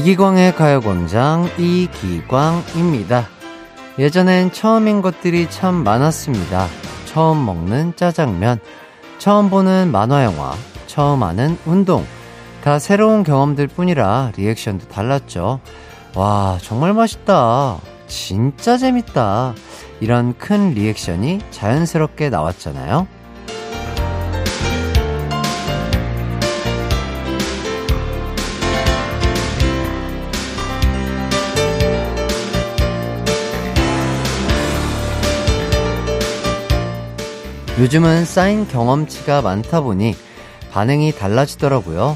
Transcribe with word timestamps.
이기광의 0.00 0.56
가요광장 0.56 1.50
이기광입니다. 1.58 3.28
예전엔 3.98 4.50
처음인 4.50 5.02
것들이 5.02 5.50
참 5.50 5.74
많았습니다. 5.74 6.68
처음 7.04 7.44
먹는 7.44 7.92
짜장면, 7.96 8.60
처음 9.18 9.50
보는 9.50 9.92
만화영화, 9.92 10.54
처음 10.86 11.22
하는 11.22 11.58
운동. 11.66 12.06
다 12.64 12.78
새로운 12.78 13.24
경험들 13.24 13.66
뿐이라 13.66 14.32
리액션도 14.38 14.88
달랐죠. 14.88 15.60
와, 16.14 16.56
정말 16.62 16.94
맛있다. 16.94 17.76
진짜 18.06 18.78
재밌다. 18.78 19.52
이런 20.00 20.34
큰 20.38 20.70
리액션이 20.72 21.40
자연스럽게 21.50 22.30
나왔잖아요. 22.30 23.06
요즘은 37.80 38.26
쌓인 38.26 38.68
경험치가 38.68 39.40
많다 39.40 39.80
보니 39.80 40.14
반응이 40.70 41.12
달라지더라고요. 41.12 42.14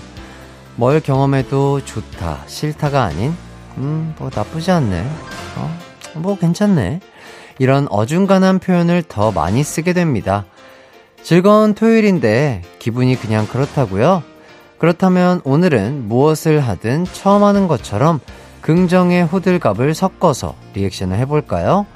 뭘 0.77 1.01
경험해도 1.01 1.83
좋다, 1.83 2.43
싫다가 2.47 3.05
아닌, 3.05 3.33
음, 3.79 4.15
뭐 4.19 4.29
나쁘지 4.33 4.71
않네. 4.71 5.07
어, 5.57 5.79
뭐 6.17 6.37
괜찮네. 6.37 7.01
이런 7.59 7.89
어중간한 7.89 8.59
표현을 8.59 9.05
더 9.09 9.33
많이 9.33 9.65
쓰게 9.65 9.95
됩니다. 9.95 10.45
즐거운 11.23 11.73
토요일인데 11.73 12.61
기분이 12.79 13.19
그냥 13.19 13.47
그렇다고요? 13.47 14.23
그렇다면 14.77 15.41
오늘은 15.45 16.09
무엇을 16.09 16.61
하든 16.61 17.07
처음 17.07 17.43
하는 17.43 17.69
것처럼 17.69 18.21
긍정의 18.61 19.25
호들갑을 19.25 19.95
섞어서 19.95 20.57
리액션을 20.75 21.17
해볼까요? 21.21 21.87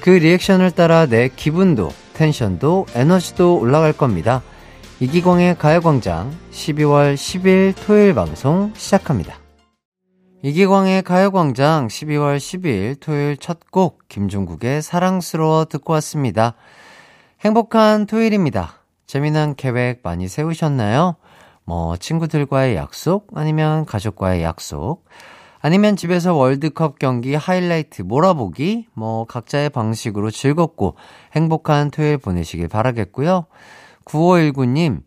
그 0.00 0.10
리액션을 0.10 0.72
따라 0.72 1.06
내 1.06 1.28
기분도 1.28 1.92
텐션도 2.14 2.86
에너지도 2.94 3.58
올라갈 3.58 3.92
겁니다. 3.92 4.42
이기광의 5.00 5.58
가요광장 5.58 6.32
12월 6.52 7.14
10일 7.14 7.74
토요일 7.84 8.14
방송 8.14 8.72
시작합니다. 8.74 9.36
이기광의 10.42 11.02
가요광장 11.02 11.88
12월 11.88 12.36
10일 12.38 13.00
토요일 13.00 13.36
첫 13.36 13.58
곡 13.70 14.06
김종국의 14.08 14.82
사랑스러워 14.82 15.64
듣고 15.64 15.94
왔습니다. 15.94 16.54
행복한 17.40 18.06
토요일입니다. 18.06 18.74
재미난 19.06 19.56
계획 19.56 20.00
많이 20.04 20.28
세우셨나요? 20.28 21.16
뭐 21.64 21.96
친구들과의 21.96 22.76
약속 22.76 23.26
아니면 23.34 23.84
가족과의 23.84 24.44
약속 24.44 25.04
아니면 25.66 25.96
집에서 25.96 26.34
월드컵 26.34 26.98
경기 26.98 27.34
하이라이트 27.34 28.02
몰아보기, 28.02 28.88
뭐, 28.92 29.24
각자의 29.24 29.70
방식으로 29.70 30.30
즐겁고 30.30 30.96
행복한 31.34 31.90
토요일 31.90 32.18
보내시길 32.18 32.68
바라겠고요. 32.68 33.46
9519님, 34.04 35.00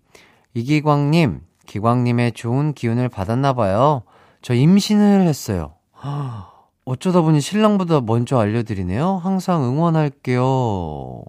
이기광님, 0.56 1.42
기광님의 1.68 2.32
좋은 2.32 2.74
기운을 2.74 3.08
받았나봐요. 3.08 4.02
저 4.42 4.56
임신을 4.56 5.28
했어요. 5.28 5.76
어쩌다 6.86 7.22
보니 7.22 7.40
신랑보다 7.40 8.02
먼저 8.02 8.40
알려드리네요. 8.40 9.18
항상 9.18 9.64
응원할게요. 9.64 10.42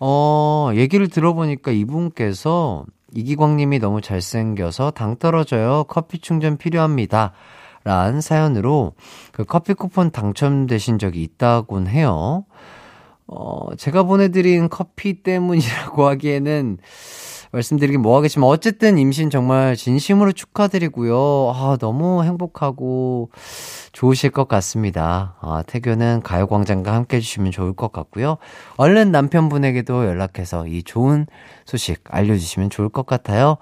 어, 0.00 0.70
얘기를 0.74 1.06
들어보니까 1.06 1.70
이분께서 1.70 2.86
이기광님이 3.12 3.78
너무 3.78 4.00
잘생겨서 4.00 4.90
당 4.90 5.16
떨어져요. 5.16 5.84
커피 5.86 6.18
충전 6.18 6.56
필요합니다. 6.56 7.34
란 7.84 8.20
사연으로 8.20 8.94
그 9.32 9.44
커피 9.44 9.74
쿠폰 9.74 10.10
당첨되신 10.10 10.98
적이 10.98 11.22
있다곤 11.22 11.86
해요. 11.86 12.44
어, 13.26 13.74
제가 13.76 14.02
보내드린 14.02 14.68
커피 14.68 15.22
때문이라고 15.22 16.04
하기에는 16.08 16.78
말씀드리긴 17.52 18.02
뭐하겠지만 18.02 18.48
어쨌든 18.48 18.98
임신 18.98 19.30
정말 19.30 19.76
진심으로 19.76 20.32
축하드리고요. 20.32 21.52
아, 21.54 21.76
너무 21.80 22.24
행복하고 22.24 23.30
좋으실 23.92 24.30
것 24.30 24.48
같습니다. 24.48 25.36
아, 25.40 25.62
태교는 25.66 26.22
가요광장과 26.22 26.92
함께 26.92 27.18
해주시면 27.18 27.52
좋을 27.52 27.74
것 27.74 27.92
같고요. 27.92 28.38
얼른 28.76 29.12
남편분에게도 29.12 30.04
연락해서 30.04 30.66
이 30.66 30.82
좋은 30.82 31.26
소식 31.64 32.02
알려주시면 32.08 32.70
좋을 32.70 32.88
것 32.88 33.06
같아요. 33.06 33.58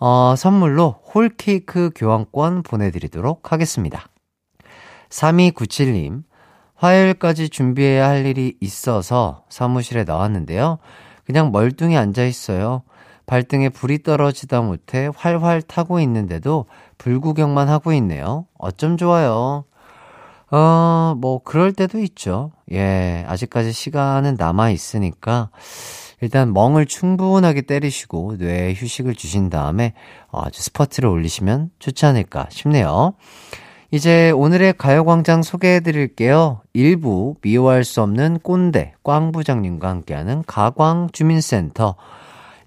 어, 0.00 0.34
선물로 0.36 1.00
홀케이크 1.14 1.90
교환권 1.94 2.62
보내드리도록 2.62 3.52
하겠습니다. 3.52 4.06
3297님, 5.10 6.22
화요일까지 6.74 7.48
준비해야 7.48 8.08
할 8.08 8.24
일이 8.26 8.56
있어서 8.60 9.44
사무실에 9.48 10.04
나왔는데요. 10.04 10.78
그냥 11.24 11.50
멀뚱히 11.50 11.96
앉아 11.96 12.24
있어요. 12.24 12.82
발등에 13.26 13.68
불이 13.68 14.02
떨어지다 14.04 14.62
못해 14.62 15.10
활활 15.14 15.60
타고 15.60 16.00
있는데도 16.00 16.66
불구경만 16.96 17.68
하고 17.68 17.92
있네요. 17.92 18.46
어쩜 18.56 18.96
좋아요. 18.96 19.64
어, 20.50 21.14
뭐, 21.18 21.42
그럴 21.42 21.72
때도 21.72 21.98
있죠. 21.98 22.52
예, 22.72 23.24
아직까지 23.28 23.72
시간은 23.72 24.36
남아 24.38 24.70
있으니까, 24.70 25.50
일단 26.20 26.52
멍을 26.52 26.86
충분하게 26.86 27.62
때리시고 27.62 28.36
뇌에 28.38 28.74
휴식을 28.74 29.14
주신 29.14 29.50
다음에 29.50 29.94
아주 30.32 30.62
스퍼트를 30.62 31.08
올리시면 31.08 31.70
좋지 31.78 32.06
않을까 32.06 32.46
싶네요. 32.50 33.14
이제 33.90 34.30
오늘의 34.32 34.74
가요광장 34.76 35.42
소개해 35.42 35.80
드릴게요. 35.80 36.60
일부 36.74 37.36
미워할 37.40 37.84
수 37.84 38.02
없는 38.02 38.40
꼰대, 38.40 38.94
꽝 39.02 39.32
부장님과 39.32 39.88
함께하는 39.88 40.44
가광 40.46 41.08
주민센터. 41.12 41.94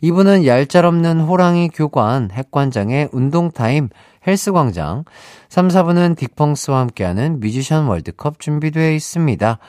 이분은 0.02 0.48
얄짤없는 0.48 1.22
호랑이 1.22 1.70
교관, 1.70 2.30
핵관장의 2.32 3.10
운동타임, 3.12 3.90
헬스광장. 4.26 5.06
3, 5.50 5.68
4분은 5.68 6.16
딕펑스와 6.16 6.74
함께하는 6.74 7.40
뮤지션 7.40 7.86
월드컵 7.86 8.40
준비되어 8.40 8.92
있습니다. 8.94 9.60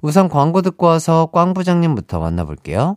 우선 0.00 0.28
광고 0.30 0.62
듣고 0.62 0.86
와서 0.86 1.28
꽝 1.30 1.52
부장님부터 1.52 2.20
만나볼게요. 2.20 2.96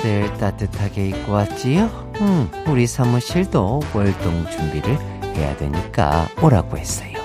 다들 0.00 0.32
따뜻하게 0.38 1.08
입고 1.08 1.32
왔지요? 1.32 2.12
음, 2.20 2.50
우리 2.66 2.86
사무실도 2.86 3.80
월동 3.94 4.46
준비를 4.50 4.98
해야 5.36 5.54
되니까 5.58 6.26
오라고 6.42 6.78
했어요. 6.78 7.18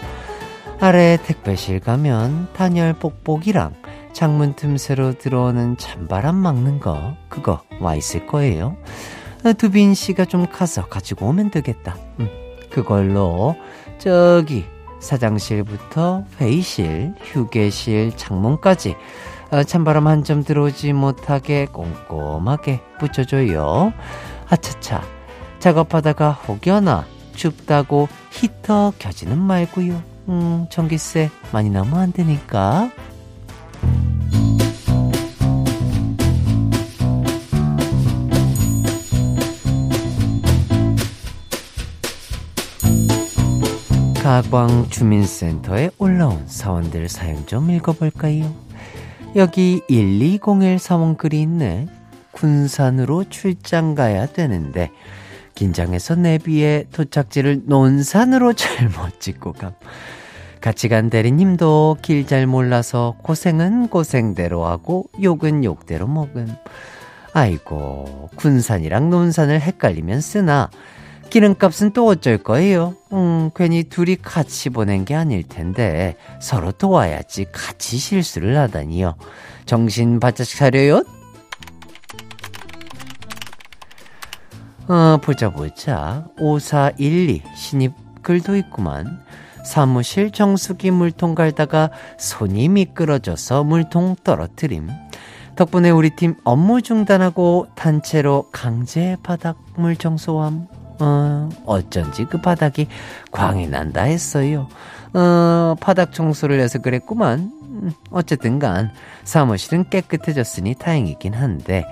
아래 0.82 1.18
택배실 1.24 1.80
가면 1.80 2.50
단열 2.54 2.94
뽁뽁이랑 3.00 3.76
창문 4.12 4.56
틈새로 4.56 5.14
들어오는 5.14 5.78
찬바람 5.78 6.36
막는 6.36 6.82
거 6.82 7.16
그거 7.30 7.62
와 7.80 7.96
있을 7.96 8.28
거예요. 8.28 8.76
아, 9.46 9.54
두빈 9.54 9.94
씨가 9.94 10.26
좀 10.26 10.46
가서 10.46 10.88
가지고 10.88 11.28
오면 11.28 11.52
되겠다. 11.52 11.96
음, 12.20 12.28
그걸로 12.70 13.56
저기 14.00 14.66
사장실부터 15.00 16.26
회의실, 16.42 17.14
휴게실, 17.22 18.18
창문까지 18.18 18.92
어, 18.92 18.96
찬바람 19.68 20.08
한 20.08 20.24
점 20.24 20.44
들어오지 20.44 20.94
못하게 20.94 21.66
꼼꼼하게 21.68 22.82
붙여줘요. 23.00 23.94
아차차, 24.50 25.04
작업하다가 25.60 26.32
혹여나 26.32 27.06
춥다고 27.36 28.08
히터 28.32 28.94
켜지는 29.00 29.38
말고요. 29.40 30.02
음, 30.30 30.66
전기세 30.70 31.30
많이 31.52 31.70
나면 31.70 31.94
안 32.00 32.12
되니까. 32.12 32.90
가광 44.24 44.90
주민센터에 44.90 45.92
올라온 46.00 46.48
사원들 46.48 47.08
사연 47.10 47.46
좀 47.46 47.70
읽어볼까요? 47.70 48.65
여기 49.36 49.82
1201 49.90 50.80
사원 50.80 51.18
글이 51.18 51.42
있네. 51.42 51.88
군산으로 52.32 53.26
출장 53.30 53.96
가야 53.96 54.26
되는데 54.28 54.92
긴장해서 55.56 56.16
내비에 56.16 56.86
도착지를 56.92 57.64
논산으로 57.66 58.54
잘못 58.54 59.20
찍고 59.20 59.54
감. 59.54 59.74
같이 60.62 60.88
간 60.90 61.10
대리님도 61.10 61.98
길 62.02 62.26
잘 62.26 62.48
몰라서 62.48 63.16
고생은 63.24 63.90
고생대로 63.90 64.66
하고 64.66 65.10
욕은 65.22 65.64
욕대로 65.64 66.08
먹음. 66.08 66.48
아이고, 67.34 68.30
군산이랑 68.36 69.10
논산을 69.10 69.60
헷갈리면 69.62 70.22
쓰나. 70.22 70.70
기름값은 71.30 71.92
또 71.92 72.08
어쩔 72.08 72.38
거예요? 72.38 72.96
음, 73.12 73.50
괜히 73.56 73.84
둘이 73.84 74.16
같이 74.16 74.70
보낸 74.70 75.06
게 75.06 75.16
아닐 75.16 75.44
텐데, 75.44 76.16
서로 76.40 76.72
도와야지 76.72 77.48
같이 77.52 77.98
실수를 77.98 78.58
하다니요. 78.58 79.16
정신 79.66 80.20
바짝 80.20 80.46
차려요? 80.46 81.04
어, 84.88 85.18
보자, 85.22 85.50
보자. 85.50 86.26
5412 86.40 87.42
신입 87.56 87.94
글도 88.22 88.56
있구만. 88.58 89.24
사무실 89.66 90.32
정수기 90.32 90.92
물통 90.92 91.34
갈다가 91.34 91.90
손이 92.20 92.70
미끄러져서 92.70 93.64
물통 93.64 94.16
떨어뜨림. 94.24 94.90
덕분에 95.56 95.90
우리 95.90 96.12
팀 96.16 96.36
업무 96.44 96.82
중단하고 96.82 97.68
단체로 97.76 98.50
강제 98.52 99.18
바닥물 99.24 99.96
청소함. 99.96 100.68
어, 101.00 101.50
어쩐지 101.66 102.26
그 102.26 102.40
바닥이 102.40 102.88
광이 103.32 103.68
난다 103.68 104.04
했어요. 104.04 104.68
어, 105.14 105.76
바닥 105.80 106.14
청소를 106.14 106.60
해서 106.60 106.80
그랬구만. 106.80 107.52
음, 107.62 107.92
어쨌든 108.10 108.60
간 108.60 108.92
사무실은 109.24 109.90
깨끗해졌으니 109.90 110.76
다행이긴 110.76 111.34
한데 111.34 111.86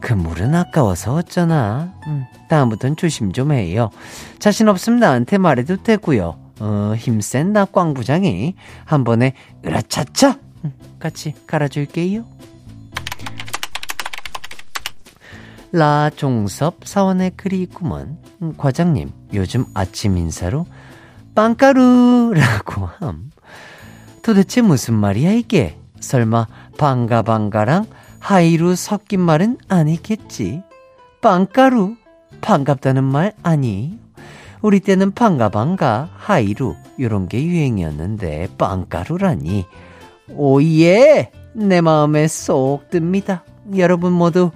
그 0.00 0.12
물은 0.12 0.54
아까워서 0.54 1.14
어쩌나. 1.14 1.92
음, 2.06 2.24
다음부턴 2.48 2.96
조심 2.96 3.32
좀 3.32 3.52
해요. 3.52 3.90
자신 4.38 4.68
없으면 4.68 5.00
나한테 5.00 5.38
말해도 5.38 5.82
되고요. 5.82 6.38
어, 6.60 6.94
힘센 6.96 7.52
나꽝 7.52 7.94
부장이 7.94 8.54
한 8.84 9.04
번에 9.04 9.34
으라차차 9.64 10.38
같이 10.98 11.34
갈아줄게요. 11.46 12.24
라종섭 15.72 16.86
사원의 16.86 17.32
글이 17.36 17.60
있구먼. 17.62 18.18
음, 18.42 18.54
과장님, 18.56 19.10
요즘 19.34 19.64
아침 19.74 20.16
인사로 20.16 20.66
빵가루라고 21.34 22.86
함. 22.86 23.30
도대체 24.22 24.60
무슨 24.60 24.94
말이야 24.94 25.32
이게? 25.32 25.78
설마 26.00 26.46
반가 26.76 27.22
반가랑 27.22 27.86
하이루 28.20 28.76
섞인 28.76 29.20
말은 29.20 29.58
아니겠지? 29.68 30.62
빵가루 31.20 31.96
반갑다는 32.40 33.04
말 33.04 33.32
아니? 33.42 33.98
우리 34.60 34.80
때는 34.80 35.12
반가반가, 35.12 36.10
하이루, 36.16 36.74
요런 36.98 37.28
게 37.28 37.44
유행이었는데, 37.44 38.48
빵가루라니. 38.58 39.66
Oh 40.30 40.59
yeah! 40.59 41.30
내 41.54 41.80
마음에 41.80 42.26
쏙 42.26 42.90
듭니다. 42.90 43.44
여러분 43.76 44.12
모두, 44.12 44.50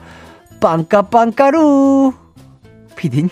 빵까빵가루! 0.60 2.14
피디님, 2.96 3.30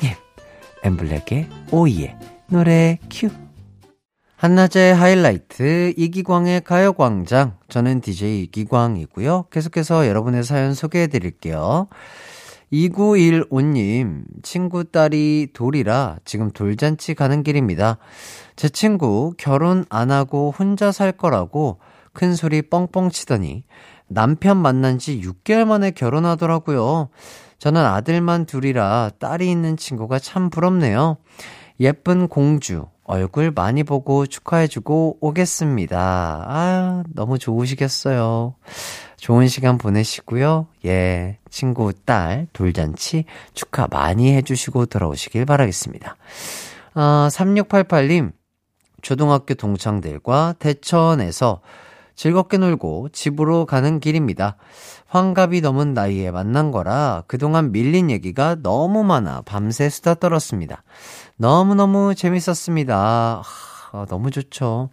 엠블랙의 0.83 1.49
Oh 1.71 1.84
Yeah. 1.84 2.17
노래 2.49 2.99
큐. 3.11 3.29
한낮의 4.37 4.95
하이라이트, 4.95 5.93
이기광의 5.97 6.63
가요광장. 6.63 7.59
저는 7.69 8.01
DJ 8.01 8.45
이기광이고요. 8.45 9.47
계속해서 9.51 10.09
여러분의 10.09 10.45
사연 10.45 10.73
소개해 10.73 11.09
드릴게요. 11.09 11.89
2915님, 12.73 14.25
친구 14.43 14.85
딸이 14.85 15.49
돌이라 15.53 16.19
지금 16.25 16.51
돌잔치 16.51 17.15
가는 17.15 17.43
길입니다. 17.43 17.99
제 18.57 18.69
친구 18.69 19.35
결혼 19.37 19.85
안 19.91 20.11
하고 20.11 20.55
혼자 20.57 20.91
살 20.93 21.13
거라고 21.13 21.79
큰 22.13 22.35
소리 22.35 22.63
뻥뻥 22.63 23.11
치더니 23.11 23.65
남편 24.09 24.57
만난 24.57 24.99
지 24.99 25.21
6개월 25.21 25.67
만에 25.67 25.91
결혼하더라고요. 25.91 27.11
저는 27.61 27.85
아들만 27.85 28.47
둘이라 28.47 29.11
딸이 29.19 29.51
있는 29.51 29.77
친구가 29.77 30.19
참 30.19 30.49
부럽네요. 30.49 31.19
예쁜 31.79 32.27
공주, 32.27 32.87
얼굴 33.05 33.51
많이 33.51 33.85
보고 33.85 34.27
축하해주고 34.27 35.19
오겠습니다. 35.21 35.99
아 36.49 37.05
너무 37.15 37.39
좋으시겠어요. 37.39 38.55
좋은 39.19 39.47
시간 39.47 39.77
보내시고요. 39.77 40.69
예, 40.87 41.37
친구 41.51 41.93
딸 41.93 42.47
돌잔치 42.55 43.27
축하 43.53 43.87
많이 43.91 44.35
해주시고 44.37 44.87
돌아오시길 44.87 45.45
바라겠습니다. 45.45 46.17
아, 46.95 47.29
3688님, 47.31 48.33
초등학교 49.03 49.53
동창들과 49.53 50.55
대천에서 50.59 51.61
즐겁게 52.15 52.59
놀고 52.59 53.09
집으로 53.13 53.65
가는 53.65 53.99
길입니다. 53.99 54.57
환갑이 55.11 55.61
넘은 55.61 55.93
나이에 55.93 56.31
만난 56.31 56.71
거라 56.71 57.25
그동안 57.27 57.73
밀린 57.73 58.13
얘기가 58.13 58.57
너무 58.63 59.03
많아 59.03 59.43
밤새 59.45 59.89
수다 59.89 60.15
떨었습니다. 60.15 60.85
너무너무 61.37 62.15
재밌었습니다. 62.15 63.43
아, 63.93 64.07
너무 64.09 64.31
좋죠. 64.31 64.91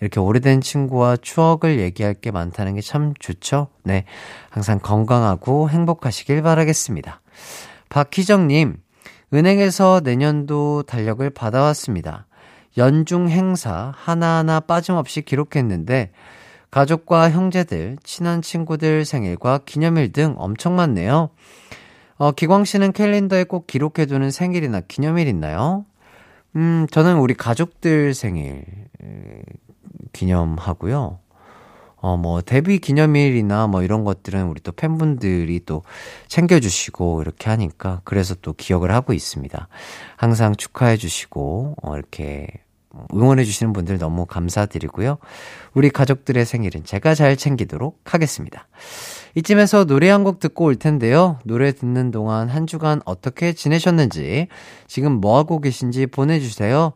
이렇게 0.00 0.20
오래된 0.20 0.62
친구와 0.62 1.18
추억을 1.18 1.80
얘기할 1.80 2.14
게 2.14 2.30
많다는 2.30 2.76
게 2.76 2.80
참 2.80 3.12
좋죠. 3.18 3.68
네. 3.84 4.06
항상 4.48 4.78
건강하고 4.78 5.68
행복하시길 5.68 6.40
바라겠습니다. 6.40 7.20
박희정님, 7.90 8.78
은행에서 9.34 10.00
내년도 10.02 10.82
달력을 10.84 11.28
받아왔습니다. 11.28 12.26
연중 12.78 13.28
행사 13.28 13.92
하나하나 13.94 14.60
빠짐없이 14.60 15.20
기록했는데, 15.22 16.12
가족과 16.70 17.30
형제들, 17.30 17.96
친한 18.02 18.42
친구들 18.42 19.04
생일과 19.04 19.60
기념일 19.64 20.12
등 20.12 20.34
엄청 20.38 20.76
많네요. 20.76 21.30
어, 22.16 22.32
기광 22.32 22.64
씨는 22.64 22.92
캘린더에 22.92 23.44
꼭 23.44 23.66
기록해두는 23.66 24.30
생일이나 24.30 24.80
기념일 24.80 25.28
있나요? 25.28 25.84
음, 26.56 26.86
저는 26.90 27.18
우리 27.18 27.34
가족들 27.34 28.12
생일 28.14 28.64
기념하고요. 30.12 31.20
어, 32.00 32.16
뭐, 32.16 32.42
데뷔 32.42 32.78
기념일이나 32.78 33.66
뭐 33.66 33.82
이런 33.82 34.04
것들은 34.04 34.46
우리 34.46 34.60
또 34.60 34.70
팬분들이 34.70 35.60
또 35.64 35.82
챙겨주시고 36.28 37.22
이렇게 37.22 37.50
하니까 37.50 38.02
그래서 38.04 38.36
또 38.36 38.52
기억을 38.52 38.92
하고 38.92 39.12
있습니다. 39.12 39.68
항상 40.16 40.54
축하해주시고, 40.54 41.74
어, 41.82 41.96
이렇게 41.96 42.48
응원해주시는 43.14 43.72
분들 43.72 43.98
너무 43.98 44.26
감사드리고요. 44.26 45.18
우리 45.74 45.90
가족들의 45.90 46.44
생일은 46.44 46.84
제가 46.84 47.14
잘 47.14 47.36
챙기도록 47.36 48.00
하겠습니다. 48.04 48.68
이쯤에서 49.34 49.84
노래 49.84 50.08
한 50.08 50.24
곡 50.24 50.40
듣고 50.40 50.64
올 50.64 50.76
텐데요. 50.76 51.38
노래 51.44 51.72
듣는 51.72 52.10
동안 52.10 52.48
한 52.48 52.66
주간 52.66 53.00
어떻게 53.04 53.52
지내셨는지, 53.52 54.48
지금 54.86 55.12
뭐하고 55.12 55.60
계신지 55.60 56.06
보내주세요. 56.06 56.92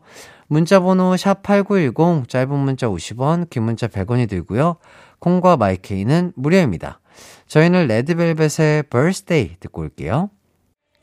문자번호 0.47 1.13
샵8910, 1.15 2.27
짧은 2.27 2.53
문자 2.57 2.87
50원, 2.87 3.49
긴 3.49 3.63
문자 3.63 3.87
100원이 3.87 4.29
들고요. 4.29 4.75
콩과 5.19 5.57
마이케이는 5.57 6.33
무료입니다. 6.35 6.99
저희는 7.47 7.87
레드벨벳의 7.87 8.83
birthday 8.89 9.55
듣고 9.59 9.81
올게요. 9.81 10.29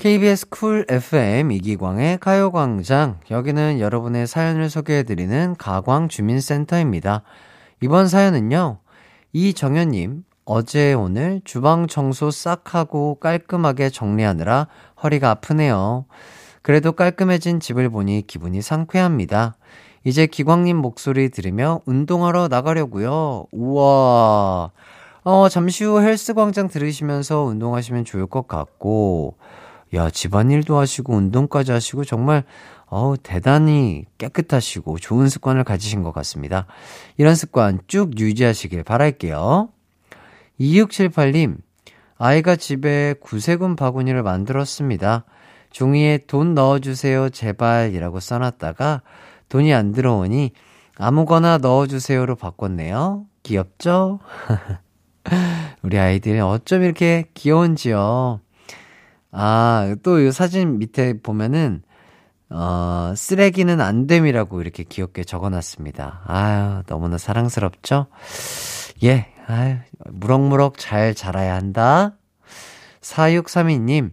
KBS 0.01 0.49
쿨 0.49 0.87
FM 0.89 1.53
이기광의 1.53 2.21
가요광장. 2.21 3.21
여기는 3.31 3.81
여러분의 3.81 4.27
사연을 4.27 4.71
소개해드리는 4.71 5.57
가광주민센터입니다. 5.59 7.23
이번 7.83 8.09
사연은요, 8.09 8.79
이정현님, 9.35 10.25
어제 10.47 10.95
오늘 10.95 11.43
주방 11.45 11.87
청소 11.87 12.31
싹 12.31 12.75
하고 12.75 13.19
깔끔하게 13.21 13.91
정리하느라 13.91 14.69
허리가 15.03 15.29
아프네요. 15.33 16.07
그래도 16.63 16.93
깔끔해진 16.93 17.61
집을 17.61 17.91
보니 17.91 18.27
기분이 18.27 18.63
상쾌합니다. 18.63 19.57
이제 20.05 20.27
기광님 20.27 20.79
목소리 20.79 21.29
들으며 21.29 21.83
운동하러 21.85 22.49
나가려고요. 22.49 23.49
우와. 23.53 24.71
어, 25.25 25.49
잠시 25.51 25.85
후 25.85 26.01
헬스 26.01 26.33
광장 26.33 26.69
들으시면서 26.69 27.43
운동하시면 27.43 28.07
좋을 28.07 28.27
것 28.27 28.49
같고, 28.49 29.35
야, 29.95 30.11
집안일도 30.11 30.79
하시고, 30.79 31.15
운동까지 31.15 31.73
하시고, 31.73 32.05
정말, 32.05 32.45
어우, 32.87 33.17
대단히 33.23 34.05
깨끗하시고, 34.19 34.99
좋은 34.99 35.29
습관을 35.29 35.65
가지신 35.65 36.03
것 36.03 36.13
같습니다. 36.13 36.67
이런 37.17 37.35
습관 37.35 37.81
쭉 37.87 38.19
유지하시길 38.19 38.85
바랄게요. 38.85 39.71
2678님, 40.61 41.57
아이가 42.19 42.57
집에 42.57 43.15
구세군 43.21 43.77
바구니를 43.77 44.23
만들었습니다. 44.23 45.25
종이에 45.71 46.19
돈 46.27 46.55
넣어주세요, 46.55 47.31
제발, 47.31 47.95
이라고 47.95 48.21
써놨다가 48.21 49.03
돈이 49.49 49.73
안 49.73 49.93
들어오니 49.93 50.53
아무거나 50.97 51.59
넣어주세요로 51.59 52.37
바꿨네요. 52.37 53.25
귀엽죠? 53.43 54.21
우리 55.83 55.99
아이들이 55.99 56.41
어쩜 56.41 56.83
이렇게 56.83 57.31
귀여운지요. 57.35 58.41
아, 59.33 59.95
또 60.03 60.19
이 60.21 60.33
사진 60.33 60.79
밑에 60.79 61.21
보면은, 61.21 61.83
어, 62.51 63.13
쓰레기는 63.17 63.81
안 63.81 64.07
됨이라고 64.07 64.61
이렇게 64.61 64.83
귀엽게 64.85 65.25
적어 65.25 65.51
놨습니다. 65.51 66.23
아유, 66.27 66.83
너무나 66.87 67.17
사랑스럽죠? 67.17 68.07
예, 69.05 69.29
아유, 69.47 69.77
무럭무럭 70.11 70.79
잘 70.79 71.15
자라야 71.15 71.55
한다. 71.55 72.17
4632님, 73.03 74.11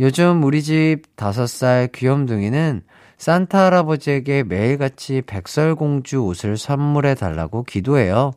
요즘 0.00 0.42
우리 0.44 0.62
집 0.62 1.02
5살 1.16 1.92
귀염둥이는 1.92 2.82
산타 3.18 3.66
할아버지에게 3.66 4.42
매일같이 4.44 5.22
백설공주 5.26 6.24
옷을 6.24 6.56
선물해 6.56 7.14
달라고 7.14 7.62
기도해요. 7.64 8.32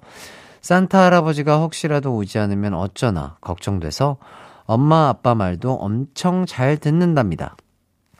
산타 0.62 1.05
할아버지가 1.05 1.58
혹시라도 1.58 2.15
오지 2.15 2.39
않으면 2.39 2.74
어쩌나 2.74 3.38
걱정돼서 3.41 4.17
엄마 4.65 5.10
아빠 5.10 5.36
말도 5.36 5.74
엄청 5.74 6.45
잘 6.45 6.77
듣는답니다. 6.77 7.55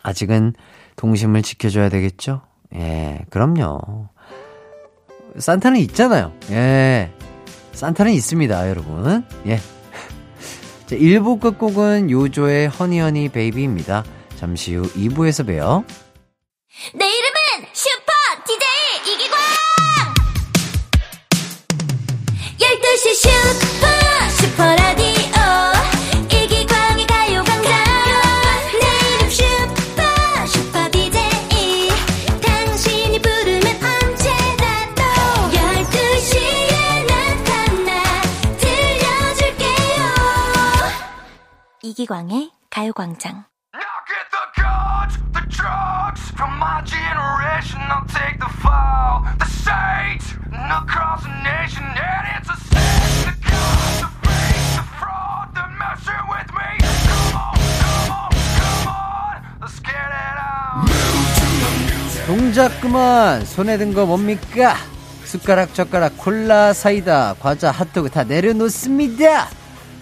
아직은 0.04 0.54
동심을 0.96 1.42
지켜줘야 1.42 1.90
되겠죠? 1.90 2.42
예, 2.76 3.26
그럼요. 3.30 4.10
산타는 5.38 5.80
있잖아요. 5.82 6.32
예. 6.52 7.12
산타는 7.74 8.12
있습니다, 8.14 8.70
여러분. 8.70 9.26
예. 9.48 9.58
자, 10.86 10.96
1부 10.96 11.40
끝곡은 11.42 12.10
요조의 12.12 12.70
허니허니 12.70 13.30
베이비입니다. 13.30 14.04
잠시 14.38 14.76
후 14.76 14.84
2부에서 14.94 15.46
봬요. 15.46 15.84
내 16.94 17.06
이름은 17.06 17.70
슈퍼 17.74 18.12
DJ 18.46 19.14
이기광! 19.14 19.38
12시 22.60 23.16
슈퍼 23.16 23.88
슈퍼라 24.42 24.85
come 57.00 57.40
on, 57.40 58.32
come 58.60 58.88
on, 58.92 59.36
let's 59.62 59.80
get 59.80 59.96
it 59.96 60.38
on. 60.38 62.28
동작 62.28 62.82
그만 62.82 63.46
손에 63.46 63.78
든 63.78 63.94
거 63.94 64.06
뭡니까? 64.06 64.76
숟가락 65.24 65.74
젓가락 65.74 66.18
콜라 66.18 66.74
사이다 66.74 67.36
과자 67.40 67.72
핫도그 67.72 68.10
다 68.10 68.24
내려놓습니다 68.24 69.48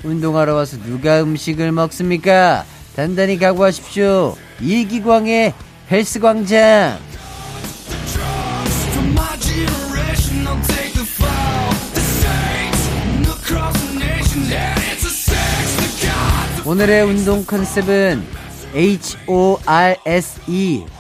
운동하러 0.04 0.56
와서 0.56 0.78
누가 0.84 1.22
음식을 1.22 1.72
먹습니까? 1.72 2.66
단단히 2.96 3.38
각오하십시오 3.40 4.36
이기광의 4.62 5.54
헬스광장. 5.90 7.00
오늘의 16.66 17.04
운동 17.04 17.46
컨셉은 17.46 18.24
H-O-R-S-E 18.74 19.26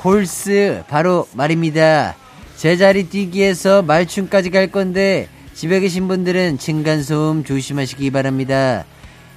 홀스 0.03 0.83
바로 0.89 1.25
말입니다. 1.33 2.15
제자리 2.57 3.07
뛰기에서 3.10 3.81
말춤까지 3.81 4.50
갈 4.50 4.67
건데 4.67 5.29
집에 5.53 5.79
계신 5.79 6.07
분들은 6.10 6.57
층간소음 6.57 7.45
조심하시기 7.45 8.12
바랍니다. 8.12 8.83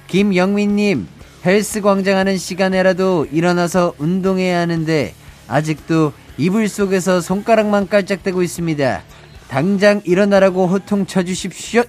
김영민님 0.07 1.07
헬스 1.45 1.81
광장 1.81 2.17
하는 2.17 2.37
시간에라도 2.37 3.25
일어나서 3.31 3.93
운동해야 3.97 4.59
하는데 4.59 5.13
아직도 5.47 6.13
이불 6.37 6.67
속에서 6.67 7.21
손가락만 7.21 7.87
깔짝대고 7.87 8.43
있습니다. 8.43 9.03
당장 9.47 10.01
일어나라고 10.03 10.67
호통 10.67 11.05
쳐주십시오. 11.05 11.83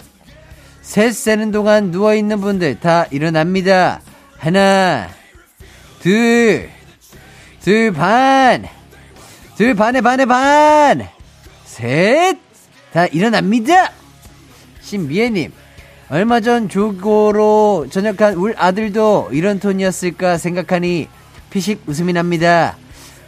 셋 0.80 1.12
세는 1.12 1.50
동안 1.50 1.90
누워있는 1.90 2.40
분들 2.40 2.80
다 2.80 3.06
일어납니다. 3.10 4.00
하나, 4.38 5.08
둘, 6.00 6.70
둘 7.60 7.92
반, 7.92 8.66
둘 9.56 9.74
반에 9.74 10.00
반에 10.00 10.24
반, 10.24 11.08
셋, 11.64 12.38
다 12.92 13.06
일어납니다. 13.06 13.92
신미애님, 14.80 15.52
얼마 16.10 16.40
전 16.40 16.68
조고로 16.68 17.88
전역한 17.90 18.34
울 18.34 18.54
아들도 18.56 19.28
이런 19.32 19.60
톤이었을까 19.60 20.38
생각하니 20.38 21.08
피식 21.50 21.82
웃음이 21.86 22.14
납니다. 22.14 22.76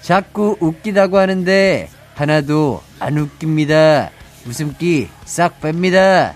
자꾸 0.00 0.56
웃기다고 0.60 1.18
하는데 1.18 1.88
하나도 2.14 2.82
안 2.98 3.18
웃깁니다. 3.18 4.10
웃음기 4.46 5.08
싹 5.26 5.60
뺍니다. 5.60 6.32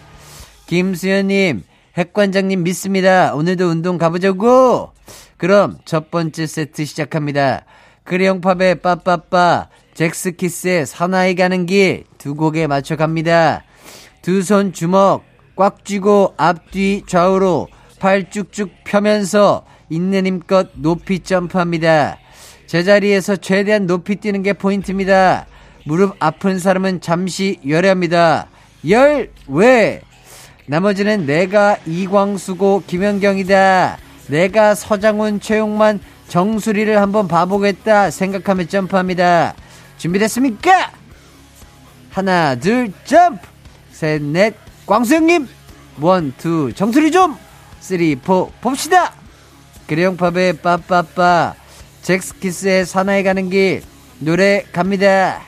김수현님, 0.67 1.63
핵관장님 1.97 2.63
믿습니다. 2.63 3.35
오늘도 3.35 3.67
운동 3.69 3.97
가보자고! 3.97 4.93
그럼 5.39 5.79
첫 5.87 6.11
번째 6.11 6.47
세트 6.47 6.85
시작합니다. 6.85 7.65
크레용팝의 8.05 8.77
빠빠빠, 8.83 9.69
잭스키스의 9.95 10.85
사나이 10.87 11.35
가는 11.35 11.65
길 11.67 12.05
두 12.19 12.35
곡에 12.35 12.67
맞춰 12.67 12.97
갑니다. 12.97 13.65
두 14.23 14.43
손 14.43 14.73
주먹 14.73 15.25
꽉 15.57 15.85
쥐고 15.85 16.35
앞뒤 16.37 17.03
좌우로 17.07 17.69
팔 18.01 18.29
쭉쭉 18.31 18.71
펴면서 18.85 19.65
있는 19.89 20.27
힘껏 20.27 20.69
높이 20.75 21.21
점프합니다. 21.21 22.19
제자리에서 22.67 23.37
최대한 23.37 23.87
높이 23.87 24.17
뛰는 24.17 24.43
게 24.43 24.53
포인트입니다. 24.53 25.47
무릎 25.85 26.17
아픈 26.19 26.59
사람은 26.59 27.01
잠시 27.01 27.61
열외합니다. 27.67 28.49
열외. 28.89 30.03
나머지는 30.67 31.27
내가 31.27 31.77
이광수고 31.87 32.83
김연경이다. 32.87 33.99
내가 34.29 34.75
서장훈, 34.75 35.41
최홍만, 35.41 36.01
정수리를 36.29 37.01
한번 37.01 37.29
봐보겠다 37.29 38.11
생각하며 38.11 38.65
점프합니다. 38.65 39.55
준비됐습니까? 39.99 40.91
하나, 42.11 42.55
둘, 42.55 42.93
점프! 43.05 43.47
셋, 43.91 44.23
넷, 44.23 44.55
광수형님! 44.87 45.49
One, 46.01 46.35
two, 46.37 46.73
정수리 46.75 47.11
좀! 47.11 47.37
Three, 47.81 48.17
four, 48.17 48.51
봅시다! 48.61 49.13
크레용팝의 49.87 50.59
빠빠빠, 50.59 51.55
잭스키스의 52.03 52.87
사나이 52.87 53.23
가는 53.23 53.49
길, 53.49 53.83
노래 54.19 54.63
갑니다. 54.73 55.41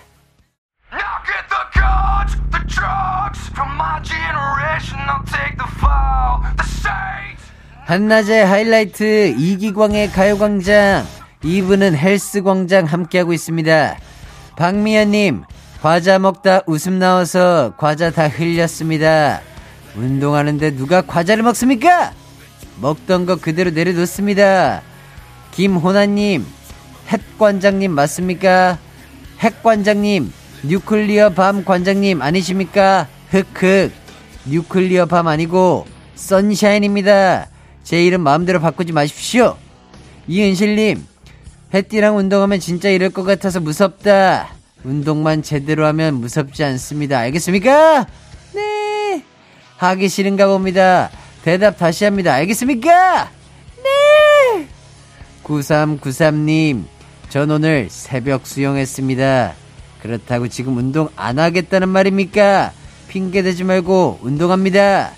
한낮의 7.87 8.45
하이라이트 8.45 9.37
이기광의 9.39 10.11
가요광장 10.11 11.07
2부는 11.45 11.95
헬스광장 11.95 12.85
함께하고 12.87 13.33
있습니다. 13.33 13.97
박미연님 14.57 15.45
과자 15.87 16.19
먹다 16.19 16.63
웃음 16.67 16.99
나와서 16.99 17.73
과자 17.77 18.11
다 18.11 18.27
흘렸습니다. 18.27 19.41
운동하는데 19.95 20.75
누가 20.75 21.01
과자를 21.01 21.45
먹습니까? 21.45 22.13
먹던 22.81 23.25
거 23.25 23.37
그대로 23.37 23.71
내려놓습니다. 23.71 24.83
김호나님 25.53 26.45
햇관장님 27.09 27.93
맞습니까? 27.93 28.79
핵관장님 29.39 30.33
뉴클리어 30.65 31.31
밤 31.35 31.65
관장님 31.65 32.21
아니십니까? 32.21 33.07
흑흑 33.31 33.93
뉴클리어 34.47 35.07
밤 35.07 35.29
아니고 35.29 35.87
선샤인입니다. 36.17 37.47
제 37.85 38.05
이름 38.05 38.23
마음대로 38.23 38.61
바꾸지 38.61 38.93
마십시오. 38.93 39.57
이은실님, 40.27 41.07
햇띠랑 41.73 42.17
운동하면 42.17 42.59
진짜 42.59 42.89
이럴 42.89 43.11
것 43.11 43.23
같아서 43.23 43.61
무섭다. 43.61 44.57
운동만 44.85 45.43
제대로 45.43 45.87
하면 45.87 46.15
무섭지 46.15 46.65
않습니다. 46.65 47.19
알겠습니까? 47.21 48.07
네. 48.55 49.25
하기 49.77 50.09
싫은가 50.09 50.47
봅니다. 50.47 51.11
대답 51.43 51.79
다시 51.79 52.05
합니다. 52.05 52.35
알겠습니까? 52.35 53.31
네. 53.83 54.69
9393님, 55.43 56.85
전 57.29 57.51
오늘 57.51 57.89
새벽 57.91 58.47
수영했습니다. 58.47 59.55
그렇다고 60.03 60.49
지금 60.49 60.77
운동 60.77 61.09
안 61.17 61.39
하겠다는 61.39 61.89
말입니까? 61.89 62.73
핑계 63.09 63.43
대지 63.43 63.65
말고 63.65 64.21
운동합니다. 64.23 65.11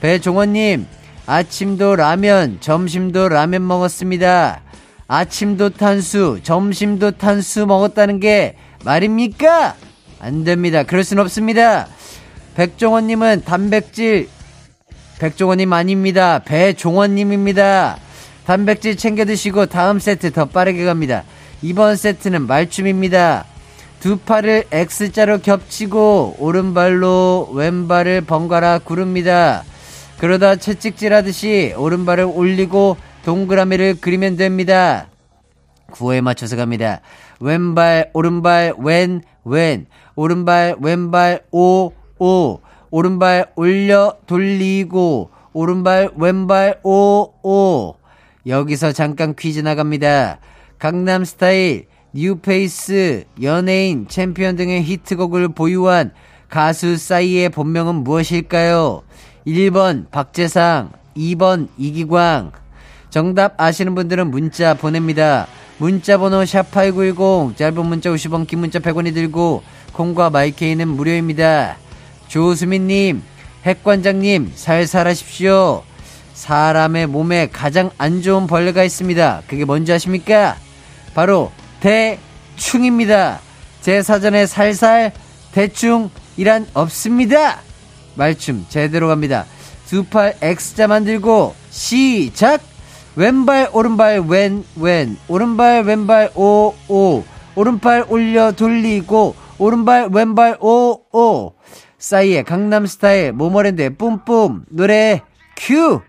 배종원님, 0.00 0.86
아침도 1.26 1.96
라면, 1.96 2.58
점심도 2.60 3.28
라면 3.28 3.66
먹었습니다. 3.66 4.62
아침도 5.06 5.70
탄수, 5.70 6.40
점심도 6.42 7.12
탄수 7.12 7.66
먹었다는 7.66 8.20
게 8.20 8.56
말입니까? 8.84 9.76
안 10.20 10.44
됩니다. 10.44 10.82
그럴 10.82 11.04
순 11.04 11.18
없습니다. 11.18 11.88
백종원님은 12.54 13.42
단백질, 13.44 14.28
백종원님 15.18 15.72
아닙니다. 15.72 16.40
배종원님입니다. 16.40 17.98
단백질 18.46 18.96
챙겨 18.96 19.24
드시고 19.24 19.66
다음 19.66 19.98
세트 19.98 20.32
더 20.32 20.46
빠르게 20.46 20.84
갑니다. 20.84 21.24
이번 21.62 21.96
세트는 21.96 22.46
말춤입니다. 22.46 23.44
두 24.00 24.16
팔을 24.18 24.64
X자로 24.72 25.38
겹치고 25.38 26.36
오른발로 26.40 27.50
왼발을 27.54 28.22
번갈아 28.22 28.80
구릅니다. 28.80 29.62
그러다 30.18 30.56
채찍질 30.56 31.14
하듯이 31.14 31.72
오른발을 31.76 32.24
올리고 32.24 32.96
동그라미를 33.24 33.98
그리면 34.00 34.36
됩니다. 34.36 35.06
구호에 35.92 36.20
맞춰서 36.20 36.56
갑니다. 36.56 37.00
왼발, 37.42 38.08
오른발, 38.14 38.74
왼, 38.78 39.20
왼. 39.44 39.86
오른발, 40.14 40.76
왼발, 40.80 41.42
오, 41.50 41.92
오. 42.20 42.60
오른발 42.92 43.46
올려 43.56 44.16
돌리고. 44.26 45.30
오른발, 45.52 46.10
왼발, 46.16 46.78
오, 46.84 47.32
오. 47.42 47.96
여기서 48.46 48.92
잠깐 48.92 49.34
퀴즈 49.34 49.58
나갑니다. 49.58 50.38
강남 50.78 51.24
스타일, 51.24 51.86
New 52.14 52.55
Face, 52.55 53.24
연예인, 53.42 54.06
챔피언 54.06 54.54
등의 54.54 54.84
히트곡을 54.84 55.48
보유한 55.48 56.12
가수 56.48 56.96
싸이의 56.96 57.48
본명은 57.48 57.96
무엇일까요? 57.96 59.02
1번 59.48 60.08
박재상, 60.12 60.92
2번 61.16 61.66
이기광. 61.76 62.52
정답 63.10 63.60
아시는 63.60 63.96
분들은 63.96 64.30
문자 64.30 64.74
보냅니다. 64.74 65.48
문자 65.82 66.16
번호 66.16 66.44
샵8910, 66.44 67.56
짧은 67.56 67.84
문자 67.84 68.08
50원, 68.08 68.46
긴 68.46 68.60
문자 68.60 68.78
100원이 68.78 69.12
들고, 69.14 69.64
콩과 69.92 70.30
마이케이는 70.30 70.86
무료입니다. 70.86 71.76
조수민님, 72.28 73.20
핵관장님, 73.64 74.52
살살 74.54 75.08
하십시오. 75.08 75.82
사람의 76.34 77.08
몸에 77.08 77.48
가장 77.48 77.90
안 77.98 78.22
좋은 78.22 78.46
벌레가 78.46 78.84
있습니다. 78.84 79.42
그게 79.48 79.64
뭔지 79.64 79.92
아십니까? 79.92 80.56
바로 81.16 81.50
대충입니다. 81.80 83.40
제 83.80 84.02
사전에 84.02 84.46
살살 84.46 85.10
대충이란 85.50 86.68
없습니다. 86.74 87.58
말춤 88.14 88.66
제대로 88.68 89.08
갑니다. 89.08 89.46
두 89.88 90.04
팔 90.04 90.36
X자 90.40 90.86
만들고 90.86 91.56
시작! 91.70 92.71
왼발 93.14 93.68
오른발 93.72 94.20
왼 94.20 94.64
왼. 94.76 95.16
오른발 95.28 95.82
왼발 95.84 96.30
오 96.34 96.74
오. 96.88 97.22
오른팔 97.54 98.06
올려 98.08 98.52
돌리고 98.52 99.34
오른발 99.58 100.08
왼발 100.12 100.56
오 100.60 101.00
오. 101.12 101.52
싸이의 101.98 102.44
강남스타일 102.44 103.32
모모랜드의 103.32 103.96
뿜뿜. 103.96 104.64
노래 104.70 105.20
큐 105.56 106.00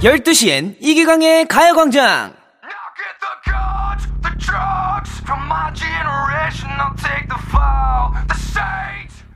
열두 0.00 0.32
시엔 0.32 0.76
이기광의 0.78 1.48
가요광장. 1.48 2.32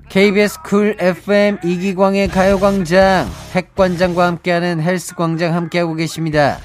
KBS 0.08 0.62
쿨 0.62 0.96
FM 1.00 1.58
이기광의 1.64 2.28
가요광장 2.28 3.28
핵관장과 3.54 4.24
함께하는 4.24 4.80
헬스광장 4.80 5.52
함께하고 5.52 5.94
계십니다. 5.94 6.58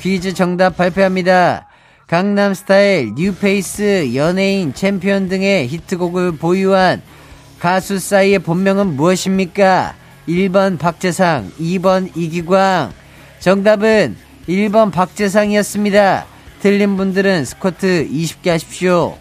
퀴즈 0.00 0.34
정답 0.34 0.76
발표합니다. 0.76 1.68
강남스타일, 2.08 3.14
New 3.14 3.52
Face, 3.52 4.16
연예인, 4.16 4.74
챔피언 4.74 5.28
등의 5.28 5.68
히트곡을 5.68 6.38
보유한 6.38 7.00
가수 7.60 8.00
싸이의 8.00 8.40
본명은 8.40 8.96
무엇입니까? 8.96 9.94
1번 10.26 10.80
박재상, 10.80 11.52
2번 11.60 12.10
이기광. 12.16 13.05
정답은 13.40 14.16
1번 14.48 14.92
박재상이었습니다. 14.92 16.26
틀린 16.60 16.96
분들은 16.96 17.44
스쿼트 17.44 18.08
20개 18.10 18.48
하십시오. 18.48 19.16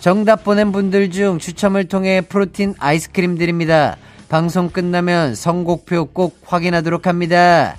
정답 0.00 0.44
보낸 0.44 0.72
분들 0.72 1.10
중 1.10 1.38
추첨을 1.38 1.86
통해 1.86 2.20
프로틴 2.20 2.74
아이스크림 2.78 3.38
드립니다. 3.38 3.96
방송 4.28 4.68
끝나면 4.68 5.34
선곡표 5.34 6.06
꼭 6.06 6.38
확인하도록 6.44 7.06
합니다. 7.06 7.76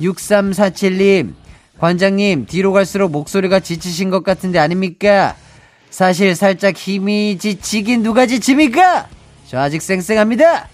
6347님, 0.00 1.34
관장님, 1.78 2.46
뒤로 2.46 2.72
갈수록 2.72 3.08
목소리가 3.10 3.60
지치신 3.60 4.10
것 4.10 4.22
같은데 4.22 4.58
아닙니까? 4.58 5.36
사실 5.90 6.34
살짝 6.34 6.76
힘이 6.76 7.38
지치긴 7.38 8.02
누가 8.02 8.26
지칩니까? 8.26 9.08
저 9.46 9.58
아직 9.58 9.80
쌩쌩합니다! 9.80 10.68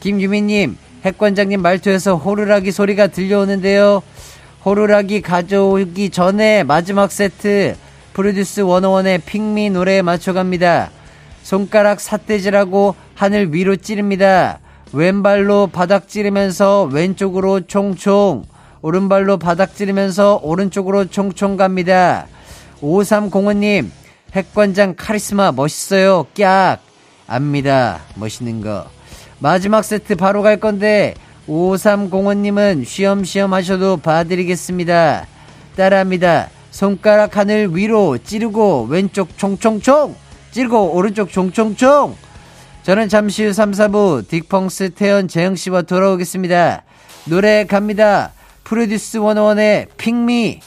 김유미님, 0.00 0.76
핵관장님 1.04 1.60
말투에서 1.60 2.16
호루라기 2.16 2.72
소리가 2.72 3.08
들려오는데요. 3.08 4.02
호루라기 4.64 5.20
가져오기 5.20 6.10
전에 6.10 6.62
마지막 6.62 7.12
세트 7.12 7.76
프로듀스 8.14 8.62
101의 8.62 9.20
핑미 9.24 9.70
노래에 9.70 10.00
맞춰갑니다. 10.00 10.90
손가락 11.42 12.00
삿대질하고 12.00 12.94
하늘 13.14 13.52
위로 13.52 13.76
찌릅니다. 13.76 14.60
왼발로 14.94 15.66
바닥 15.66 16.08
찌르면서 16.08 16.84
왼쪽으로 16.84 17.62
총총, 17.62 18.44
오른발로 18.80 19.38
바닥 19.38 19.74
찌르면서 19.74 20.40
오른쪽으로 20.42 21.06
총총 21.06 21.56
갑니다. 21.56 22.26
5305님, 22.80 23.90
핵관장 24.32 24.94
카리스마 24.96 25.52
멋있어요. 25.52 26.26
깍! 26.36 26.78
압니다. 27.26 28.00
멋있는 28.14 28.60
거. 28.60 28.93
마지막 29.44 29.84
세트 29.84 30.16
바로 30.16 30.40
갈 30.40 30.56
건데 30.56 31.12
5305님은 31.48 32.86
쉬엄쉬엄 32.86 33.52
하셔도 33.52 33.98
봐드리겠습니다. 33.98 35.26
따라합니다. 35.76 36.48
손가락 36.70 37.36
하늘 37.36 37.76
위로 37.76 38.16
찌르고 38.16 38.86
왼쪽 38.88 39.36
총총총 39.36 40.16
찌르고 40.50 40.94
오른쪽 40.94 41.30
총총총 41.30 42.16
저는 42.84 43.10
잠시 43.10 43.44
후 43.44 43.52
3, 43.52 43.72
4부 43.72 44.24
딕펑스 44.28 44.94
태연 44.94 45.28
재영씨와 45.28 45.82
돌아오겠습니다. 45.82 46.82
노래 47.26 47.66
갑니다. 47.66 48.32
프로듀스 48.64 49.18
101의 49.18 49.88
핑미 49.98 50.60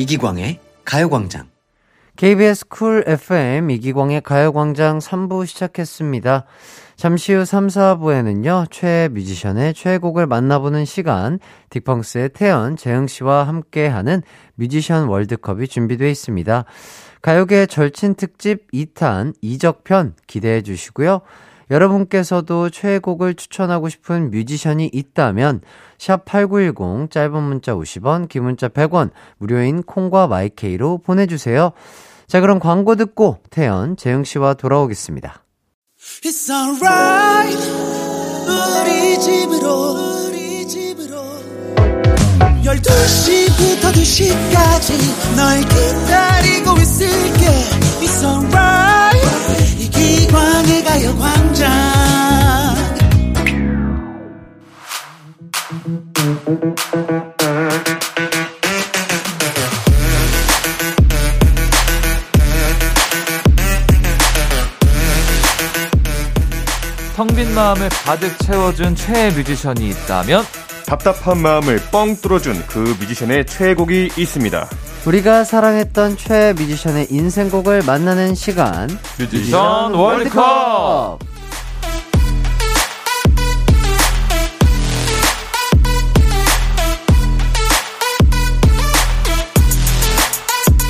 이기광의 0.00 0.58
가요광장 0.86 1.50
KBS 2.16 2.68
쿨 2.68 3.04
FM 3.06 3.68
이기광의 3.70 4.22
가요광장 4.22 4.98
3부 4.98 5.46
시작했습니다. 5.46 6.46
잠시 6.96 7.34
후 7.34 7.44
3, 7.44 7.66
4부에는요, 7.66 8.70
최애 8.70 9.08
뮤지션의 9.08 9.74
최애곡을 9.74 10.26
만나보는 10.26 10.86
시간, 10.86 11.38
딕펑스의 11.68 12.32
태현, 12.32 12.76
재흥씨와 12.76 13.46
함께하는 13.46 14.22
뮤지션 14.54 15.06
월드컵이 15.06 15.68
준비되어 15.68 16.08
있습니다. 16.08 16.64
가요계 17.20 17.66
절친 17.66 18.14
특집 18.14 18.70
2탄 18.72 19.34
이적편 19.42 20.14
기대해 20.26 20.62
주시고요. 20.62 21.20
여러분께서도 21.70 22.70
최애곡을 22.70 23.34
추천하고 23.34 23.88
싶은 23.88 24.30
뮤지션이 24.30 24.90
있다면 24.92 25.60
샵 25.98 26.24
8910 26.24 27.10
짧은 27.10 27.42
문자 27.42 27.74
50원, 27.74 28.28
긴 28.28 28.44
문자 28.44 28.68
100원, 28.68 29.10
무료인 29.38 29.82
콩과 29.82 30.26
마이케이로 30.26 30.98
보내주세요. 30.98 31.72
자, 32.26 32.40
그럼 32.40 32.58
광고 32.58 32.96
듣고 32.96 33.38
태연, 33.50 33.96
재영 33.96 34.24
씨와 34.24 34.54
돌아오겠습니다. 34.54 35.44
12시 42.64 43.40
1시부터 43.50 43.92
2시까지 43.92 45.36
널 45.36 45.60
기다리고 45.60 46.76
있을게 46.78 47.46
It's 48.00 48.22
alright 48.22 49.09
이기광의 50.00 50.84
가요광장. 50.84 51.70
텅 67.16 67.26
빈 67.36 67.54
마음을 67.54 67.90
가득 67.90 68.38
채워준 68.38 68.96
최애 68.96 69.30
뮤지션이 69.32 69.90
있다면 69.90 70.42
답답한 70.90 71.38
마음을 71.38 71.80
뻥 71.92 72.16
뚫어준 72.16 72.64
그 72.66 72.96
뮤지션의 72.98 73.46
최애곡이 73.46 74.10
있습니다. 74.16 74.66
우리가 75.06 75.44
사랑했던 75.44 76.16
최애 76.16 76.54
뮤지션의 76.54 77.06
인생곡을 77.10 77.84
만나는 77.86 78.34
시간. 78.34 78.88
뮤지션 79.16 79.94
월드컵. 79.94 81.20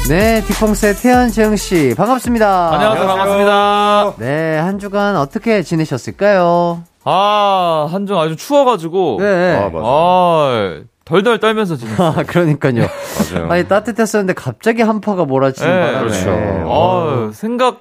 네, 0.08 0.42
딕펑스의 0.46 0.96
태현 0.96 1.30
재흥 1.30 1.56
씨 1.56 1.94
반갑습니다. 1.94 2.72
안녕하세요. 2.72 3.06
반갑습니다. 3.06 4.14
네, 4.16 4.56
한 4.56 4.78
주간 4.78 5.16
어떻게 5.16 5.62
지내셨을까요? 5.62 6.84
아, 7.04 7.88
한중 7.90 8.18
아주 8.18 8.36
추워가지고. 8.36 9.18
네. 9.20 9.56
아, 9.56 9.68
맞아. 9.68 9.84
아, 9.84 10.80
덜덜 11.04 11.40
떨면서 11.40 11.76
지냈어요. 11.76 12.08
아, 12.18 12.22
그러니까요. 12.22 12.86
맞아요. 13.32 13.50
아니 13.50 13.66
따뜻했었는데 13.66 14.34
갑자기 14.34 14.82
한파가 14.82 15.24
몰아치는 15.24 15.72
네, 15.72 15.80
바람에. 15.80 16.08
그렇죠. 16.08 16.30
아, 16.70 17.30
생각 17.32 17.80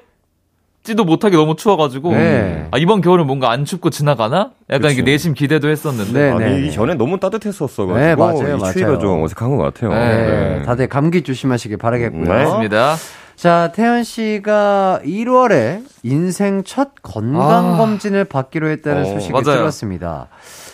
지도 0.81 1.03
못하게 1.03 1.35
너무 1.35 1.55
추워가지고. 1.55 2.13
네. 2.13 2.67
아, 2.71 2.77
이번 2.77 3.01
겨울은 3.01 3.27
뭔가 3.27 3.51
안 3.51 3.65
춥고 3.65 3.89
지나가나? 3.89 4.51
약간 4.69 4.91
이게 4.91 5.01
그치. 5.01 5.11
내심 5.11 5.33
기대도 5.33 5.69
했었는데. 5.69 6.13
네, 6.13 6.31
아니, 6.31 6.61
네. 6.61 6.67
이 6.67 6.71
전에 6.71 6.95
너무 6.95 7.19
따뜻했었어가지고 7.19 7.97
네, 7.99 8.15
맞아요, 8.15 8.55
이 8.55 8.71
추위가 8.71 8.87
맞아요. 8.87 8.99
좀 8.99 9.23
어색한 9.23 9.57
것 9.57 9.63
같아요. 9.63 9.93
네, 9.93 10.63
다들 10.65 10.87
감기 10.87 11.21
조심하시길 11.21 11.77
바라겠고요. 11.77 12.23
네. 12.23 12.29
맞습니다. 12.29 12.95
자, 13.39 13.71
태연 13.73 14.03
씨가 14.03 14.99
1월에 15.05 15.85
인생 16.03 16.61
첫 16.65 16.89
건강검진을 17.01 18.25
받기로 18.25 18.67
했다는 18.67 19.01
어, 19.03 19.05
소식을 19.05 19.31
맞아요. 19.31 19.59
들었습니다. 19.59 20.27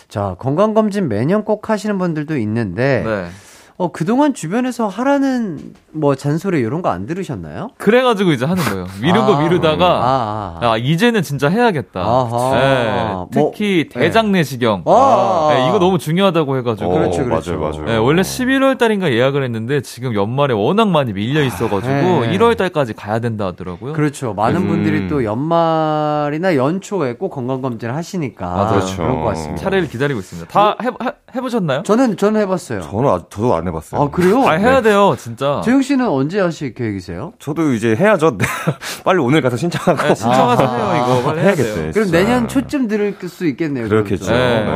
자, 0.08 0.34
건강검진 0.40 1.06
매년 1.06 1.44
꼭 1.44 1.70
하시는 1.70 1.96
분들도 1.96 2.36
있는데, 2.38 3.04
네. 3.06 3.28
어, 3.78 3.92
그동안 3.92 4.32
주변에서 4.32 4.88
하라는 4.88 5.58
뭐 5.92 6.14
잔소리 6.14 6.60
이런 6.60 6.80
거 6.82 6.86
안 6.88 7.04
들으셨나요? 7.06 7.70
그래가지고 7.78 8.32
이제 8.32 8.44
하는 8.46 8.62
거예요. 8.64 8.86
미루고 9.02 9.34
아, 9.34 9.42
미루다가. 9.42 9.84
아, 9.86 10.58
아. 10.62 10.72
아, 10.72 10.76
이제는 10.78 11.22
진짜 11.22 11.48
해야겠다. 11.48 12.00
아하. 12.00 12.50
네, 12.54 13.12
뭐, 13.12 13.28
특히 13.32 13.88
대장 13.90 14.32
내시경. 14.32 14.82
아, 14.86 15.48
네, 15.52 15.68
이거 15.68 15.78
너무 15.78 15.98
중요하다고 15.98 16.56
해가지고. 16.58 16.90
어, 16.90 16.94
그렇죠, 16.94 17.24
그렇죠. 17.24 17.58
맞아요, 17.58 17.72
맞아요. 17.72 17.84
네, 17.86 17.96
원래 17.96 18.22
11월 18.22 18.78
달인가 18.78 19.10
예약을 19.12 19.42
했는데 19.42 19.82
지금 19.82 20.14
연말에 20.14 20.54
워낙 20.54 20.88
많이 20.88 21.12
밀려 21.12 21.42
있어가지고 21.42 21.92
네. 21.92 22.38
1월 22.38 22.56
달까지 22.56 22.94
가야 22.94 23.18
된다 23.18 23.46
하더라고요. 23.46 23.92
그렇죠. 23.92 24.32
많은 24.32 24.62
음. 24.62 24.68
분들이 24.68 25.08
또 25.08 25.24
연말이나 25.24 26.54
연초에 26.56 27.14
꼭 27.14 27.30
건강검진을 27.30 27.94
하시니까. 27.94 28.68
그렇죠. 28.70 28.96
그럴 28.96 29.14
것 29.16 29.24
같습니다. 29.24 29.62
차례를 29.62 29.88
기다리고 29.88 30.20
있습니다. 30.20 30.48
다 30.50 30.76
해, 30.82 30.86
해, 30.88 31.12
해보셨나요? 31.36 31.82
저는, 31.82 32.16
저는 32.16 32.40
해봤어요. 32.42 32.80
저는 32.80 33.08
아, 33.08 33.20
저도 33.28 33.54
안 33.54 33.66
해봤어요. 33.68 34.00
아, 34.00 34.10
그래요? 34.10 34.46
아, 34.46 34.52
해야 34.52 34.80
돼요, 34.82 35.14
진짜. 35.18 35.60
재영 35.64 35.82
씨는 35.82 36.08
언제 36.08 36.40
하실 36.40 36.74
계획이세요? 36.74 37.32
저도 37.38 37.72
이제 37.74 37.94
해야죠. 37.94 38.38
빨리 39.04 39.20
오늘 39.20 39.42
가서 39.42 39.56
신청하고 39.56 40.02
네, 40.08 40.14
신청하세요, 40.14 40.68
이거. 40.68 41.22
빨리 41.24 41.38
해야. 41.40 41.46
해야겠어요. 41.48 41.92
그럼. 41.92 42.10
내년 42.10 42.48
초쯤 42.48 42.88
들을 42.88 43.14
수 43.28 43.46
있겠네요. 43.46 43.88
그렇겠죠. 43.88 44.32
네. 44.32 44.64
네. 44.64 44.70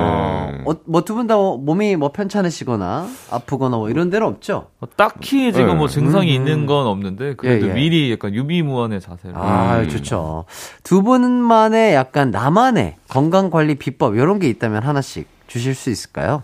어, 0.67 0.75
뭐두 0.85 1.15
분 1.15 1.27
다 1.27 1.37
몸이 1.37 1.97
뭐 1.97 2.11
편찮으시거나 2.13 3.07
아프거나 3.31 3.77
뭐 3.77 3.89
이런 3.89 4.11
데는 4.11 4.27
없죠? 4.27 4.67
뭐 4.79 4.89
딱히 4.97 5.53
지금 5.53 5.69
네. 5.69 5.75
뭐 5.75 5.87
증상이 5.89 6.31
음, 6.31 6.35
있는 6.35 6.67
건 6.67 6.87
없는데 6.87 7.35
그래도 7.37 7.67
예, 7.67 7.71
예. 7.71 7.75
미리 7.75 8.11
약간 8.13 8.35
유비무원의 8.35 9.01
자세로. 9.01 9.35
아, 9.37 9.79
음. 9.79 9.89
좋죠. 9.89 10.45
두 10.83 11.03
분만의 11.03 11.95
약간 11.95 12.31
나만의 12.31 12.97
건강 13.09 13.51
관리 13.51 13.77
비법 13.77 14.17
이런 14.17 14.39
게 14.41 14.49
있다면 14.49 14.83
하나씩 14.83 15.29
주실 15.47 15.75
수 15.75 15.89
있을까요? 15.91 16.43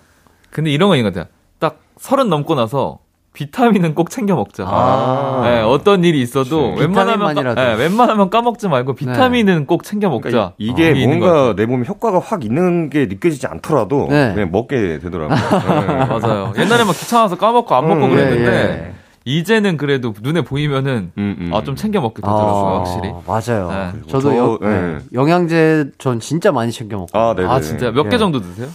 근데 0.57 0.71
이런 0.71 0.89
거 0.89 0.97
있는 0.97 1.13
것 1.13 1.19
같아요. 1.19 1.31
딱 1.59 1.81
서른 1.99 2.31
넘고 2.31 2.55
나서 2.55 3.01
비타민은 3.35 3.95
꼭 3.95 4.09
챙겨 4.09 4.35
먹자. 4.35 4.65
아. 4.67 5.43
네, 5.45 5.61
어떤 5.61 6.03
일이 6.03 6.23
있어도 6.23 6.71
그치. 6.71 6.81
웬만하면, 6.81 7.35
까. 7.35 7.55
네, 7.55 7.75
웬만하면 7.75 8.31
까먹지 8.31 8.69
말고 8.69 8.95
비타민은 8.95 9.67
꼭 9.67 9.85
챙겨 9.85 10.09
먹자. 10.09 10.31
그러니까 10.31 10.55
이게 10.57 10.95
것 10.95 11.07
뭔가. 11.07 11.55
내 11.57 11.67
몸에 11.67 11.85
효과가 11.87 12.21
확 12.21 12.43
있는 12.43 12.89
게 12.89 13.05
느껴지지 13.05 13.47
않더라도 13.49 14.07
네. 14.09 14.33
그냥 14.33 14.51
먹게 14.51 14.99
되더라고요. 14.99 15.37
네. 15.37 16.07
맞아요. 16.07 16.55
옛날에 16.57 16.85
막 16.85 16.93
귀찮아서 16.93 17.37
까먹고 17.37 17.75
안 17.75 17.87
먹고 17.89 18.07
음, 18.07 18.11
그랬는데 18.13 18.51
예, 18.51 18.87
예. 18.89 18.95
이제는 19.27 19.77
그래도 19.77 20.15
눈에 20.23 20.41
보이면은 20.41 21.13
음, 21.19 21.37
음. 21.39 21.55
아좀 21.55 21.77
챙겨 21.77 22.01
먹게 22.01 22.23
되더라고요, 22.23 22.67
아, 22.67 22.79
확실히. 22.79 23.13
맞아요. 23.27 23.93
네. 23.93 24.01
저도 24.09 24.31
저, 24.31 24.37
여, 24.39 24.59
네. 24.63 24.69
네. 24.69 24.99
영양제 25.13 25.91
전 25.99 26.19
진짜 26.19 26.51
많이 26.51 26.73
챙겨 26.73 26.97
먹고. 26.97 27.19
아. 27.19 27.35
아 27.37 27.61
진짜 27.61 27.91
몇개 27.91 28.15
예. 28.15 28.19
정도 28.19 28.41
드세요? 28.41 28.69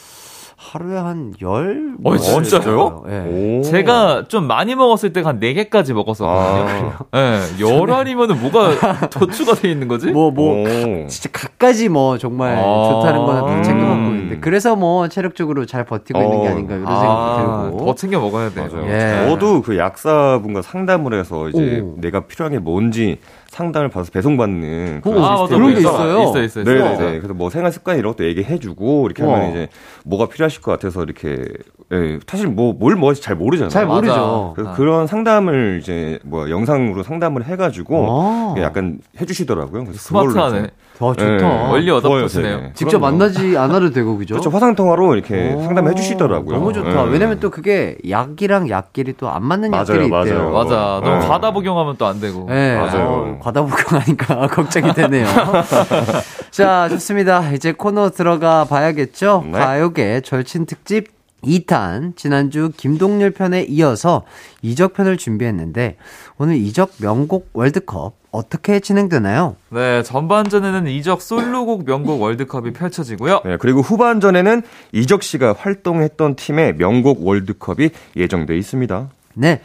하루에 0.71 0.97
한 0.97 1.33
열? 1.41 1.97
어, 2.01 2.15
진짜요? 2.15 3.03
예. 3.09 3.57
오. 3.59 3.61
제가 3.61 4.29
좀 4.29 4.47
많이 4.47 4.73
먹었을 4.73 5.11
때가 5.11 5.27
한 5.27 5.39
4개까지 5.41 5.91
먹었었거든요. 5.91 6.93
아. 7.11 7.41
예, 7.59 7.59
열 7.59 7.91
알이면 7.91 8.31
은 8.31 8.41
뭐가 8.41 9.09
더 9.11 9.25
추가 9.27 9.53
돼 9.53 9.69
있는 9.69 9.89
거지? 9.89 10.11
뭐, 10.11 10.31
뭐, 10.31 10.61
오. 10.61 11.07
진짜 11.07 11.29
각가지 11.33 11.89
뭐 11.89 12.17
정말 12.17 12.55
아. 12.57 12.89
좋다는 12.89 13.19
거는 13.19 13.45
다 13.47 13.61
챙겨 13.63 13.85
먹고 13.85 13.99
음. 13.99 14.07
있는데 14.11 14.39
그래서 14.39 14.77
뭐 14.77 15.09
체력적으로 15.09 15.65
잘 15.65 15.83
버티고 15.83 16.21
있는 16.21 16.41
게 16.41 16.47
어. 16.47 16.51
아닌가 16.51 16.75
이런 16.75 16.87
아, 16.87 16.99
생각이 17.01 17.71
들고 17.71 17.85
더 17.85 17.95
챙겨 17.95 18.19
먹어야 18.21 18.49
돼요. 18.51 18.69
예. 18.87 19.27
저도 19.27 19.63
그 19.63 19.77
약사분과 19.77 20.61
상담을 20.61 21.19
해서 21.19 21.49
이제 21.49 21.81
오. 21.81 21.95
내가 21.99 22.21
필요한 22.21 22.53
게 22.53 22.59
뭔지 22.59 23.19
상담을 23.51 23.89
받아서 23.89 24.11
배송받는 24.11 25.01
그런 25.01 25.17
오, 25.17 25.25
아, 25.25 25.37
시스템이 25.39 25.59
그런 25.59 25.73
게 25.73 25.79
있어요? 25.81 26.23
있어, 26.23 26.41
있어, 26.41 26.61
있어. 26.61 26.71
네네네. 26.71 27.17
그래서 27.19 27.33
뭐 27.33 27.49
생활 27.49 27.69
습관 27.73 27.97
이런 27.97 28.13
것도 28.13 28.25
얘기해주고 28.25 29.07
이렇게 29.07 29.23
우와. 29.23 29.35
하면 29.35 29.49
이제 29.51 29.67
뭐가 30.05 30.29
필요하실 30.29 30.61
것 30.61 30.71
같아서 30.71 31.03
이렇게 31.03 31.43
예, 31.91 32.19
사실 32.25 32.47
뭐뭘 32.47 32.95
먹을지 32.95 33.21
잘 33.21 33.35
모르잖아요. 33.35 33.69
잘. 33.69 33.85
모르죠. 33.85 34.53
그래서 34.55 34.71
아. 34.71 34.73
그런 34.75 35.05
상담을 35.05 35.79
이제 35.81 36.17
뭐 36.23 36.49
영상으로 36.49 37.03
상담을 37.03 37.43
해가지고 37.43 38.07
아. 38.09 38.55
약간 38.59 38.99
해주시더라고요. 39.19 39.83
그래서 39.83 39.99
스마트하네. 39.99 40.69
더 41.01 41.15
좋다. 41.15 41.35
네. 41.37 41.43
원리 41.71 41.89
어답터시네요. 41.89 42.57
되게. 42.57 42.73
직접 42.75 42.99
그럼요. 42.99 43.17
만나지 43.17 43.57
않아도 43.57 43.89
되고 43.89 44.15
그죠? 44.17 44.35
그렇죠. 44.35 44.51
화상 44.51 44.75
통화로 44.75 45.15
이렇게 45.15 45.53
오, 45.55 45.63
상담해 45.63 45.95
주시더라고요. 45.95 46.55
너무 46.55 46.71
좋다. 46.73 47.05
네. 47.05 47.11
왜냐면 47.11 47.39
또 47.39 47.49
그게 47.49 47.97
약이랑 48.07 48.69
약끼리 48.69 49.13
또 49.17 49.27
안 49.31 49.43
맞는 49.45 49.71
맞아요, 49.71 49.81
약들이 49.81 50.09
맞아요. 50.09 50.23
있대요. 50.25 50.51
맞아. 50.51 51.01
너무 51.03 51.19
네. 51.19 51.27
과다 51.27 51.51
복용하면 51.51 51.97
또 51.97 52.05
안 52.05 52.19
되고. 52.19 52.45
네, 52.49 52.77
맞아요. 52.77 53.07
어, 53.07 53.39
과다 53.41 53.63
복용하니까 53.63 54.47
걱정이 54.53 54.93
되네요. 54.93 55.25
자, 56.51 56.87
좋습니다. 56.89 57.51
이제 57.53 57.71
코너 57.71 58.09
들어가 58.11 58.65
봐야겠죠? 58.65 59.43
네. 59.45 59.51
가요계 59.53 60.21
절친 60.21 60.65
특집 60.65 61.07
2탄. 61.43 62.15
지난주 62.15 62.71
김동률 62.77 63.31
편에 63.31 63.63
이어서 63.63 64.23
이적 64.61 64.93
편을 64.93 65.17
준비했는데, 65.17 65.97
오늘 66.41 66.55
이적 66.55 66.93
명곡 66.97 67.51
월드컵 67.53 68.13
어떻게 68.31 68.79
진행되나요? 68.79 69.57
네, 69.69 70.01
전반전에는 70.01 70.87
이적 70.87 71.21
솔로곡 71.21 71.85
명곡 71.85 72.19
월드컵이 72.19 72.73
펼쳐지고요. 72.73 73.41
네, 73.45 73.57
그리고 73.57 73.81
후반전에는 73.81 74.63
이적 74.91 75.21
씨가 75.21 75.53
활동했던 75.55 76.37
팀의 76.37 76.77
명곡 76.77 77.23
월드컵이 77.27 77.91
예정돼 78.15 78.57
있습니다. 78.57 79.09
네. 79.35 79.61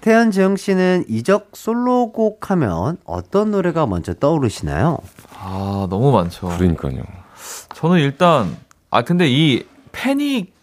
태연 0.00 0.30
재영 0.30 0.56
씨는 0.56 1.04
이적 1.08 1.50
솔로곡 1.52 2.50
하면 2.50 2.96
어떤 3.04 3.50
노래가 3.50 3.84
먼저 3.84 4.14
떠오르시나요? 4.14 5.00
아, 5.38 5.86
너무 5.90 6.10
많죠. 6.10 6.48
그러니까요. 6.56 7.02
저는 7.74 7.98
일단, 7.98 8.56
아, 8.88 9.02
근데 9.02 9.28
이 9.28 9.66
패닉 9.92 10.53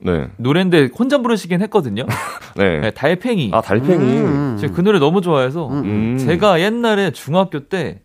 네. 0.00 0.28
노래인데 0.36 0.90
혼자 0.98 1.18
부르시긴 1.18 1.62
했거든요. 1.62 2.04
네. 2.56 2.80
네, 2.80 2.90
달팽이. 2.90 3.50
아, 3.52 3.60
달팽이. 3.60 4.02
음. 4.02 4.56
제가 4.60 4.74
그 4.74 4.80
노래 4.80 4.98
너무 4.98 5.20
좋아해서 5.20 5.68
음. 5.68 6.18
제가 6.18 6.60
옛날에 6.60 7.10
중학교 7.10 7.60
때 7.68 8.00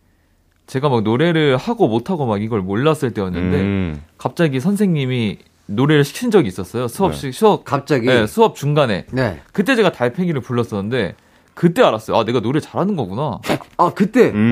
제가 0.67 0.88
막 0.89 1.02
노래를 1.04 1.58
하고 1.58 1.88
못하고 1.88 2.25
막 2.25 2.41
이걸 2.41 2.62
몰랐을 2.62 3.12
때였는데 3.13 3.58
음. 3.60 4.02
갑자기 4.17 4.60
선생님이 4.60 5.39
노래를 5.65 6.04
시킨 6.04 6.32
적이 6.32 6.47
있었어요. 6.47 6.88
수업 6.88 7.15
시 7.15 7.32
수업 7.32 7.63
갑자기? 7.63 8.08
네, 8.08 8.25
수업 8.28 8.56
중간에 8.56 9.06
네. 9.12 9.39
그때 9.52 9.75
제가 9.75 9.91
달팽이를 9.91 10.41
불렀었는데 10.41 11.15
그때 11.54 11.84
알았어요. 11.84 12.17
아 12.17 12.23
내가 12.23 12.39
노래 12.39 12.60
잘하는 12.60 12.95
거구나. 12.95 13.39
아, 13.78 13.91
그때? 13.93 14.30
음. 14.30 14.52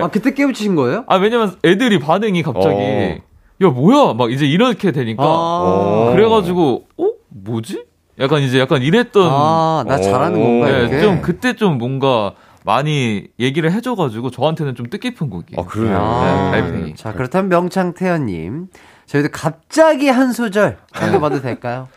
아, 0.00 0.08
그때 0.08 0.32
깨우치신 0.32 0.76
거예요? 0.76 1.04
아 1.08 1.16
왜냐면 1.16 1.56
애들이 1.64 1.98
반응이 1.98 2.42
갑자기 2.42 2.74
어. 2.74 3.18
야 3.62 3.68
뭐야 3.68 4.14
막 4.14 4.30
이제 4.32 4.46
이렇게 4.46 4.92
되니까 4.92 5.22
아. 5.22 5.26
어. 5.26 6.12
그래가지고 6.14 6.86
어 6.98 7.10
뭐지? 7.28 7.84
약간 8.18 8.40
이제 8.42 8.58
약간 8.58 8.82
이랬던 8.82 9.28
아, 9.30 9.84
나 9.86 9.98
잘하는 9.98 10.40
건가, 10.40 10.66
네, 10.70 10.78
이렇게? 10.80 11.00
좀 11.02 11.20
그때 11.20 11.54
좀 11.54 11.76
뭔가 11.78 12.32
많이 12.64 13.26
얘기를 13.38 13.70
해줘가지고 13.72 14.30
저한테는 14.30 14.74
좀 14.74 14.86
뜻깊은 14.88 15.30
곡이에요. 15.30 15.60
아. 15.94 16.00
아, 16.00 16.50
네, 16.50 16.60
달팽이. 16.62 16.94
자, 16.96 17.12
그렇다면 17.12 17.48
명창태연님. 17.50 18.68
저희도 19.06 19.28
갑자기 19.32 20.08
한 20.08 20.32
소절 20.32 20.78
읽어봐도 20.96 21.40
될까요? 21.40 21.88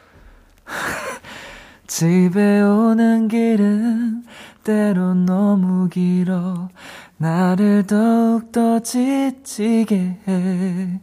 집에 1.87 2.61
오는 2.61 3.27
길은 3.27 4.23
때론 4.63 5.25
너무 5.25 5.89
길어 5.89 6.69
나를 7.17 7.87
더욱더 7.87 8.79
지치게 8.79 10.19
해 10.27 10.99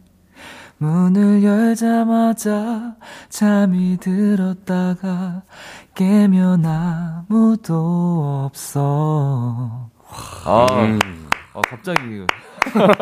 문을 0.79 1.43
열자마자 1.43 2.93
잠이 3.29 3.97
들었다가 3.97 5.41
깨면 5.95 6.63
아무도 6.65 8.43
없어 8.45 9.89
아, 10.45 10.67
음. 10.71 10.99
아 11.55 11.61
갑자기 11.67 12.19
와. 12.19 12.27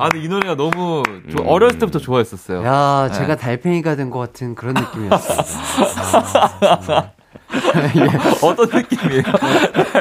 아 0.00 0.08
근데 0.10 0.24
이 0.24 0.28
노래가 0.28 0.54
너무 0.56 1.02
저 1.30 1.42
어렸을 1.44 1.78
때부터 1.78 1.98
좋아했었어요 1.98 2.64
야, 2.64 3.08
네. 3.10 3.14
제가 3.18 3.36
달팽이가 3.36 3.96
된 3.96 4.10
것 4.10 4.18
같은 4.20 4.54
그런 4.54 4.74
느낌이었어요. 4.74 5.38
어떤 8.42 8.68
느낌이에요? 8.72 9.22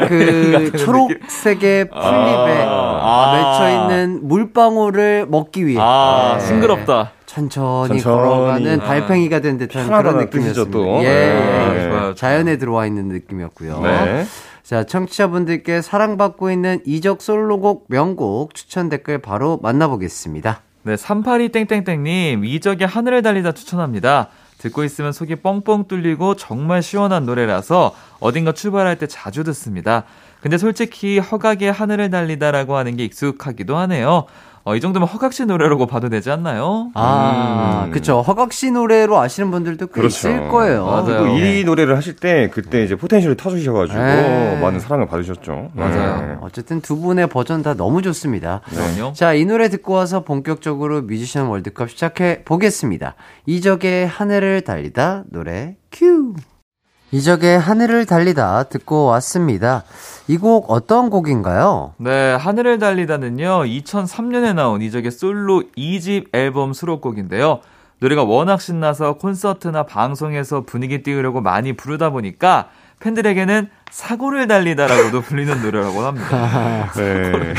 그 0.08 0.72
초록색의 0.78 1.90
풀잎에 1.90 2.64
아. 2.64 2.79
맺혀 3.00 3.70
있는 3.70 4.28
물방울을 4.28 5.28
먹기 5.30 5.66
위해 5.66 5.80
아 5.82 6.38
네. 6.40 6.46
싱그럽다 6.46 7.12
천천히, 7.26 8.00
천천히. 8.00 8.04
걸어가는 8.04 8.82
아. 8.82 8.86
달팽이가 8.86 9.40
된 9.40 9.58
듯한 9.58 9.88
그런 9.88 10.18
느낌이었습니다. 10.18 10.72
또. 10.72 11.04
예, 11.04 11.08
네. 11.08 11.36
예. 11.36 11.40
좋아요, 11.40 11.90
좋아요. 11.92 12.16
자연에 12.16 12.58
들어와 12.58 12.88
있는 12.88 13.08
느낌이었고요. 13.08 13.82
네. 13.82 14.26
자, 14.64 14.84
청취자분들께 14.84 15.82
사랑받고 15.82 16.50
있는 16.52 16.80
이적 16.86 17.22
솔로곡 17.22 17.86
명곡 17.88 18.56
추천 18.56 18.90
댓글 18.90 19.20
바로 19.20 19.60
만나보겠습니다. 19.62 20.62
네, 20.84 20.98
382 20.98 21.50
땡땡땡님, 21.68 22.46
이적의 22.46 22.88
하늘을 22.88 23.22
달리다 23.22 23.52
추천합니다. 23.52 24.30
듣고 24.60 24.84
있으면 24.84 25.12
속이 25.12 25.38
뻥뻥 25.38 25.88
뚫리고 25.88 26.36
정말 26.36 26.84
시원한 26.84 27.26
노래라서 27.26 27.96
어딘가 28.20 28.52
출발할 28.52 28.98
때 28.98 29.08
자주 29.08 29.44
듣습니다. 29.44 30.04
근데 30.42 30.58
솔직히 30.58 31.20
허각의 31.20 31.72
하늘을 31.72 32.10
달리다라고 32.10 32.76
하는 32.76 32.96
게 32.96 33.06
익숙하기도 33.06 33.76
하네요. 33.78 34.26
어, 34.64 34.76
이 34.76 34.82
정도면 34.82 35.08
허각 35.08 35.34
씨 35.34 35.46
노래라고 35.46 35.88
봐도 35.88 36.10
되지 36.10 36.30
않나요? 36.30 36.92
아, 36.94 37.86
음. 37.86 37.92
그쵸. 37.92 38.22
허각 38.22 38.54
씨 38.54 38.72
노래로 38.72 39.18
아시는 39.18 39.52
분들도 39.52 39.88
꽤 39.88 39.94
그렇죠. 39.94 40.30
있을 40.30 40.50
거예요. 40.50 40.86
맞아요. 40.86 41.06
또 41.06 41.26
네. 41.26 41.60
이 41.60 41.64
노래를 41.64 41.96
하실 41.98 42.16
때 42.16 42.50
그때 42.54 42.84
이제 42.84 42.96
potential을 42.96 43.36
터주셔가지고 43.36 43.98
네. 43.98 44.60
많은 44.62 44.80
사랑을 44.80 45.08
받으셨죠. 45.08 45.72
맞아요. 45.74 46.22
네. 46.22 46.38
어쨌든 46.42 46.82
두 46.82 46.98
분의 46.98 47.28
버전 47.30 47.64
다 47.64 47.74
너무 47.74 48.02
좋습니다. 48.02 48.62
그럼요. 48.66 49.14
자, 49.14 49.34
이 49.34 49.46
노래 49.46 49.70
듣고 49.70 49.94
와서 49.94 50.24
본격적으로 50.24 51.02
뮤지션 51.02 51.48
월드컵 51.48 51.90
시작해 51.90 52.44
보겠습니다. 52.44 53.16
이적의 53.46 54.08
하늘을 54.08 54.62
달리다 54.62 55.24
노래 55.32 55.78
큐. 55.92 56.34
이적의 57.12 57.60
하늘을 57.60 58.06
달리다 58.06 58.64
듣고 58.64 59.06
왔습니다. 59.06 59.84
이 60.28 60.38
곡 60.38 60.70
어떤 60.70 61.10
곡인가요? 61.10 61.94
네, 61.98 62.34
하늘을 62.36 62.78
달리다는요, 62.78 63.64
2003년에 63.64 64.54
나온 64.54 64.82
이적의 64.82 65.10
솔로 65.12 65.64
2집 65.76 66.28
앨범 66.34 66.74
수록곡인데요. 66.74 67.62
노래가 68.00 68.24
워낙 68.24 68.62
신나서 68.62 69.14
콘서트나 69.14 69.84
방송에서 69.84 70.62
분위기 70.62 71.02
띄우려고 71.02 71.42
많이 71.42 71.74
부르다 71.74 72.12
보니까 72.12 72.70
팬들에게는 73.00 73.70
사고를 73.92 74.48
달리다라고도 74.48 75.22
불리는 75.22 75.62
노래라고 75.62 76.02
합니다. 76.02 76.92
네. 76.96 77.54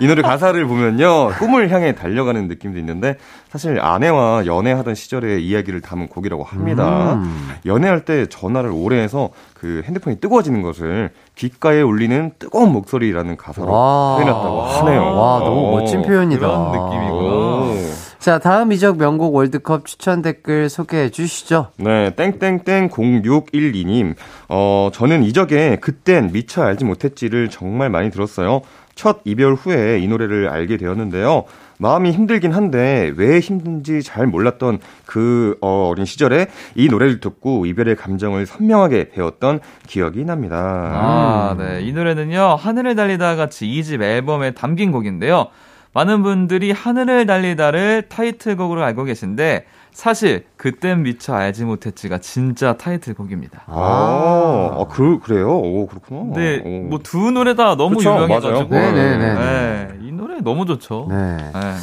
이 0.00 0.06
노래 0.06 0.22
가사를 0.22 0.64
보면요. 0.66 1.30
꿈을 1.38 1.70
향해 1.70 1.94
달려가는 1.94 2.48
느낌도 2.48 2.78
있는데 2.78 3.16
사실 3.50 3.80
아내와 3.80 4.46
연애하던 4.46 4.94
시절의 4.94 5.44
이야기를 5.46 5.80
담은 5.80 6.08
곡이라고 6.08 6.42
합니다. 6.42 7.14
음. 7.14 7.50
연애할 7.66 8.04
때 8.04 8.26
전화를 8.26 8.70
오래 8.72 9.00
해서 9.00 9.30
그 9.54 9.82
핸드폰이 9.84 10.18
뜨거워지는 10.20 10.62
것을 10.62 11.10
귓가에 11.36 11.82
울리는 11.82 12.32
뜨거운 12.38 12.72
목소리라는 12.72 13.36
가사로 13.36 13.70
와. 13.70 14.16
표현했다고 14.16 14.62
하네요. 14.62 15.00
와, 15.16 15.38
너무 15.40 15.68
어. 15.68 15.78
멋진 15.78 16.02
표현이다. 16.02 16.40
그런 16.46 16.72
느낌이구나. 16.72 17.12
오. 17.12 17.74
자, 18.22 18.38
다음 18.38 18.70
이적 18.70 18.98
명곡 18.98 19.34
월드컵 19.34 19.84
추천 19.84 20.22
댓글 20.22 20.68
소개해 20.68 21.10
주시죠. 21.10 21.72
네, 21.76 22.14
땡땡땡 22.14 22.90
0612님. 22.90 24.14
어, 24.48 24.90
저는 24.92 25.24
이적에 25.24 25.78
그땐 25.80 26.30
미처 26.32 26.62
알지 26.62 26.84
못했지를 26.84 27.50
정말 27.50 27.90
많이 27.90 28.12
들었어요. 28.12 28.62
첫 28.94 29.22
이별 29.24 29.54
후에 29.54 29.98
이 29.98 30.06
노래를 30.06 30.48
알게 30.48 30.76
되었는데요. 30.76 31.46
마음이 31.78 32.12
힘들긴 32.12 32.52
한데 32.52 33.12
왜 33.16 33.40
힘든지 33.40 34.04
잘 34.04 34.28
몰랐던 34.28 34.78
그 35.04 35.58
어, 35.60 35.88
어린 35.88 36.04
시절에 36.04 36.46
이 36.76 36.86
노래를 36.86 37.18
듣고 37.18 37.66
이별의 37.66 37.96
감정을 37.96 38.46
선명하게 38.46 39.08
배웠던 39.08 39.58
기억이 39.88 40.24
납니다. 40.24 40.56
아, 40.58 41.56
네. 41.58 41.80
이 41.82 41.92
노래는요, 41.92 42.54
하늘을 42.54 42.94
달리다 42.94 43.34
같이 43.34 43.66
2집 43.66 44.00
앨범에 44.00 44.52
담긴 44.52 44.92
곡인데요. 44.92 45.48
많은 45.94 46.22
분들이 46.22 46.72
하늘을 46.72 47.26
달리다를 47.26 48.08
타이틀곡으로 48.08 48.82
알고 48.82 49.04
계신데, 49.04 49.66
사실, 49.92 50.46
그땐 50.56 51.02
미처 51.02 51.34
알지 51.34 51.64
못했지가 51.66 52.18
진짜 52.18 52.78
타이틀곡입니다. 52.78 53.64
아, 53.66 54.70
아, 54.72 54.84
그, 54.90 55.18
그래요? 55.18 55.58
오, 55.58 55.86
그렇구나. 55.86 56.32
근데, 56.32 56.62
오. 56.64 56.88
뭐두 56.88 57.30
노래 57.32 57.54
다 57.54 57.76
너무 57.76 57.96
그쵸, 57.96 58.10
유명해가지고. 58.10 58.68
맞아요. 58.68 58.92
네네네. 58.92 59.34
네, 59.34 59.98
이 60.00 60.12
노래 60.12 60.40
너무 60.40 60.64
좋죠. 60.64 61.08
네. 61.10 61.36
네. 61.36 61.74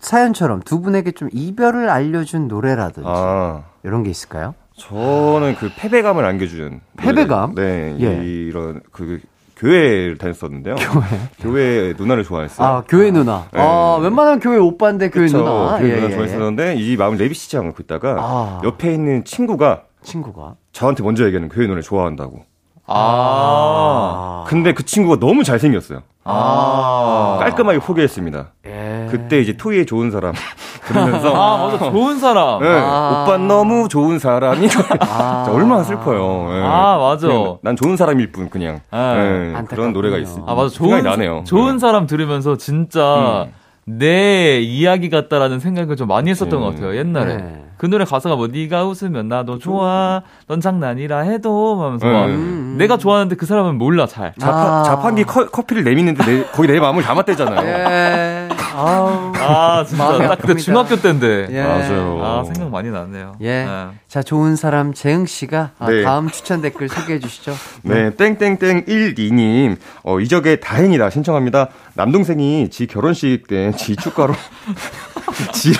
사연처럼 0.00 0.62
두 0.62 0.80
분에게 0.80 1.12
좀 1.12 1.28
이별을 1.30 1.90
알려준 1.90 2.48
노래라든지 2.48 3.06
아. 3.06 3.64
이런 3.82 4.02
게 4.02 4.10
있을까요? 4.10 4.54
저는 4.76 5.56
그 5.56 5.70
패배감을 5.76 6.24
안겨주는 6.24 6.80
패배감? 6.96 7.54
노래. 7.54 7.94
네, 7.94 7.96
예. 8.00 8.24
이런 8.24 8.80
그 8.92 9.20
교회를 9.58 10.18
다녔었는데요. 10.18 10.76
교회 11.40 11.88
교회 11.88 11.94
누나를 11.98 12.24
좋아했어요. 12.24 12.66
아, 12.66 12.84
교회 12.88 13.10
누나. 13.10 13.46
네. 13.52 13.60
아, 13.60 13.98
웬만하면 14.00 14.40
교회 14.40 14.56
오빠인데 14.56 15.10
교회 15.10 15.24
그쵸, 15.26 15.38
누나. 15.38 15.78
교회 15.78 15.90
예, 15.90 15.94
누나 15.96 16.06
예, 16.06 16.10
예. 16.10 16.14
좋아했었는데 16.14 16.74
이 16.76 16.96
마음을 16.96 17.18
내비치지 17.18 17.56
않고 17.56 17.82
있다가 17.82 18.16
아. 18.18 18.60
옆에 18.64 18.94
있는 18.94 19.24
친구가 19.24 19.82
친구가. 20.02 20.54
저한테 20.72 21.02
먼저 21.02 21.24
얘기하는 21.26 21.48
교회 21.48 21.66
노래 21.66 21.82
좋아한다고. 21.82 22.44
아. 22.88 24.44
근데 24.48 24.72
그 24.72 24.84
친구가 24.84 25.20
너무 25.20 25.44
잘생겼어요. 25.44 26.00
아. 26.24 27.36
깔끔하게 27.40 27.78
포기했습니다. 27.80 28.48
예. 28.66 29.06
그때 29.10 29.40
이제 29.40 29.56
토이의 29.56 29.86
좋은 29.86 30.10
사람 30.10 30.34
들으면서 30.86 31.34
아, 31.34 31.66
맞아. 31.66 31.90
좋은 31.90 32.18
사람. 32.18 32.60
네, 32.62 32.68
아. 32.68 33.24
오빠 33.24 33.36
너무 33.38 33.88
좋은 33.88 34.18
사람이 34.18 34.68
아. 35.00 35.46
얼마나 35.52 35.82
슬퍼요. 35.84 36.48
예. 36.54 36.62
아, 36.64 36.98
맞아. 36.98 37.28
난 37.62 37.76
좋은 37.76 37.96
사람일 37.96 38.32
뿐 38.32 38.50
그냥 38.50 38.80
네. 38.90 39.54
예. 39.56 39.62
그런 39.68 39.92
노래가 39.92 40.16
있어. 40.18 40.42
아, 40.46 40.54
맞아. 40.54 40.68
좋은, 40.70 41.02
나네요. 41.02 41.44
좋은 41.46 41.74
네. 41.74 41.78
사람 41.78 42.06
들으면서 42.06 42.56
진짜 42.56 43.46
내 43.84 44.60
이야기 44.60 45.08
같다라는 45.08 45.60
생각을 45.60 45.96
좀 45.96 46.08
많이 46.08 46.30
했었던 46.30 46.58
음. 46.58 46.64
것 46.64 46.74
같아요, 46.74 46.96
옛날에. 46.96 47.67
네. 47.78 47.80
그 47.80 47.86
노래 47.86 48.04
가사가 48.04 48.36
뭐, 48.36 48.48
네가 48.48 48.84
웃으면 48.86 49.28
나도 49.28 49.58
좋아, 49.58 50.22
넌 50.46 50.60
장난이라 50.60 51.20
해도, 51.20 51.82
하면서 51.82 52.06
막, 52.06 52.24
음. 52.26 52.74
내가 52.78 52.96
좋아하는데 52.98 53.36
그 53.36 53.46
사람은 53.46 53.76
몰라, 53.78 54.06
잘. 54.06 54.34
아. 54.40 54.40
자판, 54.40 54.84
자판기 54.84 55.24
커, 55.24 55.46
커피를 55.48 55.84
내미는데 55.84 56.24
내, 56.24 56.44
거기 56.52 56.68
내 56.68 56.78
마음을 56.80 57.02
담았대잖아요. 57.02 57.66
예. 57.68 58.48
아우. 58.74 59.32
아, 59.36 59.84
진짜. 59.86 60.04
마음이 60.04 60.28
딱 60.28 60.38
그때. 60.40 60.54
중학교 60.56 60.96
때인데. 60.96 61.48
예. 61.50 61.62
맞아요. 61.62 62.20
아, 62.22 62.44
생각 62.44 62.70
많이 62.70 62.90
나네요. 62.90 63.36
예. 63.40 63.64
네. 63.64 63.86
자, 64.06 64.22
좋은 64.22 64.56
사람 64.56 64.92
재흥 64.92 65.26
씨가 65.26 65.70
아, 65.78 65.90
네. 65.90 66.02
다음 66.02 66.28
추천 66.30 66.60
댓글 66.60 66.88
소개해 66.88 67.18
주시죠. 67.20 67.54
네, 67.82 68.10
땡땡땡 68.14 68.84
12님, 68.86 69.76
어, 70.04 70.20
이적의 70.20 70.60
다행이다 70.60 71.10
신청합니다. 71.10 71.68
남동생이 71.94 72.70
지 72.70 72.86
결혼식 72.86 73.46
때 73.48 73.72
지 73.76 73.96
축가로, 73.96 74.34
지, 75.52 75.72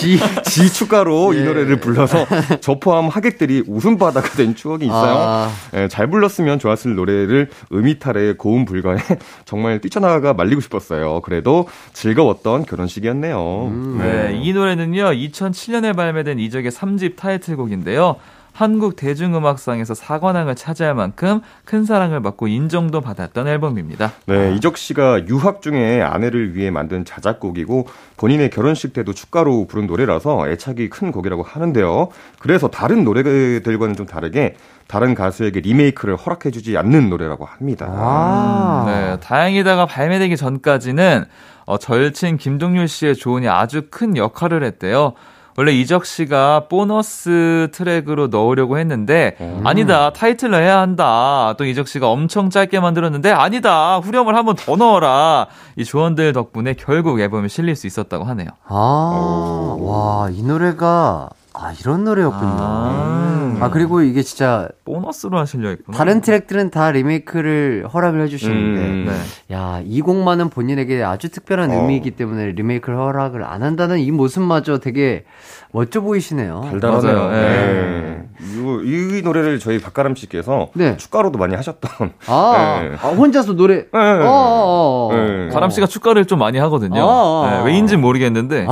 지. 0.00 0.18
지 0.44 0.72
축가로 0.72 1.34
예. 1.34 1.40
이 1.40 1.44
노래를 1.44 1.80
불러서 1.80 2.26
저 2.60 2.78
포함 2.78 3.08
하객들이 3.08 3.64
웃음바다가 3.66 4.28
된 4.30 4.54
추억이 4.54 4.86
있어요. 4.86 5.14
아. 5.16 5.50
예, 5.74 5.88
잘 5.88 6.08
불렀으면 6.08 6.58
좋았을 6.58 6.94
노래를 6.94 7.50
음이탈에 7.72 8.34
고음 8.34 8.64
불가에 8.64 8.98
정말 9.44 9.80
뛰쳐나가 9.80 10.34
말리고 10.34 10.60
싶었어요. 10.60 11.20
그래도 11.20 11.68
즐거웠던 11.92 12.66
결혼식이었네요. 12.66 13.96
네, 13.98 14.40
이 14.42 14.52
노래는요, 14.52 15.12
2007년에 15.12 15.96
발매된 15.96 16.38
이적의 16.38 16.70
3집 16.70 17.16
타이틀곡인데요. 17.16 18.16
한국 18.56 18.96
대중음악상에서 18.96 19.92
사관왕을 19.92 20.54
차지할 20.54 20.94
만큼 20.94 21.42
큰 21.66 21.84
사랑을 21.84 22.22
받고 22.22 22.48
인정도 22.48 23.02
받았던 23.02 23.46
앨범입니다. 23.46 24.12
네, 24.24 24.54
이적 24.54 24.78
씨가 24.78 25.28
유학 25.28 25.60
중에 25.60 26.00
아내를 26.00 26.56
위해 26.56 26.70
만든 26.70 27.04
자작곡이고 27.04 27.86
본인의 28.16 28.48
결혼식 28.48 28.94
때도 28.94 29.12
축가로 29.12 29.66
부른 29.66 29.86
노래라서 29.86 30.48
애착이 30.48 30.88
큰 30.88 31.12
곡이라고 31.12 31.42
하는데요. 31.42 32.08
그래서 32.38 32.68
다른 32.68 33.04
노래들과는 33.04 33.94
좀 33.94 34.06
다르게 34.06 34.54
다른 34.88 35.14
가수에게 35.14 35.60
리메이크를 35.60 36.16
허락해주지 36.16 36.78
않는 36.78 37.10
노래라고 37.10 37.44
합니다. 37.44 37.86
아. 37.90 38.84
네, 38.86 39.20
다행히다가 39.20 39.84
발매되기 39.84 40.38
전까지는 40.38 41.26
어, 41.66 41.76
절친 41.76 42.38
김동률 42.38 42.88
씨의 42.88 43.16
조언이 43.16 43.48
아주 43.48 43.82
큰 43.90 44.16
역할을 44.16 44.64
했대요. 44.64 45.12
원래 45.58 45.72
이적 45.72 46.04
씨가 46.04 46.66
보너스 46.68 47.68
트랙으로 47.72 48.26
넣으려고 48.28 48.78
했는데 48.78 49.36
아니다 49.64 50.12
타이틀로 50.12 50.58
해야 50.58 50.80
한다. 50.80 51.54
또 51.56 51.64
이적 51.64 51.88
씨가 51.88 52.08
엄청 52.10 52.50
짧게 52.50 52.80
만들었는데 52.80 53.30
아니다 53.30 53.98
후렴을 53.98 54.36
한번 54.36 54.54
더 54.56 54.76
넣어라. 54.76 55.46
이 55.76 55.84
조언들 55.84 56.32
덕분에 56.32 56.74
결국 56.74 57.20
앨범에 57.20 57.48
실릴 57.48 57.74
수 57.74 57.86
있었다고 57.86 58.24
하네요. 58.24 58.48
아, 58.66 59.76
와, 59.78 60.28
이 60.30 60.42
노래가, 60.42 61.30
아, 61.58 61.72
이런 61.80 62.04
노래였군요. 62.04 62.56
아, 62.58 63.56
아, 63.60 63.70
그리고 63.70 64.02
이게 64.02 64.22
진짜, 64.22 64.68
보너스로 64.84 65.38
하시려 65.38 65.70
했구나. 65.70 65.96
다른 65.96 66.20
트랙들은 66.20 66.70
다 66.70 66.90
리메이크를 66.90 67.88
허락을 67.92 68.20
해주시는데, 68.22 68.80
음, 68.80 69.06
네. 69.08 69.54
야, 69.56 69.80
이 69.84 70.02
곡만은 70.02 70.50
본인에게 70.50 71.02
아주 71.02 71.30
특별한 71.30 71.70
어. 71.70 71.74
의미이기 71.74 72.10
때문에 72.12 72.52
리메이크를 72.52 72.98
허락을 72.98 73.42
안 73.42 73.62
한다는 73.62 73.98
이 73.98 74.10
모습마저 74.10 74.78
되게 74.78 75.24
멋져 75.72 76.02
보이시네요. 76.02 76.60
달달하네요. 76.70 77.14
맞아요. 77.14 77.30
네. 77.30 78.25
이, 78.40 79.18
이 79.18 79.22
노래를 79.22 79.58
저희 79.58 79.78
박가람 79.80 80.14
씨께서 80.14 80.68
네. 80.74 80.96
축가로도 80.96 81.38
많이 81.38 81.54
하셨던. 81.54 82.12
아, 82.26 82.80
네. 82.82 82.96
아, 83.02 83.08
혼자서 83.08 83.54
노래, 83.54 83.76
네. 83.76 83.88
어, 83.92 83.98
어, 83.98 84.28
어, 84.28 85.08
어. 85.12 85.16
네. 85.16 85.48
가람 85.48 85.70
씨가 85.70 85.86
축가를 85.86 86.24
좀 86.26 86.38
많이 86.38 86.58
하거든요. 86.58 87.02
아, 87.08 87.46
아, 87.46 87.58
네, 87.58 87.64
왜인지 87.70 87.96
모르겠는데. 87.96 88.66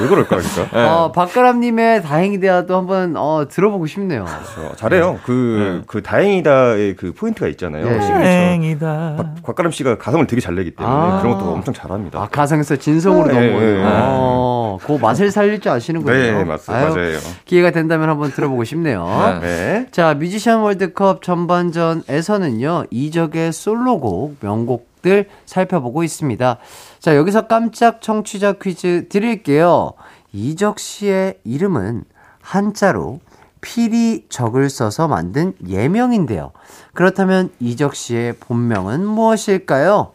왜 0.00 0.08
그럴까, 0.08 0.36
그러니까? 0.36 0.76
네. 0.78 0.84
어, 0.88 1.12
박가람님의 1.12 2.02
다행이다도 2.02 2.76
한번 2.76 3.14
어, 3.16 3.46
들어보고 3.48 3.86
싶네요. 3.86 4.24
그렇죠. 4.24 4.74
잘해요. 4.76 5.18
그, 5.24 5.82
그 5.86 6.02
다행이다의 6.02 6.96
그 6.96 7.12
포인트가 7.12 7.46
있잖아요. 7.48 7.84
다행이다. 7.98 9.14
박- 9.16 9.42
곽가람 9.42 9.72
씨가 9.72 9.98
가성을 9.98 10.26
되게 10.26 10.40
잘 10.40 10.54
내기 10.54 10.72
때문에 10.72 10.96
아. 10.96 11.18
그런 11.20 11.34
것도 11.38 11.50
엄청 11.52 11.74
잘합니다. 11.74 12.20
아, 12.20 12.28
가상에서 12.30 12.76
진성으로 12.76 13.28
네. 13.32 13.40
네. 13.40 13.82
어, 13.84 14.59
그 14.86 14.92
맛을 14.92 15.30
살릴 15.32 15.60
줄 15.60 15.72
아시는군요. 15.72 16.12
네, 16.12 16.44
맞, 16.44 16.68
아유, 16.68 16.94
맞아요. 16.94 17.18
기회가 17.44 17.70
된다면 17.70 18.08
한번 18.08 18.32
들어보고 18.32 18.64
싶네요. 18.64 19.06
네. 19.40 19.46
네. 19.46 19.86
자, 19.90 20.14
뮤지션 20.14 20.60
월드컵 20.60 21.22
전반전에서는요, 21.22 22.84
이적의 22.90 23.52
솔로곡, 23.52 24.36
명곡들 24.40 25.28
살펴보고 25.46 26.02
있습니다. 26.02 26.58
자, 26.98 27.16
여기서 27.16 27.46
깜짝 27.46 28.02
청취자 28.02 28.54
퀴즈 28.54 29.08
드릴게요. 29.08 29.92
이적 30.32 30.78
씨의 30.78 31.38
이름은 31.44 32.04
한자로 32.40 33.20
필이 33.60 34.26
적을 34.28 34.70
써서 34.70 35.06
만든 35.08 35.52
예명인데요. 35.66 36.52
그렇다면 36.94 37.50
이적 37.60 37.94
씨의 37.94 38.34
본명은 38.40 39.04
무엇일까요? 39.06 40.12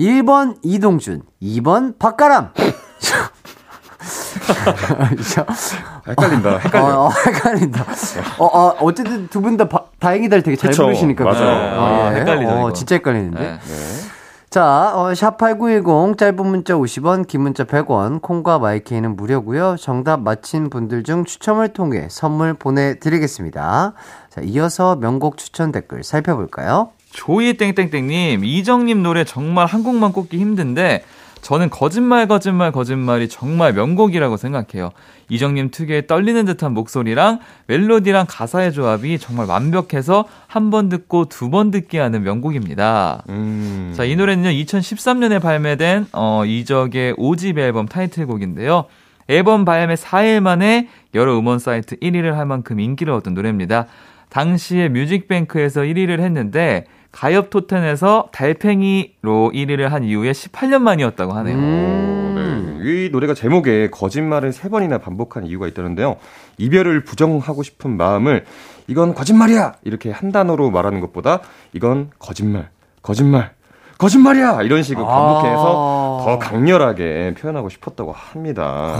1번 0.00 0.56
이동준, 0.62 1.22
2번 1.42 1.98
박가람. 1.98 2.52
자, 5.34 5.44
헷갈린다. 6.08 6.58
헷갈려. 6.58 6.84
어, 6.84 7.06
어, 7.06 7.10
헷갈린다. 7.26 7.84
어, 8.38 8.44
어, 8.46 8.76
어쨌든 8.80 9.28
두 9.28 9.40
분 9.40 9.56
다 9.56 9.68
다행이다를 9.98 10.42
되게 10.42 10.56
잘 10.56 10.70
그쵸, 10.70 10.84
부르시니까. 10.84 11.24
맞아요. 11.24 11.36
그죠? 11.38 11.80
아, 11.80 12.08
헷갈리죠, 12.10 12.50
어, 12.52 12.58
이거. 12.58 12.72
진짜 12.72 12.94
헷갈리는데. 12.96 13.40
네. 13.40 13.58
자, 14.50 14.92
어, 14.94 15.08
샵8910 15.12 16.16
짧은 16.16 16.46
문자 16.46 16.74
50원, 16.74 17.26
긴 17.26 17.42
문자 17.42 17.64
100원, 17.64 18.22
콩과 18.22 18.58
마이케이는 18.60 19.14
무료고요. 19.16 19.76
정답 19.78 20.20
맞힌 20.20 20.70
분들 20.70 21.02
중 21.02 21.24
추첨을 21.26 21.74
통해 21.74 22.06
선물 22.10 22.54
보내 22.54 22.98
드리겠습니다. 22.98 23.92
자, 24.30 24.40
이어서 24.42 24.96
명곡 24.96 25.36
추천 25.36 25.70
댓글 25.70 26.02
살펴볼까요? 26.02 26.90
조이 27.10 27.54
땡땡땡 27.58 28.06
님, 28.06 28.44
이정님 28.44 29.02
노래 29.02 29.24
정말 29.24 29.66
한 29.66 29.82
곡만 29.82 30.12
꼽기 30.12 30.38
힘든데 30.38 31.04
저는 31.42 31.70
거짓말 31.70 32.28
거짓말 32.28 32.72
거짓말이 32.72 33.28
정말 33.28 33.72
명곡이라고 33.72 34.36
생각해요. 34.36 34.90
이정님 35.28 35.70
특유의 35.70 36.06
떨리는 36.06 36.44
듯한 36.44 36.72
목소리랑 36.74 37.38
멜로디랑 37.66 38.26
가사의 38.28 38.72
조합이 38.72 39.18
정말 39.18 39.46
완벽해서 39.46 40.24
한 40.46 40.70
번 40.70 40.88
듣고 40.88 41.26
두 41.26 41.48
번 41.50 41.70
듣게 41.70 41.98
하는 41.98 42.22
명곡입니다. 42.24 43.22
음. 43.30 43.92
자, 43.96 44.04
이 44.04 44.16
노래는요, 44.16 44.50
2013년에 44.50 45.40
발매된, 45.40 46.08
어, 46.12 46.44
이적의 46.44 47.14
5집 47.14 47.58
앨범 47.58 47.86
타이틀곡인데요. 47.86 48.84
앨범 49.28 49.64
발매 49.64 49.94
4일 49.94 50.40
만에 50.40 50.88
여러 51.14 51.38
음원 51.38 51.58
사이트 51.58 51.96
1위를 51.96 52.32
할 52.32 52.44
만큼 52.46 52.80
인기를 52.80 53.12
얻은 53.14 53.32
노래입니다. 53.34 53.86
당시에 54.28 54.88
뮤직뱅크에서 54.88 55.82
1위를 55.82 56.20
했는데, 56.20 56.84
가엽 57.12 57.50
토텐에서 57.50 58.28
달팽이로 58.32 59.52
1위를 59.54 59.88
한 59.88 60.04
이후에 60.04 60.32
18년 60.32 60.82
만이었다고 60.82 61.32
하네요. 61.32 61.56
음. 61.56 62.80
네. 62.82 63.04
이 63.06 63.10
노래가 63.10 63.34
제목에 63.34 63.90
거짓말을 63.90 64.52
세 64.52 64.68
번이나 64.68 64.98
반복한 64.98 65.46
이유가 65.46 65.66
있다는데요. 65.66 66.16
이별을 66.58 67.04
부정하고 67.04 67.62
싶은 67.62 67.96
마음을 67.96 68.44
이건 68.86 69.14
거짓말이야! 69.14 69.74
이렇게 69.84 70.10
한 70.10 70.32
단어로 70.32 70.70
말하는 70.70 71.00
것보다 71.00 71.40
이건 71.72 72.10
거짓말, 72.18 72.70
거짓말, 73.02 73.52
거짓말이야! 73.98 74.62
이런 74.62 74.84
식으로 74.84 75.06
반복해서 75.06 76.20
아. 76.20 76.24
더 76.24 76.38
강렬하게 76.38 77.34
표현하고 77.36 77.68
싶었다고 77.68 78.12
합니다. 78.12 78.94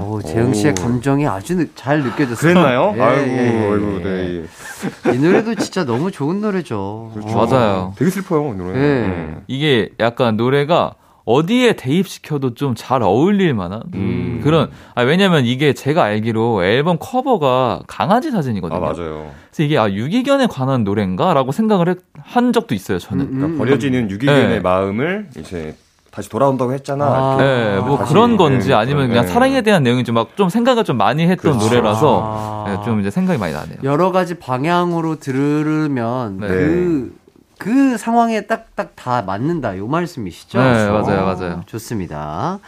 오, 0.00 0.22
재영 0.22 0.54
씨의 0.54 0.74
오. 0.78 0.82
감정이 0.82 1.26
아주 1.26 1.56
느- 1.56 1.66
잘 1.74 2.02
느껴졌어요. 2.04 2.36
그랬나요? 2.54 2.94
예, 2.96 3.00
아이고, 3.02 3.26
예, 3.30 3.36
예, 3.36 3.72
아이고, 3.72 4.00
예. 4.00 4.02
네. 4.04 5.12
이 5.12 5.18
노래도 5.18 5.54
진짜 5.56 5.84
너무 5.84 6.12
좋은 6.12 6.40
노래죠. 6.40 7.10
그렇죠. 7.14 7.36
맞아요. 7.36 7.94
되게 7.96 8.10
슬퍼요, 8.12 8.52
이 8.54 8.56
노래. 8.56 8.78
예. 8.78 8.82
음. 9.06 9.42
이게 9.48 9.90
약간 9.98 10.36
노래가 10.36 10.94
어디에 11.24 11.72
대입시켜도 11.74 12.54
좀 12.54 12.74
잘 12.76 13.02
어울릴 13.02 13.54
만한 13.54 13.82
음. 13.94 14.40
그런, 14.42 14.68
아, 14.94 15.02
왜냐면 15.02 15.46
이게 15.46 15.72
제가 15.72 16.02
알기로 16.02 16.64
앨범 16.64 16.98
커버가 17.00 17.80
강아지 17.86 18.30
사진이거든요. 18.30 18.76
아, 18.76 18.80
맞아요. 18.80 19.30
그래서 19.50 19.62
이게 19.62 19.78
아 19.78 19.88
유기견에 19.90 20.46
관한 20.48 20.84
노래인가라고 20.84 21.52
생각을 21.52 21.88
했- 21.88 21.98
한 22.20 22.52
적도 22.52 22.74
있어요 22.74 22.98
저는. 22.98 23.24
음, 23.26 23.34
그러니까 23.38 23.58
버려지는 23.58 24.10
유기견의 24.10 24.48
네. 24.48 24.60
마음을 24.60 25.28
이제 25.38 25.74
다시 26.10 26.28
돌아온다고 26.28 26.72
했잖아. 26.74 27.04
아. 27.06 27.36
네, 27.38 27.78
뭐 27.80 27.96
다시, 27.98 28.12
그런 28.12 28.36
건지 28.36 28.68
네, 28.68 28.74
아니면 28.74 29.08
그냥 29.08 29.24
네. 29.24 29.32
사랑에 29.32 29.62
대한 29.62 29.82
내용인지 29.82 30.12
막좀 30.12 30.48
생각을 30.50 30.84
좀 30.84 30.96
많이 30.98 31.22
했던 31.26 31.52
그렇죠. 31.58 31.64
노래라서 31.66 32.22
아. 32.66 32.70
네, 32.70 32.84
좀 32.84 33.00
이제 33.00 33.10
생각이 33.10 33.38
많이 33.38 33.52
나네요. 33.54 33.78
여러 33.82 34.12
가지 34.12 34.34
방향으로 34.38 35.18
들으면 35.20 36.38
네. 36.38 36.46
그, 36.48 37.14
그 37.58 37.96
상황에 37.96 38.42
딱딱 38.46 38.92
다 38.96 39.22
맞는다. 39.22 39.76
요 39.78 39.86
말씀이시죠? 39.86 40.58
네, 40.58 40.88
맞아요, 40.88 41.22
어, 41.22 41.34
맞아요. 41.34 41.62
좋습니다. 41.66 42.58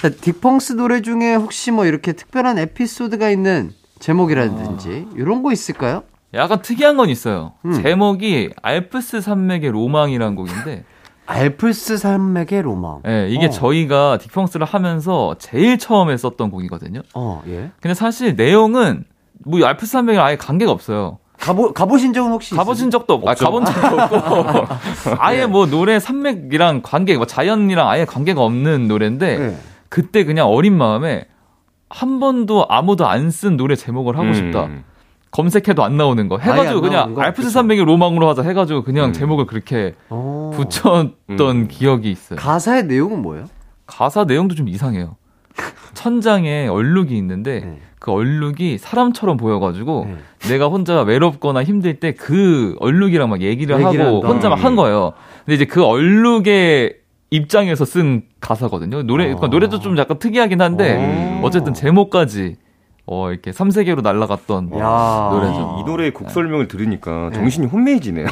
자, 0.00 0.10
딕펑스 0.10 0.76
노래 0.76 1.00
중에 1.02 1.34
혹시 1.34 1.70
뭐 1.70 1.86
이렇게 1.86 2.12
특별한 2.12 2.58
에피소드가 2.58 3.30
있는 3.30 3.72
제목이라든지 4.00 5.08
이런 5.16 5.42
거 5.42 5.52
있을까요? 5.52 6.02
약간 6.34 6.60
특이한 6.62 6.96
건 6.96 7.08
있어요. 7.08 7.52
음. 7.64 7.80
제목이 7.82 8.50
알프스 8.60 9.20
산맥의 9.20 9.70
로망이라는 9.70 10.34
곡인데, 10.34 10.84
알프스 11.26 11.96
산맥의 11.96 12.62
로망. 12.62 13.00
네, 13.04 13.28
이게 13.30 13.46
어. 13.46 13.50
저희가 13.50 14.18
딕펑스를 14.20 14.66
하면서 14.66 15.36
제일 15.38 15.78
처음에 15.78 16.16
썼던 16.16 16.50
곡이거든요. 16.50 17.00
어, 17.14 17.42
예. 17.46 17.70
근데 17.80 17.94
사실 17.94 18.34
내용은 18.36 19.04
뭐이 19.46 19.64
알프스 19.64 19.92
산맥이랑 19.92 20.26
아예 20.26 20.36
관계가 20.36 20.70
없어요. 20.72 21.18
가보, 21.38 21.72
가보신 21.72 22.12
적은 22.12 22.30
혹시 22.30 22.54
가보신 22.54 22.90
적도 22.90 23.14
없고, 23.14 23.28
아, 23.30 23.34
가본 23.34 23.64
적도 23.64 24.00
없고, 24.00 24.74
아예 25.18 25.46
뭐 25.46 25.66
노래 25.66 25.98
산맥이랑 26.00 26.80
관계, 26.82 27.16
뭐 27.16 27.26
자연이랑 27.26 27.88
아예 27.88 28.04
관계가 28.04 28.40
없는 28.42 28.88
노래인데? 28.88 29.40
예. 29.40 29.56
그때 29.88 30.24
그냥 30.24 30.48
어린 30.48 30.76
마음에 30.76 31.26
한 31.90 32.18
번도 32.20 32.66
아무도 32.68 33.06
안 33.06 33.30
쓴 33.30 33.56
노래 33.56 33.76
제목을 33.76 34.16
하고 34.16 34.28
음. 34.28 34.34
싶다. 34.34 34.68
검색해도 35.30 35.82
안 35.82 35.96
나오는 35.96 36.28
거. 36.28 36.38
해가지고 36.38 36.80
그냥? 36.80 37.14
알프스. 37.18 37.50
산맥의 37.50 37.84
로망으로 37.84 38.28
하자 38.28 38.42
해가지고 38.42 38.82
그냥 38.84 39.06
음. 39.08 39.12
제목을 39.12 39.46
그렇게 39.46 39.94
어. 40.08 40.52
붙였던 40.54 41.16
음. 41.56 41.68
기억이 41.68 42.10
있어요. 42.10 42.38
가사의 42.38 42.84
내용은 42.84 43.20
뭐예요? 43.22 43.46
가사 43.86 44.24
내용도 44.24 44.54
좀 44.54 44.68
이상해요. 44.68 45.16
천장에 45.94 46.66
얼룩이 46.68 47.16
있는데 47.16 47.60
네. 47.60 47.78
그 47.98 48.12
얼룩이 48.12 48.76
사람처럼 48.78 49.36
보여가지고 49.38 50.06
네. 50.08 50.48
내가 50.50 50.66
혼자 50.66 51.00
외롭거나 51.02 51.64
힘들 51.64 51.94
때 52.00 52.12
그 52.12 52.76
얼룩이랑 52.80 53.30
막 53.30 53.40
얘기를, 53.40 53.74
얘기를 53.80 54.04
하고 54.06 54.16
한다. 54.16 54.28
혼자 54.28 54.48
막 54.50 54.64
한 54.64 54.76
거예요. 54.76 55.12
근데 55.44 55.54
이제 55.54 55.64
그 55.64 55.82
얼룩의 55.84 56.96
입장에서 57.30 57.84
쓴 57.84 58.22
가사거든요. 58.40 59.02
노래, 59.04 59.24
그러니까 59.24 59.46
어. 59.46 59.50
노래도 59.50 59.80
좀 59.80 59.96
약간 59.98 60.18
특이하긴 60.18 60.60
한데 60.60 60.96
어. 60.98 61.40
어쨌든 61.44 61.72
제목까지 61.74 62.56
어, 63.06 63.30
이렇게 63.30 63.50
3세계로 63.50 64.02
날아갔던 64.02 64.70
야. 64.78 65.28
노래죠. 65.30 65.74
이, 65.76 65.80
이 65.80 65.84
노래 65.84 66.10
곡 66.10 66.30
설명을 66.30 66.68
들으니까 66.68 67.28
네. 67.32 67.36
정신이 67.36 67.66
혼미해지네요. 67.66 68.26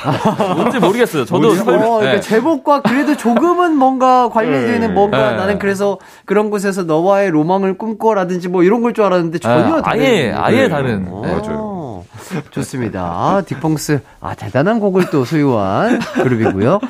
뭔지 0.56 0.78
모르겠어요. 0.78 1.26
저도 1.26 1.42
뭐지? 1.48 1.58
설- 1.58 1.74
어, 1.74 1.78
그러니까 1.98 2.12
네. 2.12 2.20
제목과 2.20 2.80
그래도 2.80 3.14
조금은 3.16 3.76
뭔가 3.76 4.30
관련되는 4.30 4.80
네. 4.80 4.88
뭔가 4.88 5.32
네. 5.32 5.36
나는 5.36 5.58
그래서 5.58 5.98
그런 6.24 6.48
곳에서 6.48 6.84
너와의 6.84 7.30
로망을 7.30 7.76
꿈꿔라든지 7.76 8.48
뭐 8.48 8.62
이런 8.62 8.80
걸 8.80 8.92
줄 8.94 9.04
알았는데 9.04 9.38
전혀 9.40 9.76
아, 9.76 9.82
다른. 9.82 10.00
아예 10.00 10.32
아예 10.34 10.56
네. 10.62 10.68
다른. 10.68 11.06
어, 11.10 11.22
네. 11.24 11.32
맞아요. 11.34 12.04
좋습니다. 12.50 13.02
아, 13.02 13.42
딕펑스. 13.46 14.00
아, 14.20 14.34
대단한 14.34 14.80
곡을 14.80 15.10
또 15.10 15.24
소유한 15.26 15.98
그룹이고요. 16.14 16.80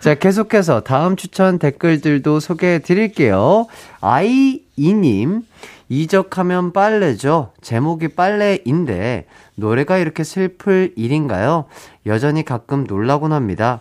자, 0.00 0.14
계속해서 0.14 0.80
다음 0.80 1.16
추천 1.16 1.58
댓글들도 1.58 2.40
소개해 2.40 2.78
드릴게요. 2.80 3.66
아이이님, 4.00 5.42
이적하면 5.88 6.72
빨래죠. 6.72 7.52
제목이 7.60 8.08
빨래인데, 8.08 9.26
노래가 9.54 9.98
이렇게 9.98 10.24
슬플 10.24 10.92
일인가요? 10.96 11.64
여전히 12.06 12.44
가끔 12.44 12.84
놀라곤 12.84 13.32
합니다. 13.32 13.80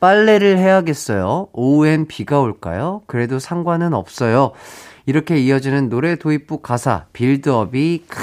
빨래를 0.00 0.58
해야겠어요. 0.58 1.48
오후엔 1.52 2.06
비가 2.06 2.40
올까요? 2.40 3.02
그래도 3.06 3.38
상관은 3.38 3.94
없어요. 3.94 4.52
이렇게 5.06 5.38
이어지는 5.38 5.88
노래 5.88 6.16
도입부 6.16 6.58
가사, 6.58 7.06
build-up이 7.12 8.04
크, 8.08 8.20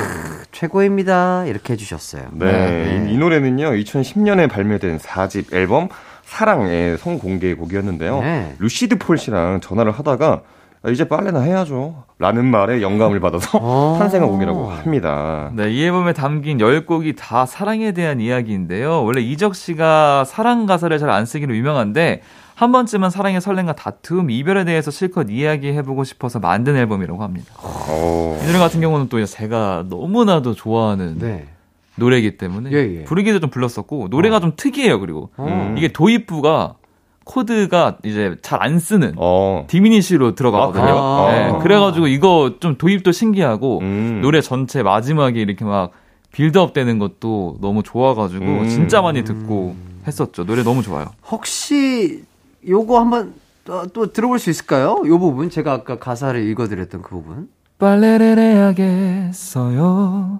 최고입니다. 0.51 1.45
이렇게 1.45 1.73
해주셨어요. 1.73 2.29
네, 2.33 3.05
이, 3.07 3.13
이 3.13 3.17
노래는요 3.17 3.71
2010년에 3.71 4.49
발매된 4.49 4.97
4집 4.97 5.53
앨범 5.53 5.89
사랑의 6.23 6.97
선공개 6.97 7.53
곡이었는데요. 7.55 8.21
네. 8.21 8.55
루시드 8.59 8.97
폴 8.97 9.17
씨랑 9.17 9.61
전화를 9.61 9.91
하다가 9.91 10.27
아, 10.33 10.41
이제 10.89 11.07
빨래나 11.07 11.41
해야죠. 11.41 12.03
라는 12.17 12.45
말에 12.45 12.81
영감을 12.81 13.19
받아서 13.19 13.59
어. 13.61 13.97
탄생한 13.99 14.27
곡이라고 14.29 14.69
합니다. 14.71 15.51
네, 15.55 15.71
이 15.71 15.83
앨범에 15.85 16.13
담긴 16.13 16.57
10곡이 16.57 17.15
다 17.15 17.45
사랑에 17.45 17.91
대한 17.91 18.19
이야기인데요. 18.19 19.03
원래 19.03 19.21
이적 19.21 19.53
씨가 19.55 20.25
사랑 20.25 20.65
가사를 20.65 20.97
잘 20.97 21.11
안 21.11 21.25
쓰기로 21.25 21.55
유명한데 21.55 22.21
한 22.55 22.71
번쯤은 22.71 23.09
사랑의 23.11 23.41
설렘과 23.41 23.73
다툼, 23.73 24.29
이별에 24.31 24.63
대해서 24.65 24.89
실컷 24.91 25.29
이야기해보고 25.29 26.03
싶어서 26.03 26.39
만든 26.39 26.75
앨범이라고 26.77 27.21
합니다. 27.21 27.53
어. 27.61 28.39
이 28.41 28.47
노래 28.47 28.57
같은 28.57 28.81
경우는 28.81 29.09
또 29.09 29.23
제가 29.23 29.85
너무나도 29.89 30.55
좋아하는 30.55 31.19
네. 31.19 31.47
노래이기 31.95 32.37
때문에 32.37 32.71
예, 32.71 32.99
예. 32.99 33.03
부르기도 33.03 33.39
좀 33.39 33.49
불렀었고 33.51 34.07
노래가 34.09 34.39
좀 34.39 34.53
특이해요. 34.55 34.99
그리고 34.99 35.29
음. 35.39 35.75
이게 35.77 35.89
도입부가 35.89 36.75
코드가 37.23 37.97
이제 38.03 38.35
잘 38.41 38.61
안 38.61 38.79
쓰는 38.79 39.13
어. 39.17 39.65
diminish로 39.67 40.35
들어가거든요. 40.35 40.83
아, 40.83 41.25
그래요? 41.31 41.53
네, 41.53 41.59
그래가지고 41.63 42.07
이거 42.07 42.55
좀 42.59 42.77
도입도 42.77 43.11
신기하고 43.11 43.79
음. 43.79 44.19
노래 44.21 44.41
전체 44.41 44.83
마지막에 44.83 45.39
이렇게 45.41 45.65
막 45.65 45.91
build 46.31 46.61
up 46.61 46.73
되는 46.73 46.99
것도 46.99 47.57
너무 47.61 47.83
좋아가지고 47.83 48.45
음. 48.45 48.69
진짜 48.69 49.01
많이 49.01 49.23
듣고 49.23 49.75
했었죠. 50.07 50.45
노래 50.45 50.63
너무 50.63 50.81
좋아요. 50.83 51.07
혹시 51.29 52.23
요거 52.67 52.99
한번 52.99 53.33
또, 53.65 53.85
또 53.87 54.11
들어볼 54.11 54.39
수 54.39 54.49
있을까요? 54.49 55.01
요 55.05 55.19
부분 55.19 55.49
제가 55.49 55.73
아까 55.73 55.99
가사를 55.99 56.41
읽어드렸던 56.49 57.01
그 57.01 57.09
부분. 57.09 57.49
빨래를 57.79 58.37
해야겠어요. 58.37 60.39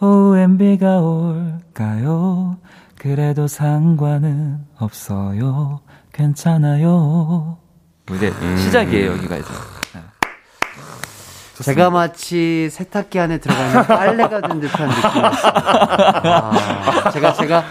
오후엔 0.00 0.58
비가 0.58 1.00
올까요? 1.00 2.56
그래도 2.98 3.46
상관은 3.46 4.58
없어요. 4.78 5.80
괜찮아요. 6.12 7.58
이제 8.10 8.32
시작이에요, 8.58 9.12
여기가 9.12 9.36
이제. 9.36 9.48
제가 11.62 11.90
마치 11.90 12.68
세탁기 12.70 13.20
안에 13.20 13.38
들어가 13.38 13.64
있는 13.66 13.82
빨래가 13.86 14.40
된 14.40 14.60
듯한 14.60 14.88
느낌이었어요. 14.88 15.52
아, 15.54 17.10
제가 17.12 17.32
제가 17.34 17.64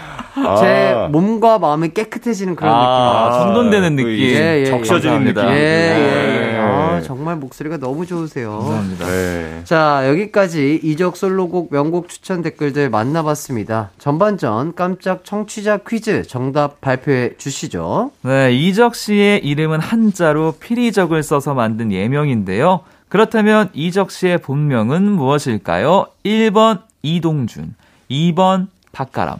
제 0.60 0.94
아. 0.96 1.08
몸과 1.08 1.58
마음이 1.58 1.90
깨끗해지는 1.90 2.56
그런 2.56 2.72
아, 2.74 3.30
느낌. 3.30 3.54
정돈되는 3.54 3.96
또 3.96 4.02
느낌. 4.02 4.12
이게 4.12 4.34
예, 4.34 4.60
예. 4.60 4.70
느낌. 4.70 5.42
예, 5.48 5.52
예, 5.52 5.54
예. 5.54 6.52
네. 6.52 6.58
아, 6.58 7.00
정말 7.02 7.36
목소리가 7.36 7.76
너무 7.76 8.06
좋으세요. 8.06 8.58
감사합니다. 8.58 9.06
네. 9.06 9.60
자, 9.64 10.08
여기까지 10.08 10.80
이적 10.82 11.16
솔로곡 11.16 11.68
명곡 11.70 12.08
추천 12.08 12.42
댓글들 12.42 12.88
만나봤습니다. 12.90 13.90
전반전 13.98 14.74
깜짝 14.74 15.24
청취자 15.24 15.78
퀴즈 15.86 16.22
정답 16.22 16.80
발표해 16.80 17.36
주시죠. 17.36 18.10
네, 18.22 18.52
이적 18.52 18.94
씨의 18.94 19.44
이름은 19.44 19.80
한자로 19.80 20.54
피리적을 20.60 21.22
써서 21.22 21.54
만든 21.54 21.92
예명인데요. 21.92 22.80
그렇다면 23.08 23.68
이적 23.74 24.10
씨의 24.10 24.38
본명은 24.38 25.02
무엇일까요? 25.02 26.06
1번 26.24 26.80
이동준, 27.02 27.74
2번 28.10 28.68
박가람. 28.92 29.36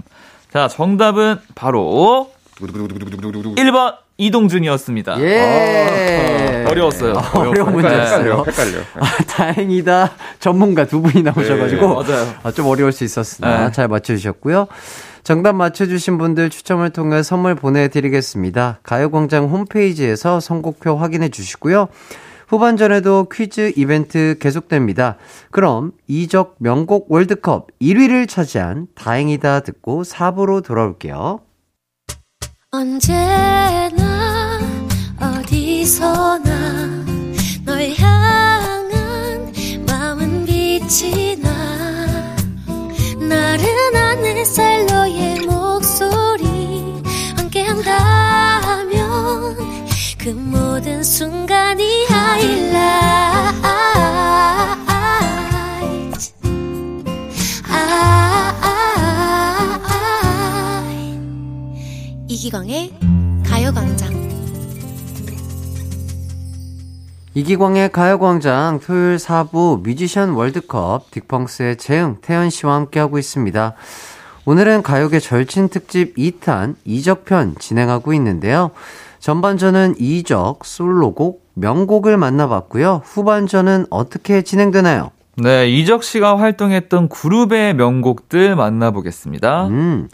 자, 0.53 0.69
정답은 0.69 1.39
바로 1.55 2.31
1번 2.61 3.97
이동준이었습니다. 4.19 5.21
예. 5.21 6.67
어려웠어요. 6.69 7.15
어려운 7.35 7.73
문제였어요. 7.73 8.45
헷갈려, 8.45 8.45
헷갈려. 8.45 8.81
아, 9.01 9.25
다행이다. 9.27 10.11
전문가 10.41 10.85
두 10.85 11.01
분이 11.01 11.23
나오셔가지고. 11.23 12.05
네, 12.05 12.13
맞아요. 12.13 12.35
아, 12.43 12.53
좀 12.53 12.67
어려울 12.67 12.93
수 12.93 13.03
있었으나 13.05 13.67
네. 13.67 13.73
잘 13.73 13.89
맞춰주셨고요. 13.89 14.67
정답 15.25 15.55
맞춰주신 15.55 16.19
분들 16.19 16.51
추첨을 16.51 16.91
통해 16.91 17.23
선물 17.23 17.55
보내드리겠습니다. 17.55 18.81
가요광장 18.83 19.45
홈페이지에서 19.45 20.41
선곡표 20.41 20.97
확인해 20.97 21.31
주시고요. 21.31 21.89
후반전에도 22.53 23.29
퀴즈 23.33 23.73
이벤트 23.77 24.37
계속됩니다. 24.39 25.17
그럼 25.51 25.93
이적 26.07 26.57
명곡 26.59 27.11
월드컵 27.11 27.69
1위를 27.81 28.29
차지한 28.29 28.89
다행이다 28.95 29.61
듣고 29.61 30.03
4부로 30.03 30.63
돌아올게요. 30.63 31.41
언제나 32.71 34.61
어디서나 35.19 37.07
널 37.65 37.91
향한 37.97 39.51
마음은 39.87 40.45
빛이 40.45 41.37
나 41.37 41.51
나른한 43.19 44.27
햇살 44.27 44.85
너의 44.85 45.41
목소리 45.47 47.03
함께한다면 47.39 48.93
그 50.19 50.29
모든 50.29 51.03
순간이 51.03 52.02
하 52.02 52.02
이기광의 62.53 62.93
가요광장 63.47 64.13
이기광의 67.35 67.93
가요광장 67.93 68.81
토요일 68.81 69.17
4부 69.17 69.83
뮤지션 69.83 70.31
월드컵 70.31 71.11
딕펑스의 71.11 71.79
재흥, 71.79 72.19
태연 72.21 72.51
씨와 72.51 72.75
함께하고 72.75 73.19
있습니다. 73.19 73.75
오늘은 74.45 74.83
가요계 74.83 75.21
절친 75.21 75.69
특집 75.69 76.17
2탄 76.17 76.75
이적편 76.85 77.57
진행하고 77.59 78.13
있는데요. 78.15 78.73
전반전은 79.21 79.95
이적, 79.99 80.65
솔로곡, 80.65 81.42
명곡을 81.55 82.17
만나봤고요. 82.17 83.03
후반전은 83.05 83.87
어떻게 83.91 84.43
진행되나요? 84.43 85.11
네, 85.37 85.67
이적 85.67 86.05
씨가 86.05 86.39
활동했던 86.39 87.09
그룹의 87.09 87.73
명곡들 87.75 88.55
만나보겠습니다. 88.55 89.67
음, 89.69 90.09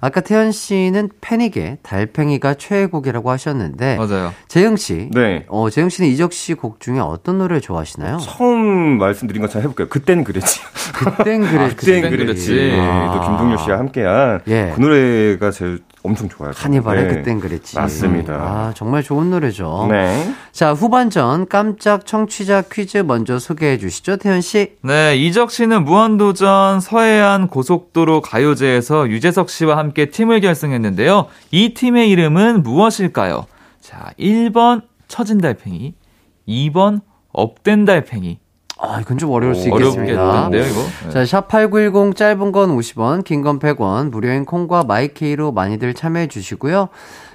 아까 0.00 0.20
태연 0.20 0.50
씨는 0.50 1.10
패닉의 1.20 1.78
달팽이가 1.84 2.54
최애곡이라고 2.54 3.30
하셨는데, 3.30 3.96
맞아요. 3.98 4.32
재흥 4.48 4.74
씨, 4.74 5.10
네. 5.12 5.46
어, 5.48 5.70
재흥 5.70 5.90
씨는 5.90 6.10
이적 6.10 6.32
씨 6.32 6.54
곡 6.54 6.80
중에 6.80 6.98
어떤 6.98 7.38
노래를 7.38 7.60
좋아하시나요? 7.60 8.16
처음 8.18 8.98
말씀드린 8.98 9.42
것처럼 9.42 9.62
해볼게요. 9.62 9.88
그땐 9.88 10.24
그랬지. 10.24 10.60
그땐 10.92 11.42
그랬지. 11.46 11.56
아, 11.56 11.68
그땐. 11.76 12.10
그랬지. 12.10 12.72
아. 12.76 13.12
또 13.14 13.28
김동률 13.28 13.58
씨와 13.58 13.78
함께한 13.78 14.40
예. 14.48 14.72
그 14.74 14.80
노래가 14.80 15.52
제일 15.52 15.78
엄청 16.04 16.28
좋아요. 16.28 16.52
카니발의 16.52 17.08
네. 17.08 17.14
그땐 17.14 17.40
그랬지. 17.40 17.76
맞습니다. 17.76 18.34
아, 18.34 18.72
정말 18.76 19.02
좋은 19.02 19.30
노래죠. 19.30 19.88
네. 19.90 20.34
자, 20.52 20.74
후반전 20.74 21.48
깜짝 21.48 22.04
청취자 22.04 22.64
퀴즈 22.70 22.98
먼저 22.98 23.38
소개해 23.38 23.78
주시죠, 23.78 24.18
태연 24.18 24.42
씨. 24.42 24.76
네, 24.82 25.16
이적 25.16 25.50
씨는 25.50 25.84
무한도전 25.84 26.80
서해안 26.80 27.48
고속도로 27.48 28.20
가요제에서 28.20 29.08
유재석 29.08 29.48
씨와 29.48 29.78
함께 29.78 30.10
팀을 30.10 30.42
결성했는데요. 30.42 31.26
이 31.50 31.72
팀의 31.72 32.10
이름은 32.10 32.62
무엇일까요? 32.62 33.46
자, 33.80 34.10
1번 34.18 34.82
처진 35.08 35.38
달팽이, 35.38 35.94
2번 36.46 37.00
업된 37.32 37.86
달팽이. 37.86 38.38
아, 38.88 39.00
이건 39.00 39.18
좀 39.18 39.30
어려울 39.30 39.54
수 39.54 39.68
오, 39.70 39.78
있겠습니다. 39.78 40.22
어렵겠는데요, 40.22 40.70
이거? 40.70 40.82
네. 41.04 41.10
자, 41.10 41.22
샵8910 41.40 42.16
짧은 42.16 42.52
건 42.52 42.76
50원, 42.76 43.24
긴 43.24 43.42
건 43.42 43.58
100원, 43.58 44.10
무료인 44.10 44.44
콩과 44.44 44.84
마이케이로 44.84 45.52
많이들 45.52 45.94
참여해 45.94 46.28
주시고요. 46.28 46.88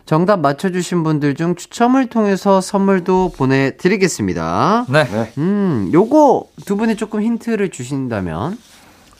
정답 0.05 0.39
맞춰주신 0.39 1.03
분들 1.03 1.35
중 1.35 1.55
추첨을 1.55 2.07
통해서 2.07 2.61
선물도 2.61 3.33
보내드리겠습니다. 3.37 4.85
네. 4.89 5.05
음, 5.37 5.89
요거 5.93 6.45
두 6.65 6.77
분이 6.77 6.95
조금 6.95 7.21
힌트를 7.21 7.69
주신다면. 7.69 8.57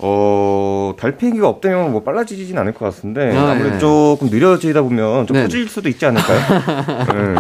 어, 0.02 0.94
달팽이가 0.98 1.46
없다면 1.48 1.92
뭐 1.92 2.04
빨라지진 2.04 2.58
않을 2.58 2.74
것 2.74 2.86
같은데 2.86 3.36
아, 3.38 3.52
아무래도 3.52 3.76
예. 3.76 3.80
조금 3.80 4.30
느려지다 4.30 4.82
보면 4.82 5.28
좀 5.28 5.36
네. 5.36 5.44
커질 5.44 5.68
수도 5.68 5.90
있지 5.90 6.06
않을까요? 6.06 6.40
네. 7.14 7.36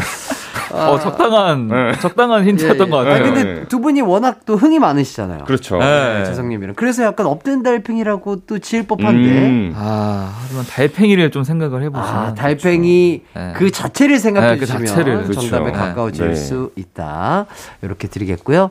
어, 0.71 0.99
적당한, 0.99 1.67
네. 1.67 1.91
적당한 1.99 2.45
힌트였던 2.47 2.89
것 2.89 2.99
아, 2.99 3.03
같아요. 3.03 3.23
근데 3.23 3.43
네. 3.43 3.63
두 3.67 3.79
분이 3.79 4.01
워낙 4.01 4.41
또 4.45 4.55
흥이 4.55 4.79
많으시잖아요. 4.79 5.45
그렇죠. 5.45 5.77
네. 5.77 6.23
재성님이랑. 6.25 6.75
그래서 6.75 7.03
약간 7.03 7.25
업된 7.25 7.63
달팽이라고 7.63 8.41
또 8.47 8.59
지을 8.59 8.83
법한데. 8.83 9.29
음. 9.29 9.73
아, 9.75 10.33
하지만 10.41 10.65
달팽이를 10.65 11.31
좀 11.31 11.43
생각을 11.43 11.83
해보시면. 11.83 12.17
아, 12.19 12.33
달팽이 12.35 13.21
네. 13.35 13.53
그 13.55 13.71
자체를 13.71 14.19
생각해 14.19 14.51
네, 14.53 14.57
그 14.57 14.65
주시면 14.65 14.85
자체를. 14.85 15.31
정답에 15.31 15.63
그렇죠. 15.63 15.79
가까워질 15.79 16.27
네. 16.29 16.35
수 16.35 16.71
있다. 16.75 17.45
이렇게 17.81 18.07
드리겠고요. 18.07 18.69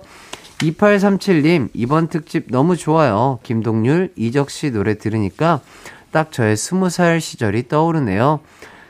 2837님, 0.59 1.69
이번 1.73 2.09
특집 2.09 2.47
너무 2.51 2.77
좋아요. 2.77 3.39
김동률, 3.43 4.11
이적 4.17 4.51
씨 4.51 4.71
노래 4.73 4.99
들으니까 4.99 5.61
딱 6.11 6.33
저의 6.33 6.57
스무 6.57 6.91
살 6.91 7.21
시절이 7.21 7.69
떠오르네요. 7.69 8.41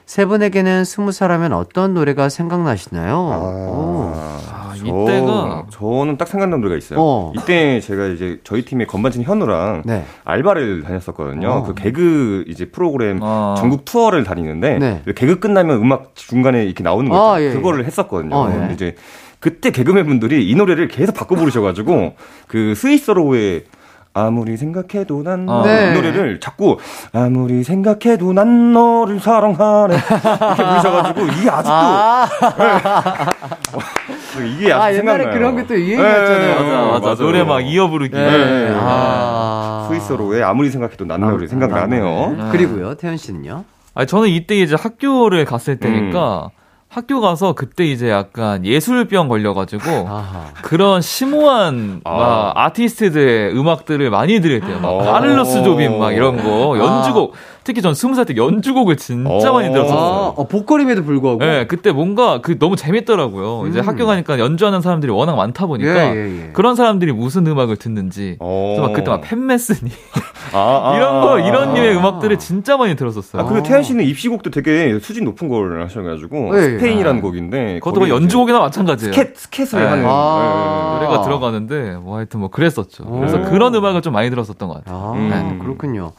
세 0.08 0.24
분에게는 0.24 0.84
스무 0.86 1.12
살 1.12 1.30
하면 1.32 1.52
어떤 1.52 1.92
노래가 1.92 2.30
생각나시나요? 2.30 3.14
오. 3.14 4.12
아, 4.16 4.72
저- 4.74 4.86
이때가 4.86 5.66
저 5.70 6.04
는 6.06 6.16
딱 6.16 6.26
생각나는 6.28 6.62
노래가 6.62 6.78
있어요. 6.78 6.98
어. 6.98 7.32
이때 7.36 7.78
제가 7.80 8.06
이제 8.06 8.40
저희 8.42 8.64
팀의 8.64 8.86
건반진 8.86 9.22
현우랑 9.22 9.82
네. 9.84 10.06
알바를 10.24 10.82
다녔었거든요. 10.82 11.48
어. 11.50 11.62
그 11.64 11.74
개그 11.74 12.44
이제 12.48 12.70
프로그램 12.70 13.18
어. 13.20 13.54
전국 13.58 13.84
투어를 13.84 14.24
다니는데 14.24 14.78
네. 14.78 15.02
그 15.04 15.12
개그 15.12 15.40
끝나면 15.40 15.76
음악 15.76 16.12
중간에 16.14 16.64
이렇게 16.64 16.82
나오는 16.82 17.06
거 17.10 17.34
아, 17.34 17.38
있잖아요. 17.38 17.50
예, 17.50 17.54
그거를 17.54 17.84
했었거든요. 17.84 18.34
어, 18.34 18.50
예. 18.70 18.72
이제 18.72 18.94
그때 19.40 19.70
개그맨 19.70 20.06
분들이 20.06 20.48
이 20.48 20.54
노래를 20.54 20.88
계속 20.88 21.14
바꿔 21.14 21.36
부르셔가지고 21.36 22.14
그 22.46 22.74
스위스로의 22.74 23.64
아무리 24.26 24.56
생각해도 24.56 25.22
난 25.22 25.48
어. 25.48 25.62
네. 25.64 25.90
이 25.90 25.94
노래를 25.94 26.40
자꾸 26.40 26.78
아무리 27.12 27.62
생각해도 27.62 28.32
난 28.32 28.72
너를 28.72 29.20
사랑하네 29.20 29.94
이렇게 29.94 30.64
부르셔가지고 30.64 31.20
이게 31.38 31.50
아직도 31.50 31.72
아, 31.72 32.28
이게 34.56 34.72
아직 34.72 34.82
아, 34.82 34.92
옛날에 34.94 35.24
생각나요. 35.24 35.30
그런 35.32 35.56
게 35.56 35.68
또 35.68 35.74
유행이었잖아요. 35.78 36.54
맞아, 36.54 36.86
맞아. 36.86 36.98
맞아요. 37.00 37.14
노래 37.16 37.44
막 37.44 37.60
이어 37.60 37.88
부르기. 37.88 38.14
네. 38.16 38.30
네. 38.30 38.72
아. 38.74 39.86
스위스로의 39.90 40.42
아무리 40.42 40.70
생각해도 40.70 41.04
난 41.04 41.20
너를 41.20 41.46
생각나네요. 41.48 42.34
네. 42.38 42.48
그리고요, 42.50 42.94
태현 42.94 43.16
씨는요? 43.18 43.64
아니, 43.94 44.06
저는 44.06 44.28
이때 44.28 44.54
이제 44.56 44.76
학교를 44.78 45.44
갔을 45.44 45.76
때니까 45.78 46.48
학교 46.88 47.20
가서 47.20 47.52
그때 47.52 47.84
이제 47.84 48.08
약간 48.08 48.64
예술병 48.64 49.28
걸려가지고 49.28 49.82
아하. 50.08 50.46
그런 50.62 51.02
심오한 51.02 52.00
아. 52.04 52.10
막 52.16 52.52
아티스트들의 52.56 53.54
음악들을 53.56 54.08
많이 54.10 54.40
들을 54.40 54.60
때요. 54.60 54.80
막 54.80 54.88
어. 54.88 54.98
카를로스 54.98 55.62
조빈 55.64 55.98
막 55.98 56.12
이런 56.12 56.42
거 56.42 56.78
연주곡 56.78 57.34
특히 57.68 57.82
전 57.82 57.92
스무 57.92 58.14
살 58.14 58.24
때 58.24 58.34
연주곡을 58.34 58.96
진짜 58.96 59.50
어. 59.50 59.52
많이 59.52 59.68
아, 59.68 59.72
들었었어요. 59.72 60.34
어, 60.36 60.48
복거림에도 60.48 61.04
불구하고. 61.04 61.40
네, 61.40 61.66
그때 61.66 61.92
뭔가 61.92 62.40
그 62.40 62.58
너무 62.58 62.76
재밌더라고요. 62.76 63.66
이제 63.68 63.80
음. 63.80 63.86
학교 63.86 64.06
가니까 64.06 64.38
연주하는 64.38 64.80
사람들이 64.80 65.12
워낙 65.12 65.36
많다 65.36 65.66
보니까 65.66 66.14
예, 66.14 66.16
예, 66.16 66.44
예. 66.46 66.50
그런 66.54 66.76
사람들이 66.76 67.12
무슨 67.12 67.46
음악을 67.46 67.76
듣는지 67.76 68.36
어. 68.40 68.74
그래서 68.76 68.88
막 68.88 68.92
그때 68.94 69.10
막 69.10 69.20
팬메스니 69.20 69.90
아, 70.54 70.58
아, 70.58 70.96
이런 70.96 71.20
거 71.20 71.36
아, 71.36 71.40
이런 71.40 71.68
아. 71.70 71.74
류의 71.74 71.94
음악들을 71.94 72.38
진짜 72.38 72.78
많이 72.78 72.96
들었었어요. 72.96 73.42
아, 73.42 73.44
그리고 73.44 73.62
태연 73.66 73.82
씨는 73.82 74.02
입시곡도 74.06 74.50
되게 74.50 74.98
수준 74.98 75.24
높은 75.24 75.48
걸 75.50 75.82
하셔가지고 75.82 76.56
예, 76.58 76.58
예. 76.58 76.70
스페인이라는 76.78 77.20
곡인데 77.20 77.80
그것도 77.80 78.00
뭐 78.00 78.08
연주곡이나 78.08 78.60
마찬가지예요. 78.60 79.12
스켓 79.12 79.36
스켓을 79.36 79.78
네. 79.80 79.86
하는 79.86 80.04
아. 80.08 80.94
노래가 81.00 81.22
들어가는데 81.22 81.98
뭐 82.00 82.16
하여튼 82.16 82.40
뭐 82.40 82.48
그랬었죠. 82.48 83.04
그래서 83.04 83.38
오. 83.38 83.42
그런 83.42 83.74
음악을 83.74 84.00
좀 84.00 84.14
많이 84.14 84.30
들었었던 84.30 84.68
것 84.68 84.84
같아요. 84.84 84.96
아, 84.96 85.12
음. 85.12 85.58
그렇군요. 85.62 86.12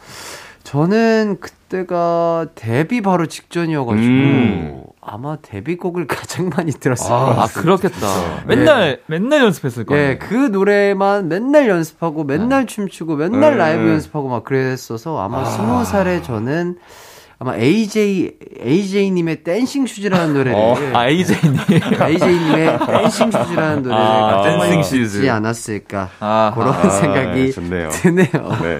저는 0.69 1.37
그때가 1.39 2.49
데뷔 2.53 3.01
바로 3.01 3.25
직전이어가지고 3.25 4.03
음. 4.03 4.83
아마 5.01 5.37
데뷔곡을 5.41 6.05
가장 6.05 6.49
많이 6.49 6.71
들었을 6.71 7.09
것 7.09 7.11
아, 7.11 7.31
아, 7.31 7.33
같아요. 7.33 7.63
그렇겠다. 7.63 8.43
맨날 8.45 9.01
맨날 9.07 9.43
연습했을 9.45 9.85
거예요. 9.85 10.09
예, 10.09 10.17
그 10.19 10.35
노래만 10.35 11.27
맨날 11.27 11.67
연습하고 11.69 12.23
맨날 12.23 12.67
춤추고 12.67 13.15
맨날 13.15 13.53
음. 13.53 13.57
라이브 13.57 13.89
연습하고 13.89 14.29
막 14.29 14.43
그랬어서 14.43 15.19
아마 15.19 15.43
스무 15.43 15.83
살에 15.85 16.21
저는 16.21 16.77
아마 17.41 17.55
AJ 17.55 18.31
AJ님의 18.65 19.43
Dancing 19.45 19.87
Shoes라는 19.87 20.33
노래를 20.33 20.53
어. 20.55 20.75
아 20.93 21.07
AJ님. 21.07 21.55
AJ님의 22.01 22.79
Dancing 22.85 23.31
Shoes라는 23.31 23.83
노래를 23.83 24.03
아, 24.03 24.43
Dancing 24.43 24.83
Shoes. 24.83 25.29
않았을까 25.29 26.09
아, 26.19 26.51
그런 26.53 26.73
아, 26.73 26.89
생각이 26.89 27.53
좋네요. 27.53 27.89
드네요. 27.91 28.27
네. 28.61 28.79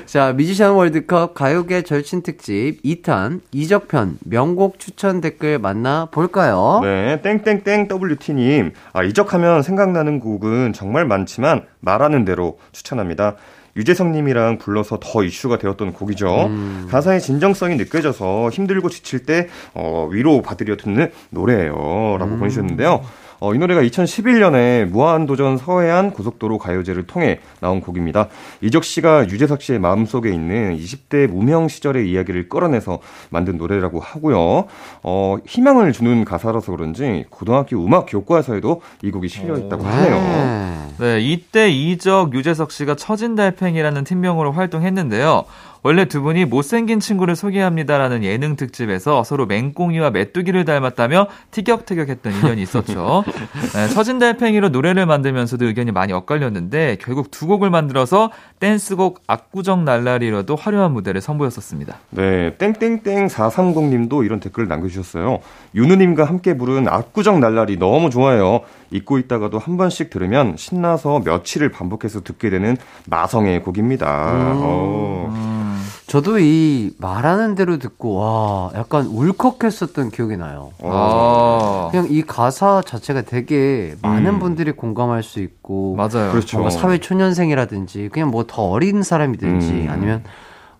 자, 0.06 0.32
뮤지션 0.32 0.72
월드컵 0.72 1.34
가요계 1.34 1.82
절친 1.82 2.22
특집 2.22 2.78
2탄 2.82 3.42
이적편 3.52 4.16
명곡 4.24 4.78
추천 4.78 5.20
댓글 5.20 5.58
만나 5.58 6.08
볼까요? 6.10 6.80
네, 6.82 7.20
땡땡땡 7.20 7.88
WT님. 7.90 8.72
아, 8.94 9.02
이적하면 9.02 9.60
생각나는 9.62 10.20
곡은 10.20 10.72
정말 10.72 11.04
많지만 11.04 11.66
말하는 11.80 12.24
대로 12.24 12.58
추천합니다. 12.72 13.36
유재석님이랑 13.76 14.58
불러서 14.58 14.98
더 15.00 15.22
이슈가 15.22 15.58
되었던 15.58 15.92
곡이죠. 15.92 16.46
음. 16.46 16.88
가사의 16.90 17.20
진정성이 17.20 17.76
느껴져서 17.76 18.50
힘들고 18.50 18.88
지칠 18.90 19.24
때 19.24 19.48
어, 19.74 20.08
위로 20.10 20.42
받으려 20.42 20.76
듣는 20.76 21.10
노래예요. 21.30 22.16
라고 22.18 22.32
음. 22.32 22.38
보내주셨는데요. 22.38 23.02
어, 23.40 23.54
이 23.54 23.58
노래가 23.58 23.82
2011년에 23.82 24.84
무한도전 24.84 25.56
서해안 25.56 26.10
고속도로 26.10 26.58
가요제를 26.58 27.06
통해 27.06 27.40
나온 27.60 27.80
곡입니다. 27.80 28.28
이적 28.60 28.84
씨가 28.84 29.28
유재석 29.28 29.62
씨의 29.62 29.78
마음속에 29.78 30.30
있는 30.30 30.76
20대 30.76 31.26
무명 31.26 31.66
시절의 31.68 32.10
이야기를 32.10 32.50
끌어내서 32.50 33.00
만든 33.30 33.56
노래라고 33.56 33.98
하고요. 33.98 34.66
어, 35.02 35.36
희망을 35.46 35.92
주는 35.92 36.24
가사라서 36.24 36.72
그런지 36.72 37.24
고등학교 37.30 37.82
음악 37.82 38.06
교과서에도 38.08 38.82
이 39.02 39.10
곡이 39.10 39.28
실려 39.28 39.56
있다고 39.56 39.84
하네요. 39.84 40.14
네. 40.14 40.90
네, 40.98 41.20
이때 41.20 41.70
이적 41.70 42.34
유재석 42.34 42.70
씨가 42.70 42.94
처진 42.94 43.34
달팽이라는 43.34 44.04
팀명으로 44.04 44.52
활동했는데요. 44.52 45.44
원래 45.82 46.04
두 46.04 46.22
분이 46.22 46.44
못생긴 46.44 47.00
친구를 47.00 47.36
소개합니다라는 47.36 48.24
예능 48.24 48.56
특집에서 48.56 49.24
서로 49.24 49.46
맹꽁이와 49.46 50.10
메뚜기를 50.10 50.64
닮았다며 50.64 51.26
티격태격했던 51.50 52.32
인연이 52.32 52.62
있었죠. 52.62 53.24
네, 53.74 53.88
처진 53.88 54.18
달팽이로 54.18 54.68
노래를 54.68 55.06
만들면서도 55.06 55.64
의견이 55.66 55.92
많이 55.92 56.12
엇갈렸는데 56.12 56.98
결국 57.00 57.30
두 57.30 57.46
곡을 57.46 57.70
만들어서 57.70 58.30
댄스곡 58.58 59.22
압구정 59.26 59.84
날라리로도 59.84 60.56
화려한 60.56 60.92
무대를 60.92 61.20
선보였었습니다. 61.20 61.96
네, 62.10 62.54
땡땡땡 62.56 63.28
430님도 63.28 64.24
이런 64.24 64.40
댓글을 64.40 64.68
남겨주셨어요. 64.68 65.38
윤우님과 65.74 66.24
함께 66.24 66.56
부른 66.56 66.88
압구정 66.88 67.40
날라리 67.40 67.78
너무 67.78 68.10
좋아요. 68.10 68.60
잊고 68.90 69.18
있다가도 69.18 69.58
한 69.58 69.76
번씩 69.76 70.10
들으면 70.10 70.56
신나서 70.56 71.20
며칠을 71.24 71.70
반복해서 71.70 72.22
듣게 72.22 72.50
되는 72.50 72.76
마성의 73.06 73.62
곡입니다. 73.62 74.06
어. 74.56 75.80
저도 76.06 76.40
이 76.40 76.92
말하는 76.98 77.54
대로 77.54 77.78
듣고 77.78 78.16
와 78.16 78.70
약간 78.74 79.06
울컥했었던 79.06 80.10
기억이 80.10 80.36
나요. 80.36 80.72
어. 80.80 81.88
아, 81.88 81.90
그냥 81.92 82.08
이 82.10 82.22
가사 82.22 82.82
자체가 82.84 83.22
되게 83.22 83.94
많은 84.02 84.26
음. 84.34 84.38
분들이 84.40 84.72
공감할 84.72 85.22
수 85.22 85.38
있고 85.40 85.94
맞아요. 85.96 86.32
그렇죠. 86.32 86.58
뭔가 86.58 86.70
사회 86.76 86.98
초년생이라든지 86.98 88.08
그냥 88.12 88.30
뭐 88.30 88.44
더 88.50 88.62
어린 88.62 89.02
사람이든지 89.04 89.70
음. 89.72 89.86
아니면 89.88 90.24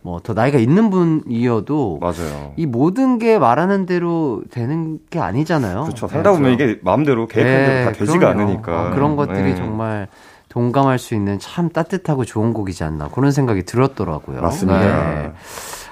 뭐 0.02 0.20
더 0.22 0.32
나이가 0.34 0.58
있는 0.58 0.88
분이어도 0.90 1.98
맞아요. 2.00 2.52
이 2.56 2.66
모든 2.66 3.18
게 3.18 3.38
말하는 3.38 3.84
대로 3.86 4.42
되는 4.50 4.98
게 5.10 5.18
아니잖아요. 5.18 5.82
그렇죠. 5.82 6.08
살다 6.08 6.32
보면 6.32 6.52
이게 6.52 6.78
마음대로 6.82 7.26
계획한 7.26 7.66
대로 7.66 7.84
다 7.84 7.92
되지가 7.98 8.18
그럼요. 8.18 8.40
않으니까. 8.42 8.86
어, 8.88 8.90
그런 8.94 9.16
것들이 9.16 9.42
네. 9.42 9.54
정말 9.56 10.08
동감할 10.48 10.98
수 10.98 11.14
있는 11.14 11.38
참 11.38 11.68
따뜻하고 11.68 12.24
좋은 12.24 12.52
곡이지 12.52 12.82
않나 12.82 13.08
그런 13.08 13.30
생각이 13.30 13.64
들었더라고요. 13.64 14.40
맞습니다. 14.40 14.80
네. 14.80 15.32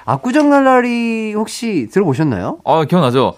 압구정 0.05 0.49
날라리 0.49 1.33
혹시 1.35 1.87
들어보셨나요? 1.91 2.59
아, 2.65 2.83
기억나죠? 2.85 3.35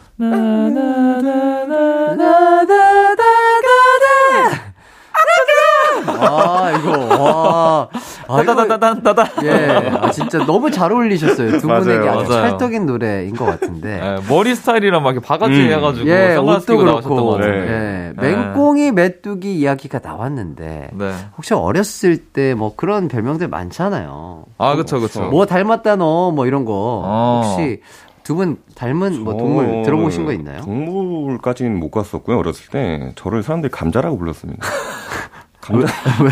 아 6.08 6.72
이거 6.78 6.92
와 7.08 7.28
아, 7.28 7.90
이거 7.90 7.90
따다다다다다. 8.38 9.44
예, 9.44 9.90
아, 10.02 10.12
진짜 10.12 10.46
너무 10.46 10.72
잘 10.72 10.92
어울리셨어요. 10.92 11.60
두 11.60 11.68
맞아요, 11.68 11.84
분에게 11.84 12.10
아주 12.10 12.30
맞아요. 12.30 12.50
찰떡인 12.50 12.86
노래인 12.86 13.36
것 13.36 13.46
같은데. 13.46 14.00
예, 14.02 14.30
머리 14.34 14.56
스타일이랑 14.56 15.04
막 15.04 15.12
이렇게 15.12 15.26
바가지 15.26 15.54
음. 15.54 15.72
해가지고 15.72 16.08
예, 16.10 16.36
옷도 16.36 16.78
그렇고. 16.78 17.32
같은데. 17.32 17.58
예, 17.58 18.14
네. 18.22 18.34
맹꽁이 18.36 18.92
메뚜기 18.92 19.56
이야기가 19.56 20.00
나왔는데. 20.04 20.90
네. 20.94 21.12
혹시 21.38 21.54
어렸을 21.54 22.18
때 22.18 22.54
뭐 22.56 22.74
그런 22.76 23.08
별명들 23.08 23.48
많잖아요. 23.48 24.46
아, 24.58 24.76
그쵸, 24.76 25.00
그쵸. 25.00 25.22
뭐 25.30 25.46
닮았다 25.46 25.96
너 25.96 26.32
뭐 26.32 26.46
이런 26.46 26.66
거. 26.66 27.02
어. 27.06 27.42
혹시 27.46 27.82
두분 28.24 28.58
닮은 28.76 29.24
뭐 29.24 29.36
동물 29.36 29.82
들어보신 29.84 30.26
거 30.26 30.34
있나요? 30.34 30.62
동물까지는 30.62 31.80
못 31.80 31.90
갔었고요. 31.90 32.38
어렸을 32.38 32.70
때 32.70 33.12
저를 33.16 33.42
사람들이 33.44 33.72
감자라고 33.72 34.18
불렀습니다. 34.18 34.66
감자 35.62 35.88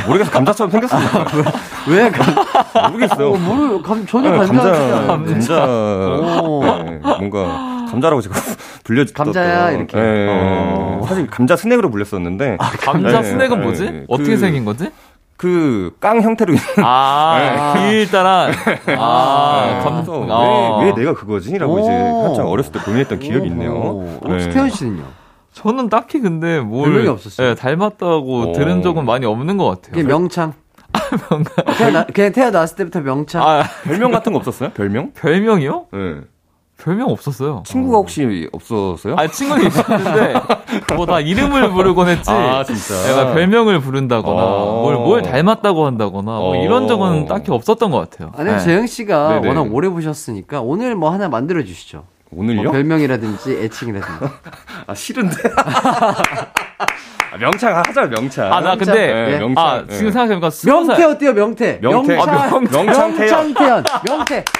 모르겠어 0.07 0.31
감자처럼 0.31 0.71
생겼습니다. 0.71 1.25
왜 1.87 2.09
감, 2.09 2.91
모르겠어요. 2.91 3.31
어, 3.33 3.37
모르 3.37 3.81
감 3.81 4.05
전혀 4.05 4.31
네, 4.31 4.37
감자 4.37 4.63
감자 4.63 5.05
감자. 5.07 5.65
네, 6.85 6.99
뭔가 7.17 7.85
감자라고 7.89 8.21
제가 8.21 8.35
불려줬던 8.83 9.25
감자야, 9.25 9.71
이렇게. 9.71 9.97
네, 9.97 10.27
어. 10.29 11.05
사실 11.07 11.27
감자 11.27 11.55
스낵으로 11.55 11.89
불렸었는데 11.91 12.57
감자 12.81 13.21
네, 13.21 13.27
스낵은 13.29 13.59
네, 13.59 13.65
뭐지? 13.65 13.91
네. 13.91 14.03
어떻게 14.07 14.31
그- 14.31 14.37
생긴 14.37 14.65
거지? 14.65 14.89
그깡 15.37 16.21
형태로 16.21 16.51
있는 16.53 16.65
아, 16.83 17.73
길다란. 17.91 18.51
아, 18.97 19.79
감, 19.83 19.93
그래서 20.03 20.25
아. 20.29 20.79
왜, 20.81 20.87
왜 20.87 20.93
내가 20.95 21.13
그거지?라고 21.13 21.79
이제 21.79 21.89
오. 21.89 22.25
한참 22.25 22.45
어렸을 22.47 22.73
때 22.73 22.79
고민했던 22.79 23.19
기억이 23.19 23.47
있네요. 23.47 23.71
오, 23.73 24.19
네. 24.27 24.39
스태현 24.41 24.69
씨는요? 24.69 25.03
저는 25.61 25.89
딱히 25.89 26.19
근데 26.21 26.59
뭘. 26.61 26.85
별명이 26.89 27.07
없었어요? 27.09 27.49
예, 27.49 27.55
닮았다고 27.55 28.49
오. 28.49 28.51
들은 28.53 28.81
적은 28.81 29.05
많이 29.05 29.25
없는 29.25 29.57
것 29.57 29.65
같아요. 29.67 29.93
그게 29.93 30.03
명창. 30.03 30.53
태어나, 31.77 32.05
그냥 32.05 32.31
태어났을 32.31 32.77
때부터 32.77 33.01
명창. 33.01 33.43
아, 33.43 33.63
별명 33.83 34.11
같은 34.11 34.31
거 34.31 34.39
없었어요? 34.39 34.71
별명? 34.71 35.11
별명이요? 35.13 35.85
네. 35.91 36.15
별명 36.81 37.09
없었어요. 37.09 37.63
친구가 37.65 37.97
혹시 37.97 38.47
없었어요? 38.53 39.15
아, 39.17 39.27
친구는 39.27 39.67
있었는데, 39.67 40.33
뭐 40.95 41.05
다 41.05 41.19
이름을 41.19 41.71
부르곤 41.71 42.07
했지. 42.07 42.31
아, 42.31 42.63
진짜. 42.63 42.93
내가 43.05 43.33
별명을 43.33 43.81
부른다거나, 43.81 44.41
어. 44.41 44.81
뭘, 44.83 44.95
뭘 44.95 45.21
닮았다고 45.21 45.85
한다거나, 45.85 46.31
뭐 46.31 46.57
어. 46.57 46.63
이런 46.63 46.87
적은 46.87 47.25
딱히 47.25 47.51
없었던 47.51 47.91
것 47.91 48.09
같아요. 48.09 48.31
아니, 48.37 48.49
네. 48.49 48.59
재영 48.59 48.87
씨가 48.87 49.41
네네. 49.41 49.47
워낙 49.49 49.73
오래 49.73 49.89
보셨으니까 49.89 50.61
오늘 50.61 50.95
뭐 50.95 51.11
하나 51.11 51.27
만들어 51.27 51.61
주시죠. 51.63 52.05
오늘요? 52.31 52.63
뭐 52.63 52.71
별명이라든지 52.71 53.57
애칭이라든지. 53.63 54.25
아, 54.87 54.93
싫은데. 54.93 55.35
아, 57.31 57.37
명창 57.39 57.75
하자, 57.77 58.05
명창. 58.07 58.51
아, 58.51 58.59
나 58.61 58.75
근데, 58.75 58.93
네, 59.13 59.39
명창. 59.39 59.65
아, 59.65 59.83
네. 59.87 59.95
지금 59.95 60.11
생각해보니까 60.11 60.49
스무 60.49 60.73
명태 60.73 60.95
살. 60.95 61.05
어때요, 61.11 61.33
명태? 61.33 61.79
명태. 61.81 62.15
명창, 62.15 62.35
아, 62.35 62.49
명- 62.49 62.63
명창 62.71 63.15
태연. 63.17 63.17
명창 63.17 63.53
태연. 63.53 63.83
명태. 64.07 64.45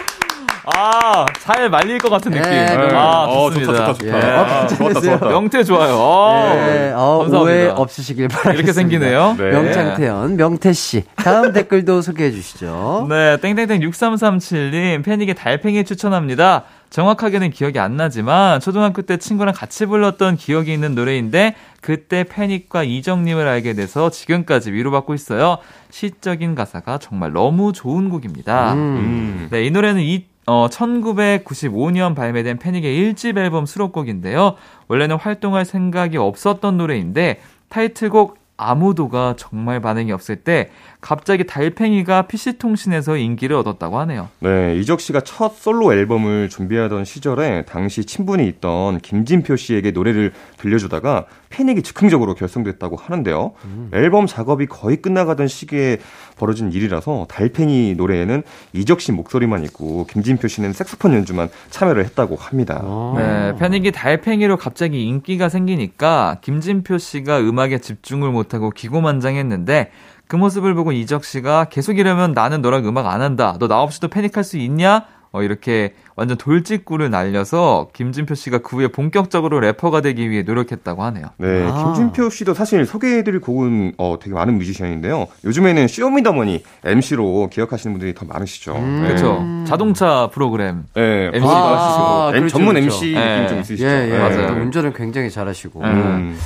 아, 0.76 1.26
잘 1.39 1.67
말릴 1.70 1.97
것 1.97 2.09
같은 2.09 2.32
느낌. 2.32 2.43
네, 2.51 2.65
네. 2.65 2.89
아, 2.93 3.24
어, 3.24 3.49
좋습니다. 3.49 3.74
좋다, 3.74 3.93
좋다, 3.93 4.05
좋다. 4.11 4.17
예. 4.17 4.36
아, 4.36 4.41
어, 4.41 4.67
좋았다, 4.67 4.78
괜찮으세요? 4.78 5.17
좋았다. 5.17 5.26
명태 5.30 5.63
좋아요. 5.63 5.95
어, 5.95 6.53
네, 6.53 6.91
어, 6.95 7.17
감사합니다. 7.24 7.39
오해 7.39 7.67
없으시길 7.70 8.28
바라겠습니다. 8.28 8.53
이렇게 8.53 8.74
생기네요. 8.74 9.36
네. 9.39 9.49
명창태연, 9.51 10.36
명태씨. 10.38 11.05
다음 11.15 11.53
댓글도 11.53 12.01
소개해 12.01 12.30
주시죠. 12.32 13.07
네, 13.09 13.38
땡땡땡 13.38 13.80
6337님, 13.82 15.03
패닉의 15.03 15.34
달팽이 15.36 15.84
추천합니다. 15.86 16.65
정확하게는 16.89 17.51
기억이 17.51 17.79
안 17.79 17.97
나지만, 17.97 18.59
초등학교 18.59 19.01
때 19.03 19.17
친구랑 19.17 19.53
같이 19.55 19.85
불렀던 19.85 20.37
기억이 20.37 20.73
있는 20.73 20.95
노래인데, 20.95 21.55
그때 21.81 22.23
패닉과 22.23 22.83
이정님을 22.83 23.47
알게 23.47 23.73
돼서 23.73 24.09
지금까지 24.09 24.71
위로받고 24.71 25.13
있어요. 25.13 25.59
시적인 25.91 26.55
가사가 26.55 26.97
정말 26.97 27.31
너무 27.31 27.73
좋은 27.73 28.09
곡입니다. 28.09 28.73
음. 28.73 29.47
네, 29.51 29.65
이 29.65 29.71
노래는 29.71 30.01
이, 30.01 30.25
어, 30.47 30.67
1995년 30.69 32.15
발매된 32.15 32.57
패닉의 32.57 33.13
1집 33.13 33.37
앨범 33.37 33.67
수록곡인데요. 33.67 34.55
원래는 34.87 35.17
활동할 35.17 35.65
생각이 35.65 36.17
없었던 36.17 36.77
노래인데, 36.77 37.39
타이틀곡 37.69 38.39
아무도가 38.57 39.35
정말 39.37 39.79
반응이 39.79 40.11
없을 40.11 40.37
때, 40.37 40.71
갑자기 41.02 41.45
달팽이가 41.45 42.24
PC통신에서 42.24 43.16
인기를 43.16 43.56
얻었다고 43.56 44.00
하네요. 44.00 44.28
네, 44.39 44.76
이적 44.76 45.00
씨가 45.00 45.22
첫 45.22 45.56
솔로 45.56 45.93
앨범을 45.93 46.50
준비하던 46.50 47.06
시절에 47.06 47.64
당시 47.64 48.04
친분이 48.04 48.45
있던 48.47 49.00
김진표 49.00 49.56
씨에게 49.56 49.91
노래를 49.91 50.34
들려주다가 50.58 51.26
패닉이 51.50 51.84
즉흥적으로 51.84 52.36
결성됐다고 52.36 52.97
하는데요. 52.97 53.54
앨범 53.93 54.28
작업이 54.28 54.66
거의 54.66 54.97
끝나가던 54.97 55.47
시기에 55.47 56.00
벌어진 56.38 56.72
일이라서 56.72 57.28
달팽이 57.30 57.95
노래에는 57.95 58.43
이적 58.74 59.00
씨 59.00 59.14
목소리만 59.14 59.64
있고 59.66 60.06
김진표 60.06 60.50
씨는 60.50 60.74
색소폰 60.74 61.14
연주만 61.14 61.50
참여를 61.70 62.04
했다고 62.06 62.36
합니다. 62.36 62.82
어. 62.84 63.16
네, 63.18 63.56
패닉이 63.58 63.91
달팽이로 63.93 64.58
갑자기 64.58 65.04
인기가 65.06 65.47
생기니까 65.47 66.39
김진표 66.41 66.97
씨가 66.97 67.39
음악에 67.39 67.80
집중을 67.80 68.32
못하고 68.32 68.70
기고만장했는데 68.70 69.91
그 70.30 70.36
모습을 70.36 70.75
보고 70.75 70.91
이적 70.91 71.25
씨가 71.25 71.65
계속 71.65 71.97
이러면 71.97 72.34
나는 72.34 72.61
너랑 72.61 72.86
음악 72.88 73.07
안 73.07 73.21
한다. 73.21 73.55
너 73.59 73.67
나 73.67 73.82
없이도 73.82 74.09
패닉할 74.09 74.43
수 74.43 74.57
있냐? 74.57 75.05
어, 75.32 75.41
이렇게 75.43 75.93
완전 76.15 76.38
돌직구를 76.38 77.09
날려서 77.09 77.89
김진표 77.93 78.36
씨가 78.36 78.59
그 78.59 78.77
후에 78.77 78.88
본격적으로 78.89 79.59
래퍼가 79.59 80.01
되기 80.01 80.30
위해 80.30 80.43
노력했다고 80.43 81.03
하네요. 81.03 81.25
네, 81.38 81.67
아. 81.71 81.84
김진표 81.93 82.30
씨도 82.30 82.53
사실 82.53 82.86
소개해드릴 82.86 83.39
곡은 83.41 83.93
어, 83.97 84.17
되게 84.21 84.34
많은 84.36 84.57
뮤지션인데요. 84.59 85.25
요즘에는 85.45 85.88
쇼미더머니 85.88 86.63
MC로 86.86 87.49
기억하시는 87.51 87.91
분들이 87.93 88.13
더 88.13 88.25
많으시죠. 88.27 88.75
음. 88.75 89.01
네. 89.01 89.07
그렇죠. 89.07 89.43
자동차 89.67 90.30
프로그램. 90.32 90.84
네, 90.95 91.25
MC 91.34 91.38
MC도 91.38 91.49
아, 91.51 92.27
하시고 92.27 92.27
M- 92.30 92.34
그렇죠, 92.41 92.57
전문 92.57 92.73
그렇죠. 92.75 92.86
MC 92.95 93.05
느낌 93.05 93.19
네. 93.19 93.47
좀 93.47 93.57
예, 93.57 93.61
있으시죠. 93.61 93.86
예. 93.88 94.05
네. 94.07 94.17
맞아요. 94.19 94.47
또 94.47 94.53
운전을 94.61 94.93
굉장히 94.93 95.30
잘하시고. 95.32 95.82
음. 95.84 96.38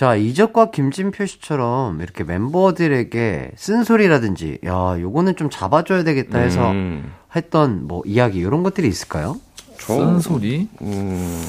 자, 0.00 0.14
이적과 0.16 0.70
김진표 0.70 1.26
씨처럼 1.26 2.00
이렇게 2.00 2.24
멤버들에게 2.24 3.50
쓴소리라든지, 3.54 4.56
야, 4.64 4.96
요거는 4.98 5.36
좀 5.36 5.50
잡아줘야 5.50 6.04
되겠다 6.04 6.38
해서 6.38 6.70
음. 6.70 7.12
했던 7.36 7.86
뭐 7.86 8.00
이야기, 8.06 8.38
이런 8.38 8.62
것들이 8.62 8.88
있을까요? 8.88 9.36
저- 9.78 9.92
쓴 9.96 10.20
소리? 10.20 10.68
음, 10.80 11.44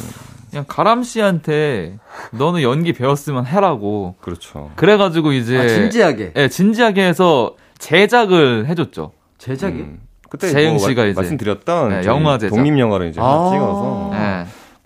그냥 0.49 0.65
가람 0.67 1.01
씨한테 1.01 1.97
너는 2.33 2.61
연기 2.61 2.91
배웠으면 2.91 3.45
해라고. 3.45 4.15
그렇죠. 4.19 4.69
그래가지고 4.75 5.31
이제 5.31 5.57
아, 5.57 5.65
진지하게. 5.69 6.33
예, 6.35 6.49
진지하게 6.49 7.05
해서 7.07 7.55
제작을 7.79 8.67
해줬죠. 8.67 9.13
제작이? 9.37 9.77
음. 9.79 9.99
그때 10.29 10.49
재영 10.49 10.75
뭐 10.75 10.87
씨가 10.89 11.03
마- 11.03 11.07
이제 11.07 11.15
말씀드렸던 11.21 11.89
네, 11.89 12.01
저희 12.03 12.13
영화 12.15 12.37
제작. 12.37 12.55
독립 12.55 12.77
영화를 12.77 13.09
이제 13.09 13.19
아. 13.21 13.49
찍어서 13.51 14.11
예. 14.13 14.17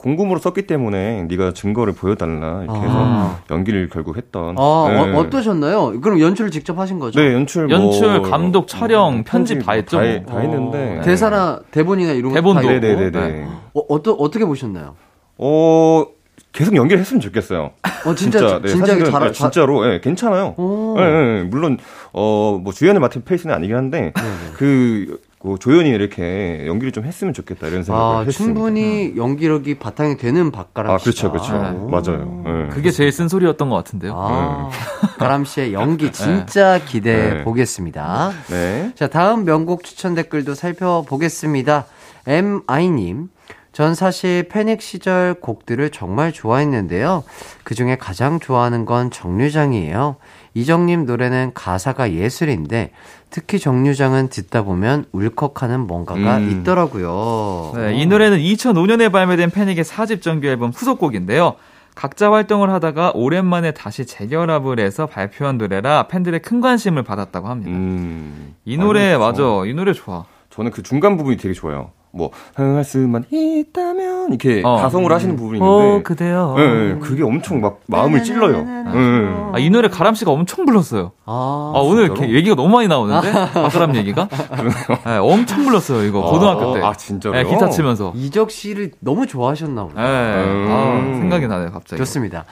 공금으로 0.05 0.39
썼기 0.39 0.67
때문에 0.67 1.23
네가 1.23 1.53
증거를 1.53 1.93
보여달라 1.93 2.61
이렇게 2.61 2.79
해서 2.79 2.93
아. 2.95 3.39
연기를 3.49 3.89
결국 3.89 4.17
했던. 4.17 4.55
아, 4.55 4.87
네. 4.87 4.99
어, 4.99 5.17
어떠셨나요? 5.17 5.99
그럼 5.99 6.19
연출을 6.19 6.51
직접 6.51 6.77
하신 6.77 6.99
거죠? 6.99 7.19
네, 7.19 7.33
연출, 7.33 7.71
연출, 7.71 8.19
뭐, 8.19 8.29
감독, 8.29 8.67
촬영, 8.67 9.23
편집 9.23 9.65
다뭐 9.65 9.75
했죠, 9.77 9.97
다, 9.97 10.03
뭐. 10.03 10.11
해- 10.11 10.23
다 10.23 10.37
했는데. 10.37 10.99
어, 10.99 11.01
대사나 11.01 11.59
대본이나 11.71 12.11
이런 12.11 12.29
거 12.29 12.35
대본도. 12.35 12.61
다 12.61 12.71
있고. 12.71 12.85
네네네 12.85 13.09
네. 13.09 13.47
어, 13.73 13.81
어떠, 13.89 14.11
어떻게 14.11 14.45
보셨나요? 14.45 14.93
어, 15.39 16.05
계속 16.51 16.75
연기를 16.75 16.99
했으면 17.01 17.19
좋겠어요. 17.19 17.71
어, 18.05 18.13
진짜, 18.13 18.59
네, 18.61 18.67
진짜, 18.67 18.85
게 18.85 18.99
사실은, 18.99 19.11
잘, 19.11 19.21
네, 19.21 19.31
진짜로, 19.31 19.91
예, 19.91 19.99
괜찮아요. 20.01 20.53
오. 20.57 20.95
예, 20.99 21.01
예, 21.39 21.43
물론, 21.49 21.79
어, 22.13 22.59
뭐, 22.63 22.71
주연을 22.73 23.01
맡은 23.01 23.23
페이스는 23.25 23.55
아니긴 23.55 23.75
한데, 23.75 24.13
네, 24.15 24.21
그, 24.53 25.05
그 25.07 25.21
조연이 25.59 25.89
이렇게 25.89 26.65
연기를 26.65 26.91
좀 26.91 27.05
했으면 27.05 27.33
좋겠다, 27.33 27.67
이런 27.67 27.83
생각을 27.83 28.15
아, 28.15 28.19
했습니다. 28.21 28.59
충분히 28.59 29.13
연기력이 29.15 29.75
바탕이 29.75 30.17
되는 30.17 30.51
박가람 30.51 30.91
아. 30.93 30.97
그렇죠, 30.97 31.31
그렇죠. 31.31 31.53
네. 31.53 31.71
맞아요. 31.89 32.43
예. 32.47 32.69
그게 32.69 32.91
제일 32.91 33.11
쓴 33.11 33.27
소리였던 33.27 33.69
것 33.69 33.75
같은데요. 33.75 34.13
아, 34.15 34.69
가람 35.17 35.45
씨의 35.45 35.73
연기 35.73 36.11
진짜 36.13 36.79
기대해 36.83 37.33
네. 37.35 37.43
보겠습니다. 37.43 38.31
네. 38.49 38.91
자, 38.95 39.07
다음 39.07 39.45
명곡 39.45 39.83
추천 39.83 40.15
댓글도 40.15 40.55
살펴보겠습니다. 40.55 41.85
MI님. 42.27 43.29
전 43.75 43.93
사실 43.93 44.43
패닉 44.47 44.81
시절 44.81 45.33
곡들을 45.33 45.89
정말 45.89 46.31
좋아했는데요. 46.31 47.25
그 47.65 47.75
중에 47.75 47.97
가장 47.97 48.39
좋아하는 48.39 48.85
건 48.85 49.11
정류장이에요. 49.11 50.15
이정님 50.53 51.05
노래는 51.05 51.51
가사가 51.53 52.13
예술인데, 52.13 52.91
특히 53.29 53.59
정류장은 53.59 54.29
듣다 54.29 54.61
보면 54.61 55.03
울컥하는 55.11 55.81
뭔가가 55.81 56.37
음. 56.37 56.51
있더라고요. 56.51 57.73
네, 57.75 57.95
이 57.95 58.05
노래는 58.05 58.37
2005년에 58.37 59.11
발매된 59.11 59.49
패닉의 59.49 59.83
4집 59.83 60.21
정규 60.21 60.47
앨범 60.47 60.69
후속곡인데요. 60.69 61.55
각자 61.95 62.31
활동을 62.31 62.69
하다가 62.69 63.11
오랜만에 63.13 63.71
다시 63.71 64.05
재결합을 64.05 64.79
해서 64.79 65.05
발표한 65.05 65.57
노래라 65.57 66.07
팬들의 66.07 66.41
큰 66.43 66.61
관심을 66.61 67.03
받았다고 67.03 67.49
합니다. 67.49 67.71
음. 67.71 68.55
이 68.63 68.77
노래 68.77 69.09
아니, 69.11 69.19
맞아. 69.19 69.33
저- 69.39 69.65
이 69.65 69.73
노래 69.73 69.91
좋아. 69.91 70.23
저는 70.49 70.71
그 70.71 70.81
중간 70.81 71.17
부분이 71.17 71.35
되게 71.35 71.53
좋아요. 71.53 71.91
뭐, 72.15 72.31
할 72.53 72.83
수만 72.83 73.25
있다면, 73.29 74.29
이렇게 74.29 74.61
어. 74.63 74.77
가성으로 74.77 75.13
하시는 75.13 75.35
부분이 75.35 75.59
어, 75.61 75.81
있는데, 75.81 76.03
그대요. 76.03 76.55
예, 76.57 76.61
예, 76.63 76.99
그게 76.99 77.23
엄청 77.23 77.59
막 77.59 77.81
마음을 77.87 78.23
찔러요. 78.23 78.57
예. 78.57 79.51
아, 79.53 79.59
이 79.59 79.69
노래 79.69 79.89
가람 79.89 80.15
씨가 80.15 80.31
엄청 80.31 80.65
불렀어요. 80.65 81.11
아, 81.25 81.73
아, 81.75 81.79
오늘 81.79 82.07
진짜로? 82.07 82.21
이렇게 82.21 82.35
얘기가 82.37 82.55
너무 82.55 82.69
많이 82.69 82.87
나오는데? 82.87 83.31
박가람 83.51 83.95
얘기가? 83.97 84.27
네, 85.05 85.17
엄청 85.17 85.65
불렀어요, 85.65 86.03
이거. 86.03 86.21
고등학교 86.21 86.73
때. 86.73 86.81
아, 86.81 86.93
진짜로요? 86.93 87.43
네, 87.43 87.49
기타 87.49 87.69
치면서. 87.69 88.13
이적 88.15 88.49
씨를 88.51 88.91
너무 88.99 89.27
좋아하셨나 89.27 89.83
보다. 89.83 90.01
네, 90.01 90.07
아, 90.07 90.99
음. 90.99 91.17
생각이 91.19 91.47
나네요, 91.47 91.71
갑자기. 91.71 91.97
좋습니다. 91.97 92.45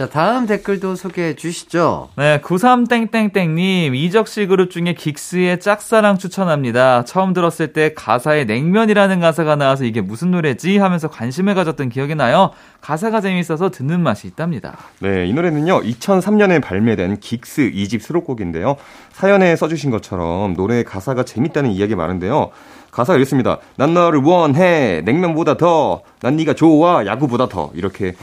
자, 0.00 0.08
다음 0.08 0.46
댓글도 0.46 0.96
소개해 0.96 1.34
주시죠. 1.34 2.08
네, 2.16 2.40
93땡땡땡님, 2.40 3.94
이적씨 3.94 4.46
그룹 4.46 4.70
중에 4.70 4.94
긱스의 4.94 5.60
짝사랑 5.60 6.16
추천합니다. 6.16 7.04
처음 7.04 7.34
들었을 7.34 7.74
때 7.74 7.92
가사에 7.92 8.44
냉면이라는 8.44 9.10
라는 9.10 9.20
가사가 9.20 9.56
나와서 9.56 9.84
이게 9.84 10.00
무슨 10.00 10.30
노래지 10.30 10.78
하면서 10.78 11.08
관심을 11.08 11.54
가졌던 11.54 11.90
기억이 11.90 12.14
나요. 12.14 12.52
가사가 12.80 13.20
재밌어서 13.20 13.70
듣는 13.70 14.00
맛이 14.00 14.26
있답니다. 14.26 14.78
네, 15.00 15.26
이 15.26 15.34
노래는요, 15.34 15.82
2003년에 15.82 16.62
발매된 16.62 17.20
긱스 17.20 17.70
2집 17.70 18.00
수록곡인데요. 18.00 18.76
사연에 19.12 19.54
써주신 19.54 19.90
것처럼 19.90 20.54
노래의 20.54 20.84
가사가 20.84 21.24
재밌다는 21.24 21.72
이야기 21.72 21.94
많은데요. 21.94 22.52
가사가 22.90 23.16
이렇습니다. 23.16 23.58
난 23.76 23.94
너를 23.94 24.20
원해. 24.24 25.02
냉면보다 25.04 25.56
더. 25.56 26.02
난 26.22 26.36
네가 26.36 26.54
좋아. 26.54 27.06
야구보다 27.06 27.48
더. 27.48 27.70
이렇게 27.74 28.14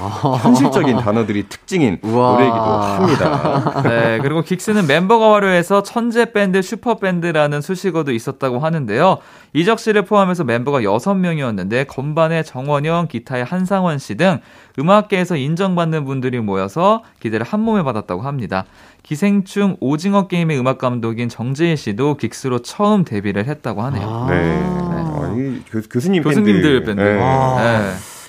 현실적인 0.41 0.97
단어들이 0.97 1.47
특징인 1.49 1.99
우와. 2.03 2.32
노래이기도 2.34 2.61
합니다. 2.61 3.82
네, 3.88 4.20
그리고 4.22 4.41
긱스는 4.41 4.88
멤버가 4.88 5.34
화려해서 5.34 5.84
천재 5.84 6.32
밴드, 6.32 6.61
슈퍼 6.61 6.95
밴드라는 6.95 7.61
수식어도 7.61 8.11
있었다고 8.11 8.59
하는데요. 8.59 9.18
이적 9.53 9.79
씨를 9.79 10.03
포함해서 10.03 10.43
멤버가 10.43 10.81
6명이었는데 10.81 11.87
건반에 11.87 12.43
정원영, 12.43 13.07
기타에 13.07 13.41
한상원 13.41 13.97
씨 13.99 14.15
등 14.15 14.39
음악계에서 14.79 15.35
인정받는 15.37 16.05
분들이 16.05 16.39
모여서 16.39 17.03
기대를 17.19 17.45
한 17.45 17.59
몸에 17.61 17.83
받았다고 17.83 18.21
합니다. 18.23 18.65
기생충 19.03 19.77
오징어 19.79 20.27
게임의 20.27 20.59
음악 20.59 20.77
감독인 20.79 21.29
정재일 21.30 21.78
씨도 21.77 22.15
긱스로 22.17 22.59
처음 22.59 23.03
데뷔를 23.05 23.45
했다고 23.45 23.81
하네요. 23.83 24.27
네. 24.29 24.59
아, 24.63 25.33
이 25.37 25.61
교, 25.71 25.81
교수님 25.89 26.23
교수님들 26.23 26.83
밴드. 26.83 26.85
밴드. 26.85 27.01
네. 27.01 27.19
아. 27.21 27.57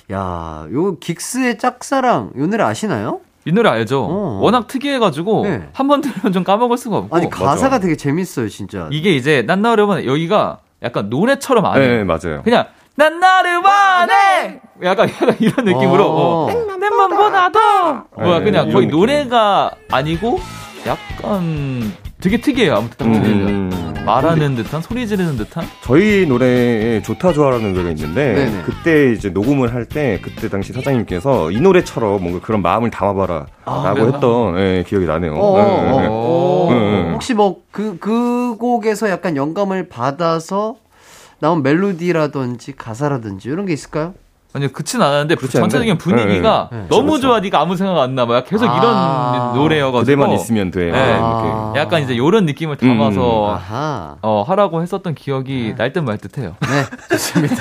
네. 0.09 0.15
야, 0.15 0.67
요 0.73 0.97
긱스의 1.01 1.59
짝사랑 1.59 2.31
요 2.39 2.47
노래 2.47 2.63
아시나요? 2.65 3.21
이 3.45 3.53
노래 3.53 3.69
알죠? 3.71 4.05
어. 4.05 4.39
워낙 4.43 4.67
특이해가지고 4.67 5.43
네. 5.45 5.69
한번 5.73 6.01
들으면 6.01 6.33
좀 6.33 6.45
까먹을 6.45 6.77
수가 6.79 6.97
없고 6.99 7.17
아니 7.17 7.29
가사가 7.31 7.77
맞아. 7.77 7.79
되게 7.81 7.97
재밌어요, 7.97 8.49
진짜. 8.49 8.89
이게 8.91 9.15
이제 9.17 9.43
난 9.47 9.63
너를 9.63 9.85
원해 9.85 10.07
여기가 10.07 10.59
약간 10.83 11.09
노래처럼 11.11 11.65
안 11.67 11.81
해요. 11.81 11.89
네, 11.89 12.05
맞아요. 12.05 12.43
그냥 12.43 12.67
난 12.95 13.19
너를 13.21 13.57
원해 13.59 14.61
약간 14.83 15.09
약간 15.09 15.37
이런 15.41 15.65
느낌으로 15.65 16.05
어. 16.05 16.47
어. 16.47 16.77
내 16.79 16.91
맘보다 16.91 17.51
더 17.51 18.05
뭐야 18.17 18.39
네, 18.39 18.45
그냥 18.45 18.63
이런 18.69 18.73
거의 18.75 18.87
느낌. 18.87 18.99
노래가 18.99 19.71
아니고 19.91 20.41
약간 20.87 21.93
되게 22.21 22.41
특이해요 22.41 22.75
아무튼 22.75 22.97
딱 23.13 23.21
들으면 23.23 23.49
음, 23.73 23.95
말하는 24.05 24.57
듯한 24.57 24.83
소리 24.83 25.07
지르는 25.07 25.37
듯한 25.37 25.65
저희 25.83 26.27
노래에 26.27 27.01
좋다 27.03 27.33
좋아라는 27.33 27.73
노래가 27.73 27.91
있는데 27.91 28.35
네네. 28.35 28.63
그때 28.63 29.13
이제 29.13 29.31
녹음을 29.31 29.73
할 29.73 29.87
때 29.89 30.19
그때 30.21 30.49
당시 30.49 30.73
사장님께서 30.73 31.51
이 31.51 31.61
노래처럼 31.61 32.21
뭔가 32.21 32.41
그런 32.45 32.61
마음을 32.61 32.91
담아봐라 32.91 33.47
라고 33.65 33.95
그래요? 33.95 34.13
했던 34.13 34.59
예, 34.59 34.85
기억이 34.87 35.07
나네요. 35.07 35.33
어, 35.35 35.57
네, 35.57 35.63
어, 35.63 36.01
네. 36.01 36.07
어. 36.11 36.69
네. 36.71 37.13
혹시 37.13 37.33
뭐그그 37.35 38.57
곡에서 38.59 39.09
약간 39.09 39.37
영감을 39.37 39.89
받아서 39.89 40.77
나온 41.41 41.63
멜로디라든지 41.63 42.73
가사라든지 42.77 43.49
이런 43.49 43.65
게 43.65 43.73
있을까요? 43.73 44.13
아니 44.55 44.73
그렇진 44.73 45.03
않았는데 45.03 45.35
그렇지 45.35 45.59
전체적인. 45.59 45.99
분위기가 45.99 46.69
네, 46.73 46.79
네. 46.79 46.87
너무 46.89 47.09
그렇죠. 47.13 47.23
좋아 47.29 47.41
네가 47.41 47.61
아무 47.61 47.77
생각 47.77 47.99
안 48.01 48.15
나봐요 48.15 48.45
계속 48.45 48.67
아. 48.67 48.79
이런 48.79 49.55
노래여가지고 49.63 50.05
그대만 50.23 50.33
있으면 50.33 50.71
돼. 50.71 50.91
네. 50.91 50.99
이렇게. 51.17 51.79
약간 51.81 52.03
이제 52.03 52.15
이런 52.15 52.47
느낌을 52.47 52.77
담아서 52.77 53.53
아하. 53.55 54.17
어, 54.23 54.43
하라고 54.49 54.81
했었던 54.83 55.15
기억이 55.15 55.75
날 55.77 55.93
듯 55.93 55.99
말 56.01 56.17
듯해요. 56.19 56.55
네, 56.61 56.85
좋습니다. 57.11 57.57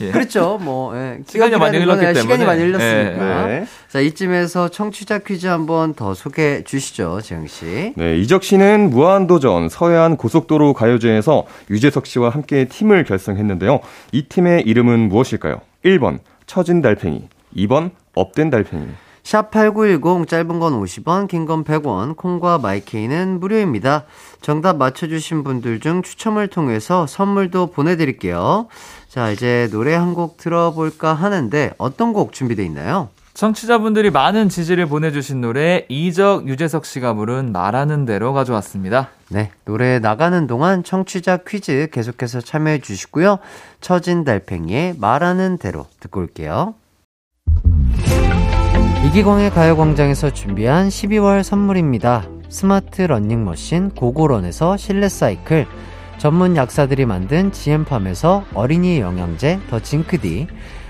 예. 0.00 0.10
그렇죠. 0.12 0.58
뭐 0.62 0.96
예. 0.96 1.18
시간이 1.26 1.56
많이 1.56 1.76
흘렀기 1.78 2.04
예, 2.06 2.14
시간이 2.14 2.28
때문에. 2.28 2.44
많이 2.46 2.62
흘렀으니까. 2.62 3.46
네. 3.46 3.66
자 3.88 4.00
이쯤에서 4.00 4.68
청취자 4.70 5.18
퀴즈 5.18 5.46
한번 5.46 5.92
더 5.94 6.14
소개해 6.14 6.64
주시죠, 6.64 7.20
재영 7.22 7.46
씨. 7.48 7.92
네, 7.96 8.16
이적 8.18 8.44
씨는 8.44 8.90
무한도전 8.90 9.68
서해안 9.68 10.16
고속도로 10.16 10.72
가요제에서 10.72 11.44
유재석 11.70 12.06
씨와 12.06 12.30
함께 12.30 12.64
팀을 12.66 13.04
결성했는데요. 13.04 13.80
이 14.12 14.22
팀의 14.22 14.62
이름은 14.62 15.08
무엇일까요? 15.08 15.60
1번 15.84 16.18
처진 16.46 16.82
달팽이, 16.82 17.28
2번 17.56 17.90
업된 18.14 18.50
달팽이. 18.50 18.86
샵8910 19.22 20.26
짧은 20.26 20.58
건 20.58 20.80
50원, 20.80 21.28
긴 21.28 21.44
건 21.44 21.62
100원, 21.62 22.16
콩과 22.16 22.58
마이케이는 22.58 23.40
무료입니다. 23.40 24.04
정답 24.40 24.76
맞춰주신 24.78 25.44
분들 25.44 25.80
중 25.80 26.00
추첨을 26.02 26.48
통해서 26.48 27.06
선물도 27.06 27.66
보내드릴게요. 27.70 28.68
자, 29.08 29.30
이제 29.30 29.68
노래 29.70 29.94
한 29.94 30.14
곡 30.14 30.38
들어볼까 30.38 31.12
하는데 31.12 31.72
어떤 31.76 32.14
곡 32.14 32.32
준비되어 32.32 32.64
있나요? 32.64 33.10
청취자분들이 33.38 34.10
많은 34.10 34.48
지지를 34.48 34.86
보내주신 34.86 35.40
노래 35.40 35.86
이적 35.88 36.48
유재석 36.48 36.84
씨가 36.84 37.14
부른 37.14 37.52
말하는 37.52 38.04
대로 38.04 38.32
가져왔습니다. 38.32 39.10
네, 39.28 39.52
노래 39.64 40.00
나가는 40.00 40.48
동안 40.48 40.82
청취자 40.82 41.44
퀴즈 41.46 41.88
계속해서 41.92 42.40
참여해 42.40 42.80
주시고요. 42.80 43.38
처진 43.80 44.24
달팽이의 44.24 44.96
말하는 44.98 45.56
대로 45.56 45.86
듣고 46.00 46.18
올게요. 46.18 46.74
이기광의 49.06 49.50
가요광장에서 49.50 50.32
준비한 50.32 50.88
12월 50.88 51.44
선물입니다. 51.44 52.24
스마트 52.48 53.02
러닝머신 53.02 53.90
고고런에서 53.90 54.76
실내 54.76 55.08
사이클, 55.08 55.68
전문 56.18 56.56
약사들이 56.56 57.06
만든 57.06 57.52
지엠팜에서 57.52 58.46
어린이 58.54 58.98
영양제 58.98 59.60
더 59.70 59.78
징크디, 59.78 60.48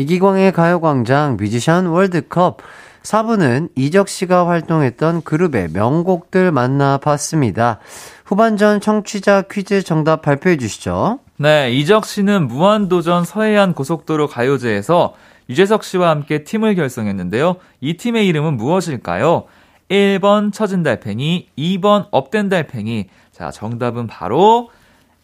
이기광의 0.00 0.52
가요광장 0.52 1.36
뮤지션 1.36 1.84
월드컵 1.86 2.62
4부는 3.02 3.68
이적 3.76 4.08
씨가 4.08 4.48
활동했던 4.48 5.22
그룹의 5.22 5.68
명곡들 5.74 6.52
만나봤습니다. 6.52 7.80
후반전 8.24 8.80
청취자 8.80 9.42
퀴즈 9.50 9.82
정답 9.82 10.22
발표해 10.22 10.56
주시죠. 10.56 11.18
네, 11.36 11.70
이적 11.72 12.06
씨는 12.06 12.48
무한도전 12.48 13.24
서해안 13.24 13.74
고속도로 13.74 14.28
가요제에서 14.28 15.14
유재석 15.50 15.84
씨와 15.84 16.08
함께 16.08 16.44
팀을 16.44 16.76
결성했는데요. 16.76 17.56
이 17.82 17.98
팀의 17.98 18.26
이름은 18.26 18.56
무엇일까요? 18.56 19.44
1번 19.90 20.52
처진 20.52 20.82
달팽이, 20.82 21.48
2번 21.58 22.06
업된 22.10 22.48
달팽이. 22.48 23.08
자, 23.32 23.50
정답은 23.50 24.06
바로 24.06 24.70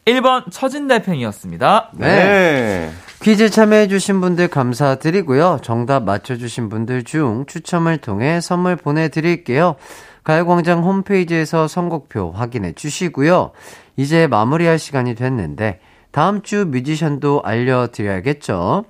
1번 0.05 0.51
처진 0.51 0.87
달팽이였습니다. 0.89 1.91
네. 1.95 2.91
퀴즈 3.23 3.51
참여해주신 3.51 4.21
분들 4.21 4.49
감사드리고요. 4.49 5.59
정답 5.62 6.05
맞춰주신 6.05 6.69
분들 6.69 7.03
중 7.03 7.45
추첨을 7.47 7.99
통해 7.99 8.41
선물 8.41 8.77
보내드릴게요. 8.77 9.77
가요광장 10.23 10.85
홈페이지에서 10.85 11.67
선곡표 11.67 12.33
확인해 12.33 12.73
주시고요. 12.73 13.53
이제 13.97 14.27
마무리할 14.27 14.79
시간이 14.79 15.14
됐는데 15.14 15.81
다음 16.12 16.43
주 16.43 16.67
뮤지션도 16.67 17.43
알려드려야겠죠. 17.43 18.85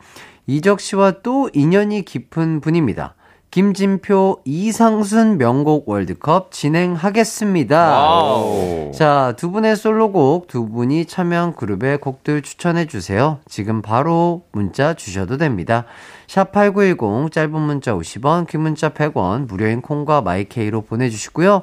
이적 0.46 0.80
씨와 0.80 1.22
또 1.22 1.48
인연이 1.52 2.04
깊은 2.04 2.60
분입니다. 2.60 3.14
김진표 3.56 4.42
이상순 4.44 5.38
명곡 5.38 5.88
월드컵 5.88 6.52
진행하겠습니다. 6.52 7.88
와우. 7.88 8.92
자, 8.94 9.32
두 9.38 9.50
분의 9.50 9.76
솔로곡, 9.76 10.46
두 10.46 10.68
분이 10.68 11.06
참여한 11.06 11.54
그룹의 11.54 11.96
곡들 12.02 12.42
추천해 12.42 12.84
주세요. 12.84 13.38
지금 13.48 13.80
바로 13.80 14.42
문자 14.52 14.92
주셔도 14.92 15.38
됩니다. 15.38 15.86
샵8910, 16.26 17.32
짧은 17.32 17.58
문자 17.58 17.94
50원, 17.94 18.46
긴 18.46 18.60
문자 18.60 18.90
100원, 18.90 19.48
무료인 19.48 19.80
콩과 19.80 20.20
마이케이로 20.20 20.82
보내 20.82 21.08
주시고요. 21.08 21.62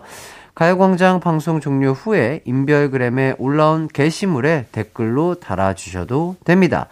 가요광장 0.55 1.19
방송 1.19 1.59
종료 1.59 1.91
후에 1.91 2.41
인별그램에 2.45 3.35
올라온 3.37 3.87
게시물에 3.87 4.65
댓글로 4.71 5.35
달아주셔도 5.35 6.37
됩니다. 6.43 6.87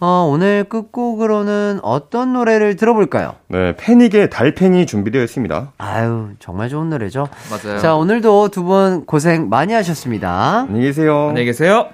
어, 0.00 0.28
오늘 0.32 0.62
끝곡으로는 0.64 1.80
어떤 1.82 2.32
노래를 2.32 2.76
들어볼까요? 2.76 3.34
네, 3.48 3.74
패닉의 3.76 4.30
달팽이 4.30 4.86
준비되어 4.86 5.22
있습니다. 5.24 5.72
아유, 5.78 6.28
정말 6.38 6.68
좋은 6.68 6.88
노래죠. 6.88 7.28
맞아요. 7.50 7.78
자, 7.78 7.94
오늘도 7.96 8.48
두 8.48 8.62
분 8.62 9.06
고생 9.06 9.48
많이 9.48 9.72
하셨습니다. 9.72 10.60
안녕히 10.68 10.82
계세요. 10.86 11.28
안녕히 11.30 11.46
계세요. 11.46 11.88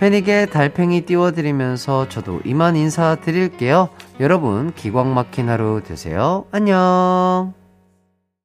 패닉의 0.00 0.50
달팽이 0.50 1.02
띄워드리면서 1.06 2.08
저도 2.10 2.40
이만 2.44 2.76
인사드릴게요. 2.76 3.88
여러분, 4.20 4.72
기광 4.74 5.14
막힌 5.14 5.48
하루 5.48 5.80
되세요. 5.82 6.44
안녕. 6.52 7.54